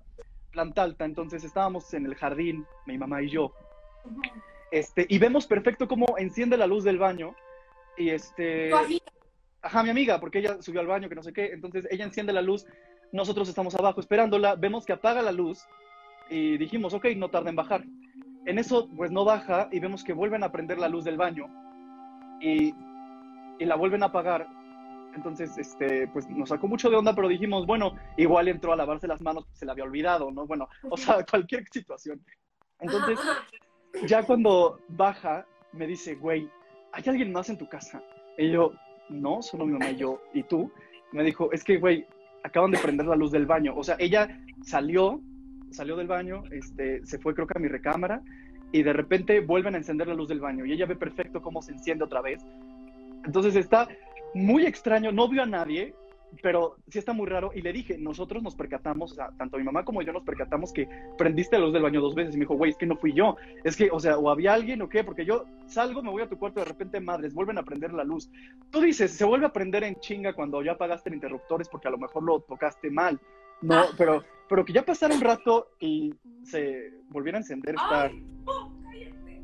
planta 0.50 0.82
alta, 0.82 1.04
entonces 1.04 1.44
estábamos 1.44 1.94
en 1.94 2.06
el 2.06 2.16
jardín, 2.16 2.66
mi 2.86 2.98
mamá 2.98 3.22
y 3.22 3.30
yo, 3.30 3.54
Ujú. 4.04 4.20
Este, 4.72 5.06
y 5.08 5.18
vemos 5.18 5.46
perfecto 5.46 5.86
cómo 5.86 6.18
enciende 6.18 6.56
la 6.56 6.66
luz 6.66 6.82
del 6.82 6.98
baño, 6.98 7.36
y 7.96 8.10
este... 8.10 8.70
Ajá, 9.64 9.84
mi 9.84 9.90
amiga, 9.90 10.18
porque 10.18 10.40
ella 10.40 10.60
subió 10.60 10.80
al 10.80 10.88
baño, 10.88 11.08
que 11.08 11.14
no 11.14 11.22
sé 11.22 11.32
qué. 11.32 11.52
Entonces 11.52 11.86
ella 11.88 12.04
enciende 12.04 12.32
la 12.32 12.42
luz, 12.42 12.66
nosotros 13.12 13.48
estamos 13.48 13.76
abajo 13.76 14.00
esperándola, 14.00 14.56
vemos 14.56 14.84
que 14.84 14.92
apaga 14.92 15.22
la 15.22 15.30
luz 15.30 15.64
y 16.28 16.58
dijimos, 16.58 16.94
ok, 16.94 17.06
no 17.16 17.30
tarda 17.30 17.50
en 17.50 17.56
bajar. 17.56 17.84
En 18.44 18.58
eso, 18.58 18.88
pues 18.96 19.12
no 19.12 19.24
baja 19.24 19.68
y 19.70 19.78
vemos 19.78 20.02
que 20.02 20.14
vuelven 20.14 20.42
a 20.42 20.50
prender 20.50 20.78
la 20.78 20.88
luz 20.88 21.04
del 21.04 21.16
baño 21.16 21.46
y, 22.40 22.74
y 23.60 23.64
la 23.64 23.76
vuelven 23.76 24.02
a 24.02 24.06
apagar 24.06 24.48
Entonces, 25.14 25.56
este, 25.56 26.08
pues 26.08 26.28
nos 26.28 26.48
sacó 26.48 26.66
mucho 26.66 26.90
de 26.90 26.96
onda, 26.96 27.14
pero 27.14 27.28
dijimos, 27.28 27.66
bueno, 27.66 27.94
igual 28.16 28.48
entró 28.48 28.72
a 28.72 28.76
lavarse 28.76 29.06
las 29.06 29.20
manos, 29.20 29.46
se 29.52 29.64
le 29.64 29.72
había 29.72 29.84
olvidado, 29.84 30.30
¿no? 30.30 30.46
Bueno, 30.46 30.68
o 30.90 30.96
sea, 30.96 31.24
cualquier 31.24 31.68
situación. 31.70 32.20
Entonces, 32.80 33.18
ya 34.06 34.22
cuando 34.22 34.80
baja, 34.88 35.46
me 35.72 35.86
dice, 35.86 36.14
güey, 36.14 36.48
¿hay 36.92 37.02
alguien 37.06 37.32
más 37.32 37.48
en 37.48 37.58
tu 37.58 37.68
casa? 37.68 38.02
Y 38.38 38.50
yo, 38.50 38.72
no, 39.08 39.42
solo 39.42 39.66
mi 39.66 39.72
mamá 39.72 39.90
y 39.90 39.96
yo. 39.96 40.20
¿Y 40.32 40.42
tú? 40.44 40.70
Me 41.12 41.22
dijo, 41.22 41.52
es 41.52 41.62
que, 41.64 41.78
güey, 41.78 42.06
acaban 42.42 42.70
de 42.70 42.78
prender 42.78 43.06
la 43.06 43.16
luz 43.16 43.30
del 43.30 43.46
baño. 43.46 43.74
O 43.76 43.84
sea, 43.84 43.96
ella 43.98 44.40
salió, 44.62 45.20
salió 45.70 45.96
del 45.96 46.06
baño, 46.06 46.42
este, 46.50 47.04
se 47.06 47.18
fue 47.18 47.34
creo 47.34 47.46
que 47.46 47.58
a 47.58 47.60
mi 47.60 47.68
recámara 47.68 48.22
y 48.72 48.82
de 48.82 48.92
repente 48.92 49.40
vuelven 49.40 49.74
a 49.74 49.78
encender 49.78 50.08
la 50.08 50.14
luz 50.14 50.28
del 50.28 50.40
baño 50.40 50.64
y 50.64 50.72
ella 50.72 50.86
ve 50.86 50.96
perfecto 50.96 51.42
cómo 51.42 51.62
se 51.62 51.72
enciende 51.72 52.04
otra 52.04 52.22
vez. 52.22 52.44
Entonces 53.24 53.54
está 53.54 53.88
muy 54.34 54.66
extraño, 54.66 55.12
no 55.12 55.28
vio 55.28 55.42
a 55.42 55.46
nadie, 55.46 55.94
pero 56.40 56.76
sí 56.88 56.98
está 56.98 57.12
muy 57.12 57.26
raro. 57.26 57.50
Y 57.54 57.62
le 57.62 57.72
dije, 57.72 57.98
nosotros 57.98 58.42
nos 58.42 58.54
percatamos, 58.54 59.12
o 59.12 59.14
sea, 59.14 59.30
tanto 59.36 59.58
mi 59.58 59.64
mamá 59.64 59.84
como 59.84 60.02
yo 60.02 60.12
nos 60.12 60.22
percatamos 60.22 60.72
que 60.72 60.88
prendiste 61.18 61.58
la 61.58 61.64
luz 61.64 61.72
del 61.72 61.82
baño 61.82 62.00
dos 62.00 62.14
veces. 62.14 62.34
Y 62.34 62.38
me 62.38 62.44
dijo, 62.44 62.54
güey, 62.54 62.70
es 62.70 62.76
que 62.76 62.86
no 62.86 62.96
fui 62.96 63.12
yo. 63.12 63.36
Es 63.64 63.76
que, 63.76 63.90
o 63.90 64.00
sea, 64.00 64.16
o 64.18 64.30
había 64.30 64.54
alguien 64.54 64.80
o 64.82 64.88
qué, 64.88 65.04
porque 65.04 65.24
yo 65.24 65.44
salgo, 65.66 66.02
me 66.02 66.10
voy 66.10 66.22
a 66.22 66.28
tu 66.28 66.38
cuarto, 66.38 66.60
de 66.60 66.66
repente, 66.66 67.00
madres, 67.00 67.34
vuelven 67.34 67.58
a 67.58 67.62
prender 67.62 67.92
la 67.92 68.04
luz. 68.04 68.30
Tú 68.70 68.80
dices, 68.80 69.12
se 69.12 69.24
vuelve 69.24 69.46
a 69.46 69.52
prender 69.52 69.84
en 69.84 69.96
chinga 70.00 70.32
cuando 70.32 70.62
ya 70.62 70.72
apagaste 70.72 71.08
el 71.10 71.16
interruptor, 71.16 71.60
es 71.60 71.68
porque 71.68 71.88
a 71.88 71.92
lo 71.92 71.98
mejor 71.98 72.22
lo 72.22 72.40
tocaste 72.40 72.90
mal. 72.90 73.20
No, 73.60 73.74
Ah. 73.76 73.86
pero, 73.96 74.24
pero 74.48 74.64
que 74.64 74.72
ya 74.72 74.84
pasara 74.84 75.14
un 75.14 75.20
rato 75.20 75.68
y 75.78 76.12
se 76.42 76.90
volviera 77.08 77.38
a 77.38 77.42
encender. 77.42 77.76
Ay, 77.78 78.20
no, 78.44 78.76
cállate. 78.82 79.42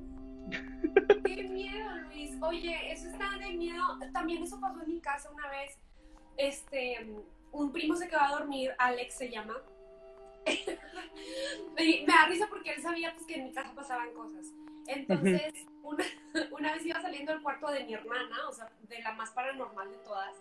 Qué 1.24 1.44
miedo, 1.44 1.88
Luis. 2.06 2.36
Oye, 2.42 2.92
eso 2.92 3.08
está 3.08 3.38
de 3.38 3.56
miedo. 3.56 3.82
También 4.12 4.42
eso 4.42 4.58
pasó 4.60 4.82
en 4.82 4.88
mi 4.88 5.00
casa 5.00 5.30
una 5.32 5.48
vez. 5.50 5.78
Este, 6.38 7.06
un 7.52 7.72
primo 7.72 7.96
se 7.96 8.08
quedó 8.08 8.20
a 8.20 8.38
dormir, 8.38 8.74
Alex 8.78 9.14
se 9.14 9.28
llama. 9.28 9.56
Me 11.76 12.06
da 12.06 12.26
risa 12.26 12.46
porque 12.48 12.72
él 12.72 12.80
sabía 12.80 13.12
pues, 13.12 13.26
que 13.26 13.34
en 13.34 13.44
mi 13.44 13.52
casa 13.52 13.74
pasaban 13.74 14.12
cosas. 14.14 14.46
Entonces, 14.86 15.52
una, 15.82 16.04
una 16.52 16.72
vez 16.72 16.86
iba 16.86 17.02
saliendo 17.02 17.32
del 17.32 17.42
cuarto 17.42 17.70
de 17.70 17.84
mi 17.84 17.92
hermana, 17.92 18.48
o 18.48 18.52
sea, 18.52 18.70
de 18.88 19.02
la 19.02 19.12
más 19.12 19.30
paranormal 19.32 19.90
de 19.90 19.98
todas. 19.98 20.34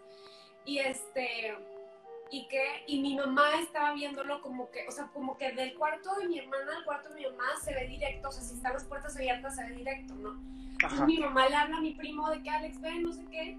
Y 0.65 0.79
este, 0.79 1.55
y 2.29 2.47
que, 2.47 2.83
y 2.87 3.01
mi 3.01 3.15
mamá 3.15 3.59
estaba 3.59 3.93
viéndolo 3.93 4.41
como 4.41 4.69
que, 4.69 4.87
o 4.87 4.91
sea, 4.91 5.07
como 5.07 5.37
que 5.37 5.51
del 5.53 5.73
cuarto 5.75 6.13
de 6.15 6.27
mi 6.27 6.39
hermana 6.39 6.77
al 6.77 6.85
cuarto 6.85 7.09
de 7.09 7.15
mi 7.15 7.25
mamá 7.25 7.45
se 7.61 7.73
ve 7.73 7.87
directo, 7.87 8.29
o 8.29 8.31
sea, 8.31 8.43
si 8.43 8.55
están 8.55 8.73
las 8.73 8.85
puertas 8.85 9.15
abiertas 9.15 9.55
se 9.55 9.63
ve 9.63 9.71
directo, 9.71 10.13
¿no? 10.15 10.39
Entonces 10.71 11.01
mi 11.07 11.17
mamá 11.17 11.49
le 11.49 11.55
habla 11.55 11.77
a 11.77 11.81
mi 11.81 11.93
primo 11.93 12.29
de 12.29 12.43
que 12.43 12.49
Alex 12.49 12.81
ve, 12.81 12.99
no 12.99 13.11
sé 13.11 13.25
qué. 13.31 13.57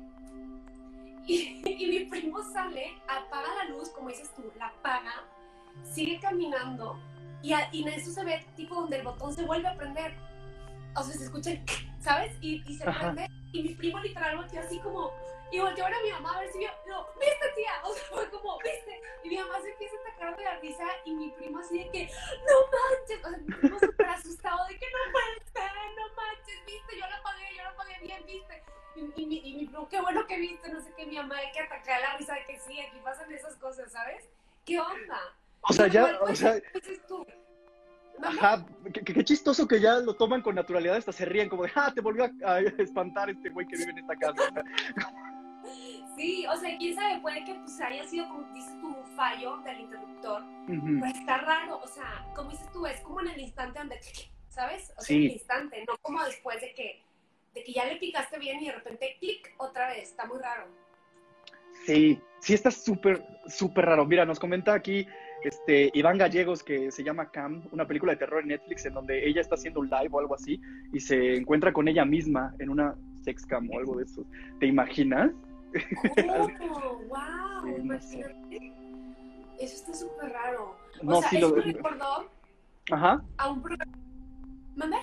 Y, 1.28 1.62
y 1.66 1.86
mi 1.86 2.04
primo 2.06 2.42
sale, 2.42 2.94
apaga 3.06 3.48
la 3.62 3.64
luz, 3.70 3.90
como 3.90 4.08
dices 4.08 4.30
tú, 4.34 4.50
la 4.58 4.68
apaga, 4.68 5.12
sigue 5.84 6.18
caminando 6.20 6.98
y, 7.42 7.52
a- 7.52 7.68
y 7.72 7.82
en 7.82 7.88
eso 7.88 8.10
se 8.10 8.24
ve 8.24 8.44
tipo 8.56 8.74
donde 8.74 8.96
el 8.96 9.02
botón 9.04 9.34
se 9.34 9.44
vuelve 9.44 9.68
a 9.68 9.76
prender. 9.76 10.14
O 10.96 11.02
sea, 11.02 11.14
se 11.14 11.24
escucha, 11.24 11.50
el 11.50 11.60
¿sabes? 12.00 12.32
Y, 12.40 12.62
y 12.66 12.76
se 12.78 12.88
Ajá. 12.88 13.12
prende 13.12 13.28
y 13.52 13.62
mi 13.62 13.74
primo 13.74 13.98
literal 14.00 14.36
volteó 14.38 14.60
así 14.60 14.78
como, 14.78 15.10
y 15.50 15.58
volteó 15.60 15.86
a 15.86 15.90
mi 16.02 16.10
mamá 16.12 16.36
a 16.36 16.40
ver 16.40 16.52
si 16.52 16.58
vio, 16.58 16.70
no, 16.86 17.06
viste 17.18 17.48
tía, 17.56 17.72
o 17.84 17.92
sea, 17.94 18.04
fue 18.10 18.30
como, 18.30 18.58
viste. 18.58 19.00
Y 19.24 19.28
mi 19.30 19.38
mamá 19.38 19.60
se 19.62 19.70
empieza 19.70 19.94
a 19.96 20.00
atacar 20.08 20.36
de 20.36 20.44
la 20.44 20.58
risa 20.60 20.84
y 21.04 21.14
mi 21.14 21.30
primo 21.30 21.58
así 21.60 21.78
de 21.78 21.90
que, 21.90 22.04
no 22.46 22.54
manches, 22.72 23.24
o 23.24 23.28
sea, 23.30 23.38
mi 23.38 23.46
primo 23.54 23.78
súper 23.80 24.06
asustado 24.08 24.66
de 24.68 24.78
que 24.78 24.86
no 24.86 25.12
puede 25.12 25.50
ser, 25.52 25.72
no 25.96 26.14
manches, 26.16 26.64
viste, 26.66 26.94
yo 26.98 27.06
la 27.08 27.16
apagué, 27.16 27.44
yo 27.56 27.62
la 27.62 27.70
apagué 27.70 27.94
bien, 28.02 28.26
viste. 28.26 28.62
Y, 28.96 29.00
y, 29.22 29.26
mi- 29.26 29.40
y 29.48 29.54
mi 29.56 29.66
primo, 29.66 29.88
qué 29.88 30.00
bueno 30.00 30.26
que 30.26 30.36
viste, 30.38 30.68
no 30.70 30.80
sé 30.80 30.92
qué, 30.96 31.06
mi 31.06 31.16
mamá 31.16 31.40
de 31.40 31.50
que 31.52 31.60
atacar 31.60 32.00
la 32.00 32.16
risa 32.16 32.34
de 32.34 32.44
que 32.44 32.58
sí, 32.60 32.80
aquí 32.80 32.98
pasan 33.02 33.32
esas 33.32 33.54
cosas, 33.56 33.90
¿sabes? 33.92 34.28
¿Qué 34.64 34.78
onda? 34.78 35.20
O 35.62 35.72
sea, 35.72 35.86
ya, 35.86 36.18
o 36.20 36.26
pues, 36.26 36.38
sea, 36.38 36.60
tú, 37.06 37.26
¿Mande? 38.18 38.38
Ajá, 38.40 38.66
qué, 38.92 39.00
qué- 39.04 39.14
qué 39.14 39.24
chistoso 39.24 39.66
que 39.68 39.80
ya 39.80 39.94
lo 40.00 40.14
toman 40.14 40.42
con 40.42 40.54
naturalidad, 40.56 40.96
hasta 40.96 41.12
se 41.12 41.24
ríen 41.24 41.48
como 41.48 41.62
de, 41.64 41.72
ah, 41.76 41.92
te 41.94 42.00
volvió 42.00 42.24
a, 42.44 42.54
a 42.54 42.60
espantar 42.60 43.30
este 43.30 43.48
güey 43.50 43.66
que 43.66 43.76
vive 43.76 43.90
en 43.92 43.98
esta 43.98 44.16
casa. 44.16 44.42
Sí, 46.18 46.44
o 46.46 46.56
sea, 46.56 46.76
quién 46.78 46.94
sabe, 46.96 47.20
puede 47.20 47.44
que 47.44 47.54
pues 47.54 47.80
haya 47.80 48.04
sido, 48.04 48.28
como 48.28 48.52
dices 48.52 48.72
tú, 48.80 48.88
un 48.88 49.06
fallo 49.16 49.56
del 49.58 49.80
interruptor, 49.80 50.42
pero 50.66 51.06
está 51.06 51.38
raro, 51.38 51.80
o 51.80 51.86
sea, 51.86 52.26
como 52.34 52.50
dices 52.50 52.70
tú, 52.72 52.84
es 52.86 53.00
como 53.02 53.20
en 53.20 53.28
el 53.28 53.40
instante 53.40 53.78
donde, 53.78 54.00
¿sabes? 54.48 54.90
O 54.98 55.00
sea, 55.00 55.06
Sí. 55.06 55.14
en 55.14 55.22
el 55.22 55.32
instante, 55.32 55.84
no 55.86 55.96
como 56.02 56.22
después 56.24 56.60
de 56.60 56.74
que, 56.74 57.00
de 57.54 57.62
que 57.62 57.72
ya 57.72 57.84
le 57.86 57.96
picaste 57.96 58.38
bien 58.38 58.60
y 58.60 58.66
de 58.66 58.72
repente, 58.72 59.16
clic, 59.20 59.54
otra 59.58 59.88
vez, 59.88 60.10
está 60.10 60.26
muy 60.26 60.38
raro. 60.40 60.66
Sí, 61.86 62.20
sí 62.40 62.54
está 62.54 62.70
súper, 62.72 63.24
súper 63.46 63.86
raro. 63.86 64.04
Mira, 64.04 64.24
nos 64.24 64.40
comenta 64.40 64.74
aquí 64.74 65.06
este, 65.44 65.90
Iván 65.94 66.18
Gallegos 66.18 66.64
que 66.64 66.90
se 66.90 67.04
llama 67.04 67.30
Cam, 67.30 67.62
una 67.70 67.86
película 67.86 68.12
de 68.12 68.18
terror 68.18 68.42
en 68.42 68.48
Netflix 68.48 68.84
en 68.86 68.94
donde 68.94 69.26
ella 69.26 69.40
está 69.40 69.54
haciendo 69.54 69.80
un 69.80 69.88
live 69.88 70.08
o 70.10 70.18
algo 70.18 70.34
así 70.34 70.60
y 70.92 70.98
se 70.98 71.36
encuentra 71.36 71.72
con 71.72 71.86
ella 71.86 72.04
misma 72.04 72.54
en 72.58 72.70
una 72.70 72.96
sex 73.22 73.46
cam 73.46 73.70
o 73.70 73.78
algo 73.78 73.96
de 73.96 74.04
eso. 74.04 74.24
¿Te 74.58 74.66
imaginas? 74.66 75.30
¡Oh, 76.28 76.98
wow! 77.08 77.76
Imagínate. 77.78 78.72
Eso 79.58 79.74
está 79.74 79.94
súper 79.94 80.30
raro. 80.32 80.76
O 81.00 81.04
No, 81.04 81.20
sea, 81.20 81.30
sí 81.30 81.36
eso 81.36 81.48
lo... 81.48 81.56
me 81.56 81.62
recordó 81.72 82.30
Ajá, 82.90 83.22
a 83.36 83.50
un 83.50 83.60
programa, 83.62 83.92
¿mande? 84.76 84.96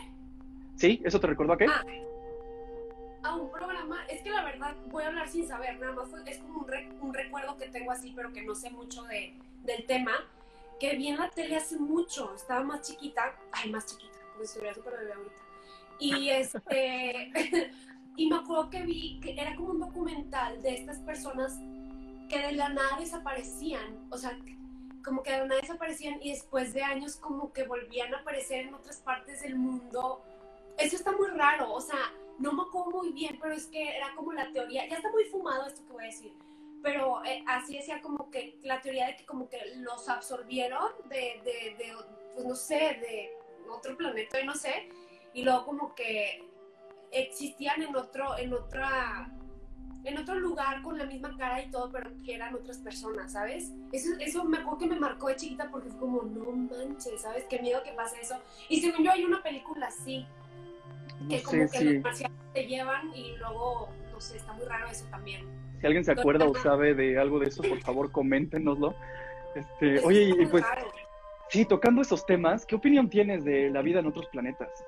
sí, 0.75 1.01
¿eso 1.05 1.19
te 1.19 1.27
recordó 1.27 1.53
a 1.53 1.57
qué? 1.57 1.65
Ah, 1.69 1.83
a 3.23 3.35
un 3.35 3.51
programa, 3.51 4.05
es 4.07 4.21
que 4.21 4.29
la 4.29 4.43
verdad 4.43 4.75
voy 4.87 5.03
a 5.03 5.07
hablar 5.07 5.27
sin 5.27 5.47
saber, 5.47 5.79
nada 5.79 5.93
más 5.93 6.09
es 6.27 6.37
como 6.39 6.59
un, 6.61 6.67
re- 6.67 6.89
un 7.01 7.13
recuerdo 7.13 7.57
que 7.57 7.67
tengo 7.69 7.91
así, 7.91 8.11
pero 8.15 8.31
que 8.33 8.43
no 8.43 8.55
sé 8.55 8.69
mucho 8.71 9.03
de, 9.03 9.33
del 9.63 9.85
tema, 9.85 10.13
que 10.79 10.95
vi 10.95 11.07
en 11.09 11.17
la 11.17 11.29
tele 11.29 11.55
hace 11.57 11.77
mucho, 11.77 12.33
estaba 12.35 12.63
más 12.63 12.81
chiquita, 12.81 13.35
ay, 13.51 13.71
más 13.71 13.85
chiquita, 13.85 14.17
como 14.33 14.39
si 14.39 14.43
estuviera 14.45 14.73
súper 14.75 14.93
bebé 14.99 15.13
ahorita, 15.13 15.35
y 15.99 16.29
este, 16.29 17.31
y 18.17 18.27
me 18.29 18.37
acuerdo 18.37 18.69
que 18.69 18.81
vi 18.83 19.19
que 19.19 19.33
era 19.39 19.55
como 19.55 19.71
un 19.71 19.79
documental 19.79 20.61
de 20.61 20.75
estas 20.75 20.99
personas 20.99 21.57
que 22.29 22.39
de 22.39 22.53
la 22.53 22.69
nada 22.69 22.97
desaparecían, 22.99 24.07
o 24.09 24.17
sea, 24.17 24.37
como 25.03 25.21
que 25.21 25.31
de 25.31 25.39
la 25.39 25.45
nada 25.45 25.61
desaparecían 25.61 26.19
y 26.21 26.31
después 26.31 26.73
de 26.73 26.81
años 26.83 27.17
como 27.17 27.53
que 27.53 27.63
volvían 27.63 28.13
a 28.13 28.19
aparecer 28.19 28.65
en 28.65 28.73
otras 28.73 28.97
partes 28.97 29.43
del 29.43 29.55
mundo. 29.55 30.23
Eso 30.77 30.95
está 30.95 31.11
muy 31.11 31.27
raro, 31.27 31.71
o 31.71 31.81
sea, 31.81 32.11
no 32.39 32.53
me 32.53 32.63
acuerdo 32.63 32.91
muy 32.91 33.11
bien, 33.11 33.37
pero 33.41 33.53
es 33.53 33.67
que 33.67 33.95
era 33.95 34.13
como 34.15 34.33
la 34.33 34.51
teoría, 34.51 34.87
ya 34.87 34.97
está 34.97 35.11
muy 35.11 35.25
fumado 35.25 35.67
esto 35.67 35.85
que 35.85 35.93
voy 35.93 36.03
a 36.03 36.07
decir, 36.07 36.33
pero 36.81 37.23
eh, 37.25 37.43
así 37.47 37.77
decía 37.77 38.01
como 38.01 38.29
que 38.29 38.57
la 38.63 38.81
teoría 38.81 39.07
de 39.07 39.15
que 39.15 39.25
como 39.25 39.49
que 39.49 39.59
los 39.77 40.09
absorbieron 40.09 40.91
de, 41.09 41.41
de, 41.43 41.75
de, 41.77 41.93
pues 42.33 42.45
no 42.45 42.55
sé, 42.55 42.75
de 42.75 43.31
otro 43.69 43.95
planeta, 43.95 44.43
no 44.43 44.55
sé, 44.55 44.89
y 45.33 45.43
luego 45.43 45.65
como 45.65 45.95
que 45.95 46.43
existían 47.15 47.81
en 47.81 47.95
otro, 47.95 48.37
en 48.37 48.53
otra, 48.53 49.29
en 50.03 50.17
otro 50.17 50.35
lugar 50.35 50.81
con 50.81 50.97
la 50.97 51.05
misma 51.05 51.35
cara 51.37 51.61
y 51.63 51.69
todo, 51.69 51.91
pero 51.91 52.11
que 52.23 52.35
eran 52.35 52.53
otras 52.53 52.77
personas, 52.79 53.31
¿sabes? 53.31 53.71
Eso, 53.91 54.09
eso 54.19 54.43
me 54.45 54.57
acuerdo 54.57 54.79
que 54.79 54.87
me 54.87 54.99
marcó 54.99 55.29
de 55.29 55.35
chiquita 55.35 55.69
porque 55.71 55.89
fue 55.89 55.99
como, 55.99 56.23
no 56.23 56.51
manches, 56.51 57.21
¿sabes? 57.21 57.45
Qué 57.49 57.59
miedo 57.59 57.81
que 57.83 57.93
pase 57.93 58.19
eso. 58.21 58.35
Y 58.69 58.81
según 58.81 59.05
yo 59.05 59.11
hay 59.11 59.23
una 59.23 59.41
película 59.41 59.87
así, 59.87 60.25
No 61.21 61.29
que 61.29 61.39
sé 61.39 61.43
como 61.43 61.71
que 61.71 61.77
si, 61.77 61.83
los 61.85 62.03
marcianos 62.03 62.37
te 62.53 62.67
llevan 62.67 63.15
y 63.15 63.35
luego, 63.37 63.89
no 64.11 64.21
sé, 64.21 64.37
está 64.37 64.53
muy 64.53 64.65
raro 64.65 64.87
eso 64.87 65.05
también. 65.09 65.47
si 65.79 65.85
alguien 65.85 66.03
se 66.03 66.11
acuerda 66.11 66.45
o 66.45 66.55
sabe 66.55 66.93
de 66.93 67.17
algo 67.17 67.39
de 67.39 67.47
eso, 67.47 67.63
por 67.63 67.79
favor, 67.81 68.11
coméntenoslo. 68.11 68.93
Este, 69.55 69.99
oye, 70.01 70.33
y 70.37 70.45
pues, 70.47 70.63
raro. 70.63 70.91
sí, 71.49 71.63
tocando 71.63 72.01
esos 72.01 72.25
temas, 72.25 72.65
¿qué 72.65 72.75
opinión 72.75 73.09
tienes 73.09 73.45
de 73.45 73.69
la 73.69 73.81
vida 73.81 73.99
en 73.99 74.07
otros 74.07 74.27
planetas? 74.27 74.85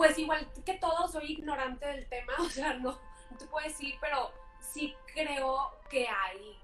Pues 0.00 0.18
igual 0.18 0.48
que 0.64 0.72
todo, 0.78 1.06
soy 1.08 1.32
ignorante 1.32 1.86
del 1.86 2.08
tema, 2.08 2.32
o 2.38 2.48
sea, 2.48 2.72
no, 2.72 2.98
no 3.30 3.36
te 3.36 3.44
puedo 3.44 3.66
decir, 3.68 3.96
pero 4.00 4.32
sí 4.58 4.94
creo 5.12 5.72
que 5.90 6.08
hay, 6.08 6.58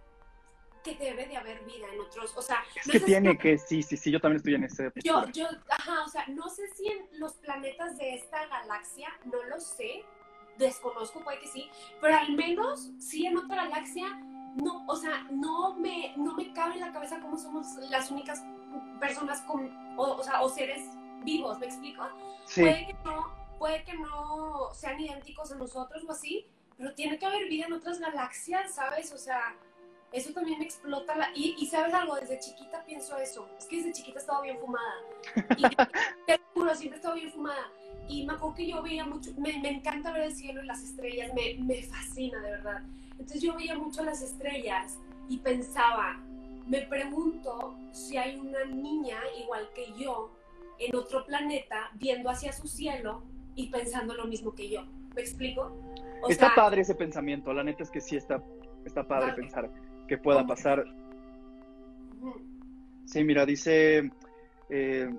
que 0.83 0.95
debe 0.95 1.27
de 1.27 1.37
haber 1.37 1.63
vida 1.67 1.87
en 1.93 2.01
otros, 2.01 2.35
o 2.35 2.41
sea, 2.41 2.65
Es 2.75 2.87
no 2.87 2.93
que 2.93 2.99
si- 3.01 3.05
tiene 3.05 3.37
que, 3.37 3.59
sí, 3.59 3.83
sí, 3.83 3.99
sí, 3.99 4.11
yo 4.11 4.21
también 4.21 4.39
estoy 4.39 4.55
en 4.55 4.65
ese. 4.65 4.91
Yo, 5.05 5.27
yo, 5.33 5.49
ajá, 5.69 6.05
o 6.05 6.09
sea, 6.09 6.25
no 6.29 6.49
sé 6.49 6.67
si 6.69 6.89
en 6.89 7.07
los 7.21 7.35
planetas 7.35 7.99
de 7.99 8.15
esta 8.15 8.47
galaxia, 8.47 9.11
no 9.27 9.43
lo 9.43 9.61
sé, 9.61 10.03
desconozco, 10.57 11.23
puede 11.23 11.39
que 11.41 11.49
sí, 11.49 11.69
pero 12.01 12.17
al 12.17 12.33
menos 12.33 12.91
sí 12.99 13.27
en 13.27 13.37
otra 13.37 13.65
galaxia, 13.65 14.09
no, 14.55 14.83
o 14.87 14.97
sea, 14.97 15.25
no 15.31 15.75
me, 15.75 16.15
no 16.17 16.33
me 16.37 16.55
cabe 16.55 16.77
en 16.77 16.81
la 16.81 16.91
cabeza 16.91 17.21
cómo 17.21 17.37
somos 17.37 17.67
las 17.91 18.11
únicas 18.11 18.43
personas 18.99 19.43
con, 19.43 19.71
o, 19.99 20.17
o 20.17 20.25
sea, 20.25 20.41
o 20.41 20.49
seres 20.49 20.89
vivos, 21.25 21.59
¿me 21.59 21.67
explico? 21.67 22.05
Sí, 22.47 22.63
Puede 22.63 22.87
que 22.87 22.95
no, 23.05 23.27
puede 23.59 23.85
que 23.85 23.95
no 23.95 24.75
sean 24.75 25.01
idénticos 25.01 25.53
a 25.53 25.57
nosotros 25.57 26.05
o 26.07 26.13
así, 26.13 26.47
pero 26.77 26.95
tiene 26.95 27.19
que 27.19 27.27
haber 27.27 27.49
vida 27.49 27.67
en 27.67 27.73
otras 27.73 27.99
galaxias, 27.99 28.75
¿sabes? 28.75 29.13
O 29.13 29.19
sea, 29.19 29.57
eso 30.13 30.33
también 30.33 30.59
me 30.59 30.65
explota. 30.65 31.17
La... 31.17 31.31
Y, 31.35 31.57
y, 31.59 31.67
sabes 31.67 31.93
algo, 31.95 32.17
desde 32.17 32.39
chiquita 32.39 32.85
pienso 32.85 33.17
eso. 33.19 33.49
Es 33.59 33.67
que 33.67 33.77
desde 33.77 33.93
chiquita 33.93 34.19
estaba 34.19 34.43
bien 34.43 34.59
fumada. 34.59 34.95
Y 35.57 35.63
te 36.27 36.41
juro, 36.55 36.75
siempre 36.75 36.97
estaba 36.97 37.15
bien 37.15 37.31
fumada. 37.31 37.71
Y 38.09 38.25
me 38.25 38.35
acuerdo 38.35 38.55
que 38.55 38.67
yo 38.67 38.83
veía 38.83 39.05
mucho, 39.05 39.33
me, 39.37 39.59
me 39.59 39.71
encanta 39.71 40.13
ver 40.13 40.23
el 40.23 40.35
cielo 40.35 40.63
y 40.63 40.67
las 40.67 40.83
estrellas, 40.83 41.33
me, 41.35 41.55
me 41.55 41.83
fascina 41.83 42.41
de 42.41 42.51
verdad. 42.51 42.83
Entonces 43.13 43.43
yo 43.43 43.55
veía 43.57 43.77
mucho 43.77 44.05
las 44.05 44.23
estrellas 44.23 44.99
y 45.29 45.39
pensaba, 45.39 46.21
me 46.67 46.83
pregunto 46.83 47.77
si 47.93 48.17
hay 48.17 48.37
una 48.37 48.65
niña 48.65 49.19
igual 49.43 49.69
que 49.75 49.93
yo 49.99 50.31
en 50.79 50.97
otro 50.97 51.25
planeta 51.25 51.91
viendo 51.95 52.31
hacia 52.31 52.53
su 52.53 52.69
cielo 52.69 53.23
y 53.55 53.71
pensando 53.71 54.15
lo 54.15 54.27
mismo 54.27 54.55
que 54.55 54.69
yo. 54.69 54.85
¿Me 55.15 55.23
explico? 55.23 55.83
O 56.23 56.29
está 56.29 56.47
sea, 56.47 56.55
padre 56.55 56.83
ese 56.83 56.95
pensamiento, 56.95 57.53
la 57.53 57.65
neta 57.65 57.83
es 57.83 57.91
que 57.91 58.01
sí 58.01 58.17
está, 58.17 58.43
está 58.85 59.07
padre 59.07 59.33
pensar 59.33 59.71
que 60.07 60.19
pueda 60.19 60.47
pasar. 60.47 60.85
Sí, 63.05 63.25
mira, 63.25 63.47
dice 63.47 64.11
eh, 64.69 65.11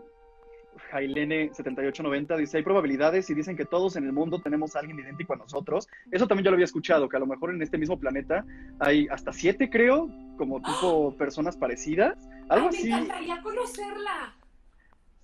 Jailene7890, 0.91 2.38
dice, 2.38 2.58
hay 2.58 2.64
probabilidades 2.64 3.30
y 3.30 3.34
dicen 3.34 3.55
que 3.55 3.66
todos 3.66 3.95
en 3.95 4.05
el 4.05 4.14
mundo 4.14 4.39
tenemos 4.41 4.76
a 4.76 4.80
alguien 4.80 4.99
idéntico 4.99 5.34
a 5.34 5.38
nosotros. 5.38 5.88
Eso 6.12 6.28
también 6.28 6.45
yo 6.45 6.51
lo 6.51 6.55
había 6.55 6.66
escuchado, 6.66 7.10
que 7.10 7.18
a 7.18 7.20
lo 7.20 7.28
mejor 7.28 7.51
en 7.51 7.62
este 7.62 7.78
mismo 7.78 7.99
planeta 7.99 8.45
hay 8.80 9.08
hasta 9.10 9.34
siete, 9.34 9.70
creo, 9.70 10.10
como 10.38 10.62
tipo 10.62 11.16
personas 11.18 11.58
parecidas. 11.58 12.18
Algo 12.49 12.70
Ay, 12.72 12.78
así. 12.78 12.89
Me 12.89 12.95
encantaría 12.95 13.41
conocerla. 13.41 14.37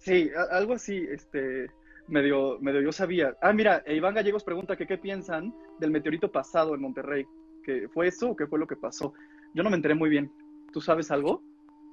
Sí, 0.03 0.29
algo 0.51 0.73
así, 0.73 1.07
este, 1.09 1.71
medio, 2.09 2.59
medio 2.59 2.81
yo 2.81 2.91
sabía. 2.91 3.37
Ah, 3.41 3.53
mira, 3.53 3.81
Iván 3.87 4.13
Gallegos 4.13 4.43
pregunta 4.43 4.75
que 4.75 4.85
qué 4.85 4.97
piensan 4.97 5.55
del 5.79 5.91
meteorito 5.91 6.29
pasado 6.29 6.75
en 6.75 6.81
Monterrey. 6.81 7.25
¿Que 7.63 7.87
fue 7.87 8.09
eso 8.09 8.31
o 8.31 8.35
qué 8.35 8.45
fue 8.45 8.59
lo 8.59 8.67
que 8.67 8.75
pasó? 8.75 9.13
Yo 9.53 9.63
no 9.63 9.69
me 9.69 9.77
enteré 9.77 9.95
muy 9.95 10.09
bien. 10.09 10.29
¿Tú 10.73 10.81
sabes 10.81 11.09
algo? 11.09 11.41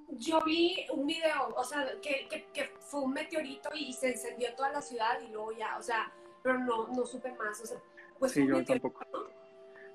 Yo 0.08 0.40
vi 0.44 0.84
un 0.92 1.06
video, 1.06 1.54
o 1.56 1.62
sea, 1.62 1.86
que, 2.02 2.26
que, 2.28 2.46
que, 2.52 2.70
fue 2.80 3.02
un 3.02 3.12
meteorito 3.12 3.70
y 3.76 3.92
se 3.92 4.08
encendió 4.10 4.48
toda 4.56 4.72
la 4.72 4.82
ciudad 4.82 5.20
y 5.24 5.30
luego 5.30 5.52
ya, 5.52 5.78
o 5.78 5.82
sea, 5.82 6.12
pero 6.42 6.58
no, 6.58 6.88
no 6.88 7.06
supe 7.06 7.32
más. 7.34 7.60
O 7.60 7.66
sea, 7.66 7.78
pues 8.18 8.32
sí, 8.32 8.44
yo 8.44 8.64
tampoco. 8.64 9.04
¿no? 9.12 9.20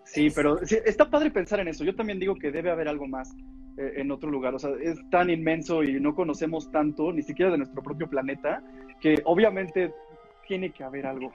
Sí, 0.06 0.30
pero 0.34 0.66
sí, 0.66 0.78
está 0.86 1.10
padre 1.10 1.32
pensar 1.32 1.60
en 1.60 1.68
eso. 1.68 1.84
Yo 1.84 1.94
también 1.94 2.18
digo 2.18 2.36
que 2.36 2.50
debe 2.50 2.72
haber 2.72 2.88
algo 2.88 3.08
más 3.08 3.36
en 3.78 4.12
otro 4.12 4.30
lugar. 4.30 4.56
O 4.56 4.60
sea, 4.60 4.72
es 4.82 4.98
tan 5.10 5.30
inmenso 5.30 5.84
y 5.84 6.00
no 6.00 6.16
conocemos 6.16 6.72
tanto, 6.72 7.12
ni 7.12 7.22
siquiera 7.22 7.52
de 7.52 7.58
nuestro 7.58 7.82
propio 7.84 8.10
planeta, 8.10 8.62
que 9.00 9.22
obviamente 9.26 9.94
tiene 10.48 10.72
que 10.72 10.84
haber 10.84 11.06
algo. 11.06 11.32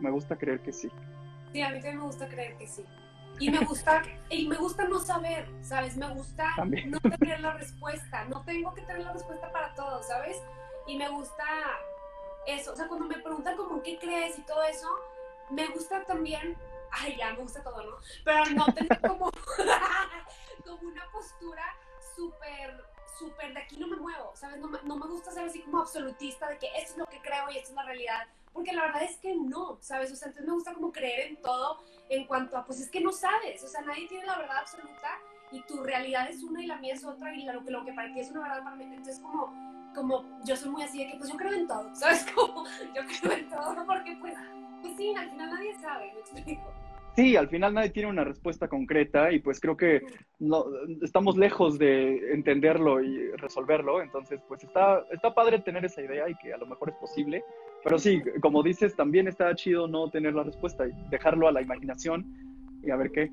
Me 0.00 0.10
gusta 0.10 0.36
creer 0.36 0.60
que 0.60 0.72
sí. 0.72 0.88
Sí, 1.52 1.60
a 1.60 1.68
mí 1.68 1.74
también 1.74 1.98
me 1.98 2.04
gusta 2.04 2.28
creer 2.28 2.56
que 2.56 2.66
sí. 2.66 2.84
Y 3.38 3.50
me 3.50 3.58
gusta, 3.60 4.02
y 4.30 4.46
me 4.46 4.56
gusta 4.56 4.84
no 4.84 5.00
saber, 5.00 5.48
¿sabes? 5.62 5.96
Me 5.96 6.08
gusta 6.14 6.46
También. 6.56 6.90
no 6.90 7.00
tener 7.00 7.40
la 7.40 7.54
respuesta. 7.54 8.24
No 8.26 8.42
tengo 8.44 8.72
que 8.74 8.82
tener 8.82 9.02
la 9.02 9.12
respuesta 9.12 9.50
para 9.50 9.74
todo, 9.74 10.02
¿sabes? 10.02 10.40
Y 10.86 10.96
me 10.96 11.08
gusta 11.08 11.44
eso. 12.46 12.72
O 12.72 12.76
sea, 12.76 12.88
cuando 12.88 13.06
me 13.06 13.18
preguntan 13.18 13.56
como 13.56 13.82
qué 13.82 13.98
crees 13.98 14.38
y 14.38 14.42
todo 14.42 14.62
eso, 14.64 14.88
me 15.50 15.66
gusta 15.68 16.04
también, 16.04 16.56
ay, 16.90 17.16
ya, 17.18 17.32
me 17.32 17.38
gusta 17.40 17.62
todo, 17.62 17.82
¿no? 17.82 17.96
Pero 18.24 18.44
no 18.54 18.66
tener 18.74 19.00
como, 19.00 19.30
como 20.64 20.88
una 20.88 21.02
postura 21.10 21.64
súper, 22.14 22.84
súper 23.18 23.54
de 23.54 23.60
aquí 23.60 23.76
no 23.76 23.86
me 23.86 23.96
muevo, 23.96 24.32
¿sabes? 24.34 24.58
No 24.60 24.68
no 24.68 24.96
me 24.96 25.06
gusta 25.06 25.32
ser 25.32 25.44
así 25.44 25.60
como 25.62 25.80
absolutista 25.80 26.48
de 26.48 26.58
que 26.58 26.66
esto 26.76 26.92
es 26.92 26.98
lo 26.98 27.06
que 27.06 27.20
creo 27.20 27.50
y 27.50 27.58
esto 27.58 27.70
es 27.70 27.76
la 27.76 27.84
realidad 27.84 28.26
porque 28.52 28.72
la 28.72 28.82
verdad 28.82 29.02
es 29.02 29.16
que 29.16 29.34
no, 29.34 29.78
¿sabes? 29.80 30.12
O 30.12 30.16
sea, 30.16 30.28
entonces 30.28 30.46
me 30.46 30.54
gusta 30.54 30.74
como 30.74 30.92
creer 30.92 31.28
en 31.28 31.36
todo 31.36 31.78
en 32.08 32.26
cuanto 32.26 32.56
a, 32.56 32.64
pues 32.64 32.80
es 32.80 32.90
que 32.90 33.00
no 33.00 33.12
sabes, 33.12 33.62
o 33.64 33.68
sea, 33.68 33.80
nadie 33.82 34.06
tiene 34.08 34.26
la 34.26 34.36
verdad 34.36 34.58
absoluta 34.58 35.18
y 35.50 35.62
tu 35.62 35.82
realidad 35.82 36.28
es 36.28 36.42
una 36.42 36.62
y 36.62 36.66
la 36.66 36.76
mía 36.76 36.94
es 36.94 37.04
otra 37.04 37.34
y 37.34 37.44
lo 37.44 37.64
que, 37.64 37.70
lo 37.70 37.84
que 37.84 37.92
para 37.92 38.12
ti 38.12 38.20
es 38.20 38.30
una 38.30 38.42
verdad 38.42 38.62
para 38.62 38.76
mí, 38.76 38.84
entonces 38.84 39.18
como, 39.20 39.90
como 39.94 40.24
yo 40.44 40.56
soy 40.56 40.70
muy 40.70 40.82
así 40.82 40.98
de 40.98 41.12
que 41.12 41.18
pues 41.18 41.30
yo 41.30 41.36
creo 41.36 41.52
en 41.52 41.66
todo, 41.66 41.90
¿sabes? 41.94 42.26
Como 42.34 42.64
yo 42.66 43.02
creo 43.20 43.32
en 43.32 43.48
todo 43.48 43.86
porque 43.86 44.16
pues, 44.20 44.34
pues 44.82 44.96
sí, 44.96 45.14
al 45.16 45.30
final 45.30 45.50
nadie 45.50 45.78
sabe, 45.80 46.12
me 46.12 46.20
explico. 46.20 46.72
Sí, 47.14 47.36
al 47.36 47.48
final 47.48 47.74
nadie 47.74 47.90
tiene 47.90 48.08
una 48.08 48.24
respuesta 48.24 48.68
concreta 48.68 49.32
y 49.32 49.38
pues 49.40 49.60
creo 49.60 49.76
que 49.76 50.00
no, 50.38 50.64
estamos 51.02 51.36
lejos 51.36 51.78
de 51.78 52.32
entenderlo 52.32 53.02
y 53.02 53.30
resolverlo, 53.32 54.00
entonces 54.00 54.40
pues 54.48 54.64
está, 54.64 55.04
está 55.10 55.34
padre 55.34 55.58
tener 55.58 55.84
esa 55.84 56.00
idea 56.00 56.28
y 56.28 56.34
que 56.36 56.54
a 56.54 56.56
lo 56.56 56.66
mejor 56.66 56.88
es 56.88 56.96
posible, 56.96 57.44
pero 57.84 57.98
sí, 57.98 58.22
como 58.40 58.62
dices, 58.62 58.96
también 58.96 59.28
está 59.28 59.54
chido 59.54 59.86
no 59.88 60.08
tener 60.10 60.34
la 60.34 60.42
respuesta 60.42 60.86
y 60.86 60.92
dejarlo 61.10 61.48
a 61.48 61.52
la 61.52 61.60
imaginación 61.60 62.24
y 62.82 62.90
a 62.90 62.96
ver 62.96 63.10
qué. 63.12 63.30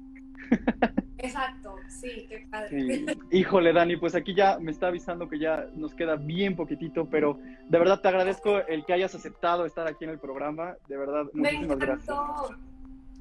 Exacto, 1.18 1.76
sí, 1.88 2.26
qué 2.30 2.48
padre. 2.50 2.70
Sí. 2.70 3.06
Híjole, 3.32 3.74
Dani, 3.74 3.98
pues 3.98 4.16
aquí 4.16 4.34
ya 4.34 4.58
me 4.60 4.72
está 4.72 4.88
avisando 4.88 5.28
que 5.28 5.38
ya 5.38 5.68
nos 5.76 5.94
queda 5.94 6.16
bien 6.16 6.56
poquitito, 6.56 7.10
pero 7.10 7.40
de 7.68 7.80
verdad 7.80 8.02
te 8.02 8.08
agradezco 8.08 8.60
el 8.68 8.86
que 8.86 8.94
hayas 8.94 9.16
aceptado 9.16 9.66
estar 9.66 9.88
aquí 9.88 10.06
en 10.06 10.12
el 10.12 10.20
programa, 10.20 10.76
de 10.88 10.98
verdad, 10.98 11.26
Me 11.34 11.52
muchísimas 11.52 11.78
encantó. 11.78 12.16
gracias. 12.46 12.60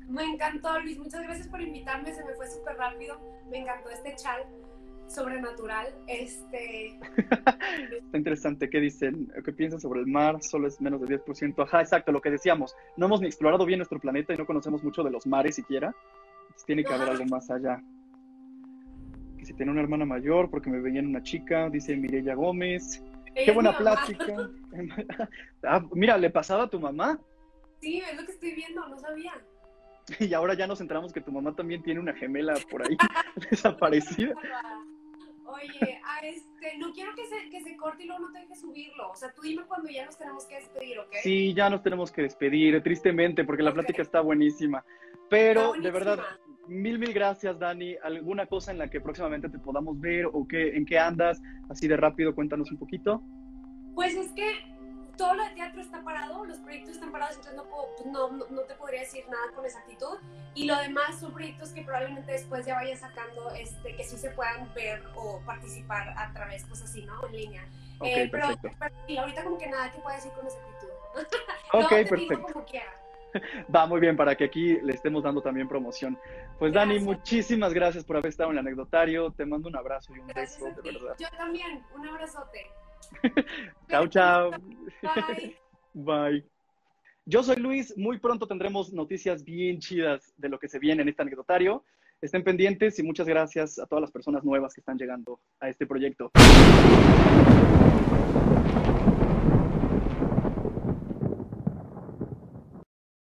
Me 0.08 0.24
encantó, 0.24 0.78
Luis. 0.80 0.98
Muchas 0.98 1.22
gracias 1.22 1.48
por 1.48 1.60
invitarme. 1.60 2.12
Se 2.14 2.24
me 2.24 2.34
fue 2.34 2.46
súper 2.48 2.76
rápido. 2.76 3.20
Me 3.50 3.58
encantó 3.58 3.90
este 3.90 4.14
chat 4.16 4.46
sobrenatural. 5.06 5.94
Este. 6.06 6.98
Está 7.16 7.58
interesante. 8.16 8.70
¿Qué 8.70 8.80
dicen? 8.80 9.30
¿Qué 9.44 9.52
piensan 9.52 9.80
sobre 9.80 10.00
el 10.00 10.06
mar? 10.06 10.42
Solo 10.42 10.68
es 10.68 10.80
menos 10.80 11.00
de 11.02 11.20
10%. 11.20 11.62
Ajá, 11.62 11.80
exacto, 11.80 12.12
lo 12.12 12.20
que 12.20 12.30
decíamos. 12.30 12.74
No 12.96 13.06
hemos 13.06 13.20
ni 13.20 13.26
explorado 13.26 13.66
bien 13.66 13.78
nuestro 13.78 14.00
planeta 14.00 14.32
y 14.32 14.36
no 14.38 14.46
conocemos 14.46 14.82
mucho 14.82 15.02
de 15.02 15.10
los 15.10 15.26
mares 15.26 15.56
siquiera. 15.56 15.94
Entonces 16.42 16.64
tiene 16.64 16.84
que 16.84 16.94
haber 16.94 17.10
algo 17.10 17.24
más 17.26 17.50
allá. 17.50 17.82
Que 19.38 19.44
si 19.44 19.52
tiene 19.52 19.72
una 19.72 19.82
hermana 19.82 20.06
mayor, 20.06 20.50
porque 20.50 20.70
me 20.70 20.80
veían 20.80 21.06
una 21.06 21.22
chica, 21.22 21.68
dice 21.68 21.96
Mireya 21.96 22.34
Gómez. 22.34 23.02
Ella 23.34 23.44
Qué 23.44 23.52
buena 23.52 23.76
plática. 23.76 24.50
ah, 25.64 25.84
mira, 25.92 26.16
le 26.16 26.30
pasaba 26.30 26.64
a 26.64 26.70
tu 26.70 26.80
mamá. 26.80 27.20
Sí, 27.80 28.00
es 28.00 28.16
lo 28.16 28.24
que 28.24 28.32
estoy 28.32 28.54
viendo. 28.54 28.88
No 28.88 28.98
sabía. 28.98 29.32
Y 30.20 30.34
ahora 30.34 30.54
ya 30.54 30.66
nos 30.66 30.80
enteramos 30.80 31.12
que 31.12 31.20
tu 31.20 31.32
mamá 31.32 31.54
también 31.54 31.82
tiene 31.82 32.00
una 32.00 32.14
gemela 32.14 32.54
por 32.70 32.82
ahí 32.82 32.96
desaparecida. 33.50 34.34
Oye, 35.44 36.00
a 36.04 36.26
este, 36.26 36.76
no 36.78 36.92
quiero 36.92 37.14
que 37.14 37.24
se, 37.24 37.48
que 37.48 37.62
se 37.62 37.76
corte 37.76 38.04
y 38.04 38.06
luego 38.06 38.26
no 38.26 38.32
tenga 38.32 38.48
que 38.48 38.54
subirlo. 38.54 39.10
O 39.10 39.16
sea, 39.16 39.32
tú 39.32 39.42
dime 39.42 39.62
cuando 39.66 39.88
ya 39.88 40.04
nos 40.04 40.18
tenemos 40.18 40.44
que 40.44 40.56
despedir, 40.56 40.98
¿ok? 40.98 41.14
Sí, 41.22 41.54
ya 41.54 41.70
nos 41.70 41.82
tenemos 41.82 42.12
que 42.12 42.22
despedir, 42.22 42.82
tristemente, 42.82 43.44
porque 43.44 43.62
la 43.62 43.72
plática 43.72 44.02
está 44.02 44.20
buenísima. 44.20 44.84
Pero 45.30 45.74
Está 45.74 45.86
de 45.86 45.90
verdad, 45.90 46.18
mil, 46.66 46.98
mil 46.98 47.14
gracias, 47.14 47.58
Dani. 47.58 47.96
¿Alguna 48.02 48.46
cosa 48.46 48.72
en 48.72 48.78
la 48.78 48.90
que 48.90 49.00
próximamente 49.00 49.48
te 49.48 49.58
podamos 49.58 49.98
ver 49.98 50.26
o 50.26 50.46
qué, 50.46 50.76
en 50.76 50.84
qué 50.84 50.98
andas? 50.98 51.40
Así 51.70 51.88
de 51.88 51.96
rápido, 51.96 52.34
cuéntanos 52.34 52.70
un 52.70 52.78
poquito. 52.78 53.22
Pues 53.94 54.14
es 54.14 54.30
que 54.32 54.77
todo 55.18 55.34
lo 55.34 55.44
de 55.44 55.50
teatro 55.50 55.82
está 55.82 56.02
parado, 56.02 56.44
los 56.46 56.58
proyectos 56.58 56.92
están 56.94 57.12
parados, 57.12 57.36
entonces 57.36 57.56
no, 57.56 57.64
puedo, 57.64 57.88
pues 57.96 58.06
no, 58.06 58.28
no, 58.30 58.46
no 58.48 58.62
te 58.62 58.74
podría 58.74 59.00
decir 59.00 59.24
nada 59.28 59.42
con 59.54 59.64
exactitud. 59.66 60.16
Y 60.54 60.64
lo 60.64 60.76
demás 60.78 61.20
son 61.20 61.32
proyectos 61.34 61.70
que 61.70 61.82
probablemente 61.82 62.32
después 62.32 62.64
ya 62.64 62.74
vaya 62.76 62.96
sacando, 62.96 63.50
este, 63.50 63.94
que 63.96 64.04
sí 64.04 64.16
se 64.16 64.30
puedan 64.30 64.72
ver 64.74 65.02
o 65.14 65.40
participar 65.44 66.08
a 66.16 66.32
través, 66.32 66.64
pues 66.64 66.80
así, 66.82 67.04
¿no? 67.04 67.26
En 67.26 67.32
línea. 67.32 67.62
Ok, 67.98 68.06
Eh, 68.06 68.28
pero, 68.32 68.46
perfecto. 68.46 68.76
pero 68.78 68.94
sí, 69.06 69.16
ahorita 69.18 69.44
como 69.44 69.58
que 69.58 69.66
nada 69.68 69.90
que 69.92 69.98
pueda 69.98 70.16
decir 70.16 70.32
con 70.32 70.46
exactitud. 70.46 70.88
Ok, 71.72 71.88
te 71.90 71.96
digo 71.96 72.08
perfecto. 72.08 72.52
como 72.52 72.64
quiera. 72.64 72.92
Va 73.74 73.86
muy 73.86 74.00
bien 74.00 74.16
para 74.16 74.34
que 74.36 74.44
aquí 74.44 74.78
le 74.80 74.94
estemos 74.94 75.22
dando 75.22 75.42
también 75.42 75.68
promoción. 75.68 76.18
Pues 76.58 76.72
Dani, 76.72 76.94
Gracias. 76.94 77.04
muchísimas 77.16 77.74
gracias 77.74 78.04
por 78.04 78.16
haber 78.16 78.30
estado 78.30 78.50
en 78.50 78.54
el 78.56 78.60
anecdotario. 78.60 79.30
Te 79.32 79.44
mando 79.44 79.68
un 79.68 79.76
abrazo 79.76 80.14
y 80.16 80.20
un 80.20 80.28
Gracias 80.28 80.62
beso, 80.62 80.80
de 80.82 80.92
verdad. 80.92 81.14
Yo 81.18 81.28
también, 81.36 81.84
un 81.94 82.08
abrazote. 82.08 82.70
Chao, 83.88 84.06
chao. 84.08 84.50
Bye. 85.02 85.56
Bye. 85.94 86.44
Yo 87.24 87.42
soy 87.42 87.56
Luis. 87.56 87.96
Muy 87.96 88.18
pronto 88.18 88.46
tendremos 88.46 88.92
noticias 88.92 89.44
bien 89.44 89.78
chidas 89.80 90.32
de 90.36 90.48
lo 90.48 90.58
que 90.58 90.68
se 90.68 90.78
viene 90.78 91.02
en 91.02 91.08
este 91.08 91.22
anecdotario. 91.22 91.84
Estén 92.20 92.42
pendientes 92.42 92.98
y 92.98 93.02
muchas 93.02 93.26
gracias 93.26 93.78
a 93.78 93.86
todas 93.86 94.02
las 94.02 94.10
personas 94.10 94.42
nuevas 94.44 94.74
que 94.74 94.80
están 94.80 94.98
llegando 94.98 95.38
a 95.60 95.68
este 95.68 95.86
proyecto. 95.86 96.32